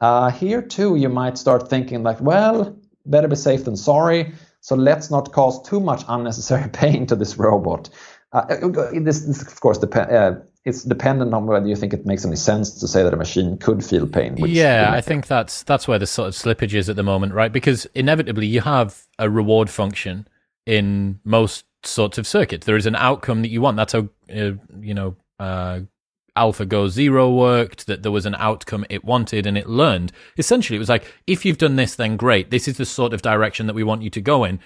Uh, 0.00 0.30
here 0.30 0.62
too, 0.62 0.96
you 0.96 1.10
might 1.10 1.36
start 1.36 1.68
thinking 1.68 2.02
like, 2.02 2.20
well, 2.20 2.74
better 3.04 3.28
be 3.28 3.36
safe 3.36 3.64
than 3.64 3.76
sorry. 3.76 4.32
So 4.62 4.74
let's 4.76 5.10
not 5.10 5.32
cause 5.32 5.62
too 5.62 5.80
much 5.80 6.04
unnecessary 6.08 6.68
pain 6.72 7.06
to 7.06 7.16
this 7.16 7.36
robot. 7.36 7.90
Uh, 8.32 8.44
this, 8.92 9.20
this, 9.20 9.42
of 9.42 9.60
course, 9.60 9.78
dep- 9.78 9.96
uh, 9.96 10.32
it's 10.64 10.84
dependent 10.84 11.32
on 11.32 11.46
whether 11.46 11.66
you 11.66 11.76
think 11.76 11.94
it 11.94 12.04
makes 12.04 12.24
any 12.24 12.36
sense 12.36 12.78
to 12.80 12.86
say 12.86 13.02
that 13.02 13.14
a 13.14 13.16
machine 13.16 13.56
could 13.56 13.84
feel 13.84 14.06
pain. 14.06 14.36
yeah, 14.36 14.92
I 14.92 15.00
think 15.00 15.26
that's 15.26 15.62
that's 15.62 15.88
where 15.88 15.98
the 15.98 16.06
sort 16.06 16.28
of 16.28 16.34
slippage 16.34 16.74
is 16.74 16.88
at 16.88 16.96
the 16.96 17.02
moment, 17.02 17.32
right? 17.32 17.52
Because 17.52 17.86
inevitably 17.94 18.46
you 18.46 18.60
have 18.60 19.06
a 19.18 19.30
reward 19.30 19.70
function 19.70 20.28
in 20.66 21.18
most 21.24 21.64
sorts 21.82 22.18
of 22.18 22.26
circuits. 22.26 22.66
There 22.66 22.76
is 22.76 22.86
an 22.86 22.96
outcome 22.96 23.40
that 23.42 23.48
you 23.48 23.62
want. 23.62 23.78
That's 23.78 23.94
how 23.94 24.08
uh, 24.34 24.52
you 24.80 24.92
know 24.92 25.16
uh, 25.38 25.80
AlphaGo 26.36 26.90
Zero 26.90 27.30
worked. 27.30 27.86
That 27.86 28.02
there 28.02 28.12
was 28.12 28.26
an 28.26 28.34
outcome 28.34 28.84
it 28.90 29.02
wanted 29.02 29.46
and 29.46 29.56
it 29.56 29.66
learned. 29.66 30.12
Essentially, 30.36 30.76
it 30.76 30.80
was 30.80 30.90
like 30.90 31.10
if 31.26 31.46
you've 31.46 31.58
done 31.58 31.76
this, 31.76 31.94
then 31.94 32.18
great. 32.18 32.50
This 32.50 32.68
is 32.68 32.76
the 32.76 32.84
sort 32.84 33.14
of 33.14 33.22
direction 33.22 33.66
that 33.66 33.74
we 33.74 33.82
want 33.82 34.02
you 34.02 34.10
to 34.10 34.20
go 34.20 34.44
in. 34.44 34.60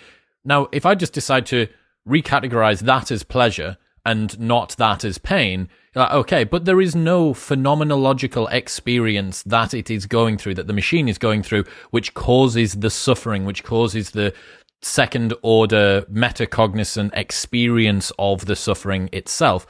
Now, 0.44 0.68
if 0.72 0.84
I 0.84 0.96
just 0.96 1.12
decide 1.12 1.46
to 1.46 1.68
recategorize 2.06 2.80
that 2.80 3.12
as 3.12 3.22
pleasure 3.22 3.78
and 4.04 4.38
not 4.38 4.76
that 4.76 5.04
as 5.04 5.18
pain, 5.18 5.68
like, 5.94 6.12
okay, 6.12 6.44
but 6.44 6.64
there 6.64 6.80
is 6.80 6.96
no 6.96 7.32
phenomenological 7.32 8.52
experience 8.52 9.42
that 9.44 9.72
it 9.74 9.90
is 9.90 10.06
going 10.06 10.36
through, 10.38 10.54
that 10.54 10.66
the 10.66 10.72
machine 10.72 11.08
is 11.08 11.18
going 11.18 11.42
through, 11.42 11.64
which 11.90 12.14
causes 12.14 12.74
the 12.74 12.90
suffering, 12.90 13.44
which 13.44 13.62
causes 13.62 14.10
the 14.10 14.34
second 14.82 15.32
order 15.42 16.02
metacognizant 16.12 17.10
experience 17.14 18.12
of 18.18 18.46
the 18.46 18.56
suffering 18.56 19.08
itself. 19.12 19.66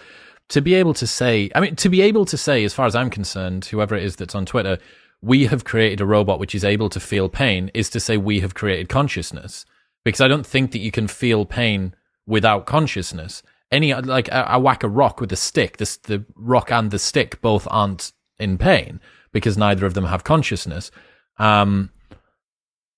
To 0.49 0.61
be 0.61 0.75
able 0.75 0.95
to 0.95 1.07
say, 1.07 1.51
I 1.55 1.61
mean, 1.61 1.77
to 1.77 1.89
be 1.89 2.03
able 2.03 2.25
to 2.27 2.37
say, 2.37 2.65
as 2.65 2.75
far 2.75 2.87
as 2.87 2.95
I'm 2.95 3.11
concerned, 3.11 3.67
whoever 3.67 3.95
it 3.95 4.03
is 4.03 4.17
that's 4.17 4.35
on 4.35 4.47
Twitter, 4.47 4.79
we 5.23 5.47
have 5.47 5.65
created 5.65 6.01
a 6.01 6.07
robot 6.07 6.39
which 6.39 6.55
is 6.55 6.65
able 6.65 6.91
to 6.91 7.01
feel 7.01 7.29
pain 7.29 7.71
is 7.73 7.89
to 7.91 8.01
say 8.01 8.17
we 8.17 8.41
have 8.41 8.55
created 8.55 8.89
consciousness. 8.89 9.65
Because 10.05 10.21
I 10.21 10.29
don't 10.29 10.47
think 10.47 10.73
that 10.73 10.81
you 10.81 10.91
can 10.91 11.09
feel 11.09 11.47
pain 11.47 11.95
without 12.27 12.67
consciousness 12.67 13.43
any 13.75 13.95
like 13.95 14.33
I, 14.33 14.41
I 14.41 14.57
whack 14.57 14.83
a 14.83 14.89
rock 14.89 15.21
with 15.21 15.33
a 15.33 15.37
stick. 15.37 15.77
This 15.77 15.97
the 15.97 16.25
rock 16.35 16.71
and 16.71 16.91
the 16.91 16.99
stick 16.99 17.41
both 17.41 17.67
aren't 17.71 18.13
in 18.39 18.59
pain 18.59 19.01
because 19.33 19.59
neither 19.59 19.85
of 19.87 19.95
them 19.95 20.05
have 20.05 20.25
consciousness. 20.25 20.91
Um, 21.39 21.91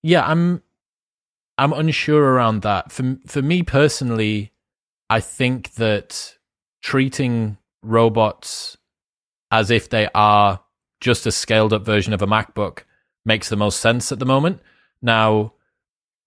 yeah, 0.03 0.25
I'm 0.25 0.61
I'm 1.57 1.73
unsure 1.73 2.23
around 2.23 2.61
that. 2.61 2.91
For 2.91 3.17
for 3.25 3.41
me 3.41 3.63
personally, 3.63 4.53
I 5.09 5.19
think 5.19 5.73
that 5.73 6.35
treating 6.81 7.57
robots 7.81 8.77
as 9.51 9.71
if 9.71 9.89
they 9.89 10.09
are 10.13 10.61
just 10.99 11.25
a 11.25 11.31
scaled 11.31 11.73
up 11.73 11.85
version 11.85 12.13
of 12.13 12.21
a 12.21 12.27
MacBook 12.27 12.79
makes 13.25 13.49
the 13.49 13.55
most 13.55 13.79
sense 13.79 14.11
at 14.11 14.19
the 14.19 14.25
moment. 14.25 14.61
Now, 15.01 15.53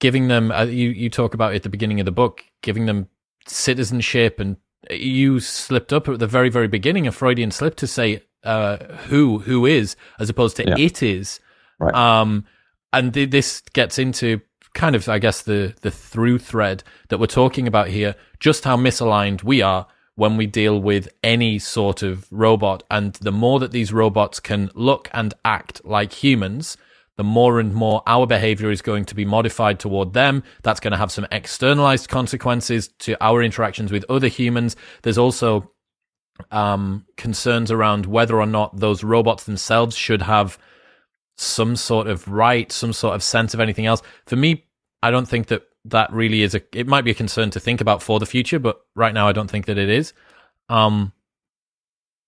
giving 0.01 0.29
them 0.29 0.51
uh, 0.51 0.65
you 0.65 0.91
you 0.91 1.11
talk 1.11 1.35
about 1.35 1.53
it 1.53 1.57
at 1.57 1.63
the 1.63 1.69
beginning 1.69 2.01
of 2.01 2.07
the 2.07 2.13
book, 2.13 2.45
giving 2.63 2.87
them 2.87 3.09
citizenship 3.51 4.41
and 4.41 4.57
you 4.91 5.41
slipped 5.41 5.93
up 5.93 6.09
at 6.09 6.19
the 6.19 6.27
very 6.27 6.49
very 6.49 6.69
beginning 6.69 7.07
a 7.07 7.13
freudian 7.13 7.51
slip 7.51 7.77
to 7.77 7.87
say 7.87 8.23
uh, 8.45 8.79
who 9.09 9.41
who 9.41 9.67
is 9.67 9.97
as 10.19 10.31
opposed 10.31 10.57
to 10.57 10.65
yeah. 10.67 10.75
it 10.79 11.03
is 11.03 11.41
right. 11.79 11.95
um 11.95 12.45
and 12.93 13.13
th- 13.13 13.31
this 13.31 13.61
gets 13.75 13.99
into 13.99 14.41
kind 14.73 14.97
of 14.97 15.07
i 15.09 15.19
guess 15.19 15.43
the 15.43 15.75
the 15.83 15.91
through 15.91 16.39
thread 16.39 16.83
that 17.09 17.19
we're 17.19 17.27
talking 17.27 17.67
about 17.67 17.89
here 17.89 18.15
just 18.39 18.65
how 18.65 18.77
misaligned 18.77 19.43
we 19.43 19.61
are 19.61 19.87
when 20.15 20.37
we 20.37 20.47
deal 20.47 20.81
with 20.81 21.09
any 21.23 21.59
sort 21.59 22.03
of 22.03 22.27
robot 22.31 22.83
and 22.91 23.15
the 23.15 23.33
more 23.33 23.59
that 23.59 23.73
these 23.73 23.93
robots 23.93 24.41
can 24.41 24.71
look 24.75 25.11
and 25.13 25.35
act 25.45 25.85
like 25.85 26.13
humans 26.13 26.79
the 27.21 27.25
more 27.25 27.61
and 27.61 27.75
more 27.75 28.03
our 28.07 28.27
behavior 28.27 28.71
is 28.71 28.81
going 28.81 29.05
to 29.05 29.15
be 29.15 29.27
modified 29.27 29.79
toward 29.79 30.15
them. 30.15 30.43
That's 30.63 30.81
going 30.81 30.93
to 30.93 30.97
have 30.97 31.13
some 31.13 31.27
externalized 31.31 32.09
consequences 32.09 32.89
to 33.01 33.15
our 33.23 33.43
interactions 33.43 33.93
with 33.93 34.07
other 34.09 34.29
humans. 34.29 34.75
There's 35.03 35.19
also 35.19 35.71
um, 36.51 37.05
concerns 37.19 37.71
around 37.71 38.07
whether 38.07 38.41
or 38.41 38.47
not 38.47 38.81
those 38.81 39.05
robots 39.05 39.45
themselves 39.45 39.95
should 39.95 40.23
have 40.23 40.57
some 41.37 41.77
sort 41.77 42.07
of 42.07 42.27
right, 42.27 42.73
some 42.73 42.95
sort 42.95 43.15
of 43.15 43.23
sense 43.23 43.53
of 43.53 43.61
anything 43.61 43.85
else. 43.85 44.01
For 44.25 44.37
me, 44.37 44.65
I 45.03 45.11
don't 45.11 45.29
think 45.29 45.49
that 45.49 45.65
that 45.85 46.11
really 46.11 46.41
is 46.41 46.55
a. 46.55 46.63
It 46.73 46.87
might 46.87 47.05
be 47.05 47.11
a 47.11 47.15
concern 47.15 47.51
to 47.51 47.61
think 47.61 47.83
about 47.83 48.03
for 48.03 48.19
the 48.19 48.25
future, 48.25 48.59
but 48.59 48.81
right 48.97 49.13
now 49.13 49.29
I 49.29 49.33
don't 49.33 49.51
think 49.51 49.67
that 49.67 49.77
it 49.77 49.91
is. 49.91 50.15
Um, 50.71 51.13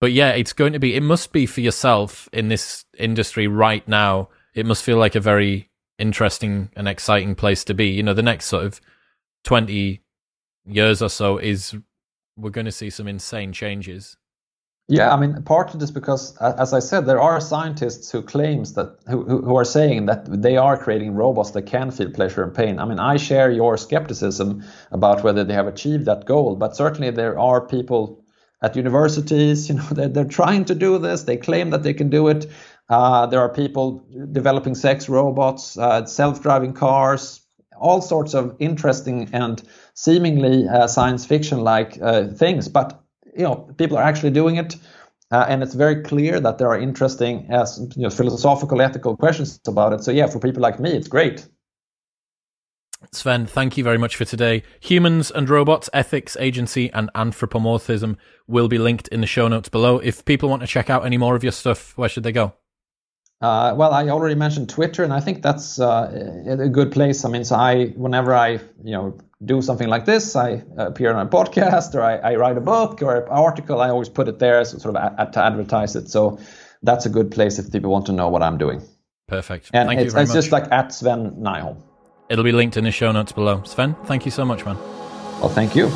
but 0.02 0.12
yeah, 0.12 0.32
it's 0.32 0.52
going 0.52 0.74
to 0.74 0.78
be. 0.78 0.94
It 0.94 1.02
must 1.02 1.32
be 1.32 1.46
for 1.46 1.62
yourself 1.62 2.28
in 2.30 2.48
this 2.48 2.84
industry 2.98 3.46
right 3.46 3.88
now 3.88 4.28
it 4.54 4.66
must 4.66 4.82
feel 4.82 4.98
like 4.98 5.14
a 5.14 5.20
very 5.20 5.70
interesting 5.98 6.70
and 6.76 6.88
exciting 6.88 7.34
place 7.34 7.64
to 7.64 7.74
be. 7.74 7.88
You 7.88 8.02
know, 8.02 8.14
the 8.14 8.22
next 8.22 8.46
sort 8.46 8.64
of 8.64 8.80
20 9.44 10.00
years 10.66 11.02
or 11.02 11.08
so 11.08 11.38
is 11.38 11.74
we're 12.36 12.50
going 12.50 12.66
to 12.66 12.72
see 12.72 12.90
some 12.90 13.08
insane 13.08 13.52
changes. 13.52 14.16
Yeah, 14.88 15.14
I 15.14 15.16
mean, 15.18 15.40
part 15.44 15.72
of 15.72 15.80
this 15.80 15.92
because, 15.92 16.36
as 16.38 16.72
I 16.72 16.80
said, 16.80 17.06
there 17.06 17.20
are 17.20 17.40
scientists 17.40 18.10
who 18.10 18.20
claims 18.20 18.74
that 18.74 18.98
who, 19.08 19.22
who 19.24 19.56
are 19.56 19.64
saying 19.64 20.06
that 20.06 20.42
they 20.42 20.56
are 20.56 20.76
creating 20.76 21.14
robots 21.14 21.52
that 21.52 21.62
can 21.62 21.90
feel 21.90 22.10
pleasure 22.10 22.42
and 22.42 22.52
pain. 22.54 22.78
I 22.78 22.84
mean, 22.84 22.98
I 22.98 23.16
share 23.16 23.50
your 23.50 23.76
skepticism 23.76 24.64
about 24.90 25.22
whether 25.22 25.44
they 25.44 25.54
have 25.54 25.68
achieved 25.68 26.04
that 26.06 26.26
goal, 26.26 26.56
but 26.56 26.76
certainly 26.76 27.10
there 27.10 27.38
are 27.38 27.60
people 27.60 28.22
at 28.60 28.76
universities, 28.76 29.68
you 29.68 29.76
know, 29.76 29.86
they're, 29.92 30.08
they're 30.08 30.24
trying 30.24 30.64
to 30.66 30.74
do 30.74 30.98
this. 30.98 31.22
They 31.22 31.36
claim 31.36 31.70
that 31.70 31.82
they 31.82 31.94
can 31.94 32.10
do 32.10 32.28
it. 32.28 32.46
Uh, 32.92 33.24
there 33.24 33.40
are 33.40 33.48
people 33.48 34.04
developing 34.32 34.74
sex 34.74 35.08
robots, 35.08 35.78
uh, 35.78 36.04
self-driving 36.04 36.74
cars, 36.74 37.40
all 37.80 38.02
sorts 38.02 38.34
of 38.34 38.54
interesting 38.58 39.30
and 39.32 39.62
seemingly 39.94 40.68
uh, 40.68 40.86
science 40.86 41.24
fiction-like 41.24 41.98
uh, 42.02 42.28
things. 42.28 42.68
But 42.68 43.02
you 43.34 43.44
know, 43.44 43.56
people 43.78 43.96
are 43.96 44.02
actually 44.02 44.32
doing 44.32 44.56
it. 44.56 44.76
Uh, 45.30 45.46
and 45.48 45.62
it's 45.62 45.72
very 45.72 46.02
clear 46.02 46.38
that 46.38 46.58
there 46.58 46.68
are 46.68 46.78
interesting 46.78 47.46
you 47.96 48.02
know, 48.02 48.10
philosophical 48.10 48.82
ethical 48.82 49.16
questions 49.16 49.58
about 49.66 49.94
it 49.94 50.04
so 50.04 50.10
yeah 50.10 50.26
for 50.26 50.38
people 50.38 50.60
like 50.60 50.78
me 50.78 50.90
it's 50.90 51.08
great 51.08 51.48
Sven, 53.12 53.46
thank 53.46 53.78
you 53.78 53.82
very 53.82 53.98
much 53.98 54.14
for 54.14 54.24
today. 54.24 54.62
Humans 54.80 55.32
and 55.32 55.50
Robots, 55.50 55.90
Ethics, 55.92 56.36
Agency, 56.38 56.92
and 56.92 57.10
Anthropomorphism 57.16 58.16
will 58.46 58.68
be 58.68 58.78
linked 58.78 59.08
in 59.08 59.20
the 59.20 59.26
show 59.26 59.48
notes 59.48 59.68
below. 59.68 59.98
If 59.98 60.24
people 60.24 60.48
want 60.48 60.62
to 60.62 60.68
check 60.68 60.88
out 60.88 61.04
any 61.04 61.16
more 61.16 61.34
of 61.34 61.42
your 61.42 61.50
stuff, 61.50 61.98
where 61.98 62.08
should 62.08 62.22
they 62.22 62.30
go? 62.30 62.52
Uh, 63.42 63.74
well, 63.76 63.92
I 63.92 64.08
already 64.08 64.36
mentioned 64.36 64.68
Twitter, 64.68 65.02
and 65.02 65.12
I 65.12 65.18
think 65.18 65.42
that's 65.42 65.80
uh, 65.80 66.44
a 66.46 66.68
good 66.68 66.92
place. 66.92 67.24
I 67.24 67.28
mean, 67.28 67.44
so 67.44 67.56
I, 67.56 67.86
whenever 67.96 68.34
I, 68.34 68.60
you 68.84 68.92
know, 68.92 69.18
do 69.44 69.60
something 69.60 69.88
like 69.88 70.04
this, 70.04 70.36
I 70.36 70.62
appear 70.76 71.12
on 71.12 71.26
a 71.26 71.28
podcast 71.28 71.94
or 71.96 72.02
I, 72.02 72.16
I 72.18 72.36
write 72.36 72.56
a 72.56 72.60
book 72.60 73.02
or 73.02 73.16
an 73.16 73.28
article, 73.28 73.80
I 73.80 73.88
always 73.88 74.08
put 74.08 74.28
it 74.28 74.38
there, 74.38 74.64
so 74.64 74.78
sort 74.78 74.94
of 74.94 75.14
a, 75.18 75.30
to 75.32 75.44
advertise 75.44 75.96
it. 75.96 76.08
So 76.08 76.38
that's 76.84 77.06
a 77.06 77.08
good 77.08 77.32
place 77.32 77.58
if 77.58 77.72
people 77.72 77.90
want 77.90 78.06
to 78.06 78.12
know 78.12 78.28
what 78.28 78.42
I'm 78.42 78.58
doing. 78.58 78.82
Perfect. 79.26 79.70
And 79.72 79.88
thank 79.88 80.00
it's, 80.00 80.14
it's 80.14 80.32
just 80.32 80.52
like 80.52 80.70
at 80.70 80.94
Sven 80.94 81.32
Nyholm. 81.32 81.82
It'll 82.28 82.44
be 82.44 82.52
linked 82.52 82.76
in 82.76 82.84
the 82.84 82.92
show 82.92 83.10
notes 83.10 83.32
below. 83.32 83.62
Sven, 83.64 83.96
thank 84.04 84.24
you 84.24 84.30
so 84.30 84.44
much, 84.44 84.64
man. 84.64 84.76
Well, 85.40 85.48
thank 85.48 85.74
you. 85.74 85.90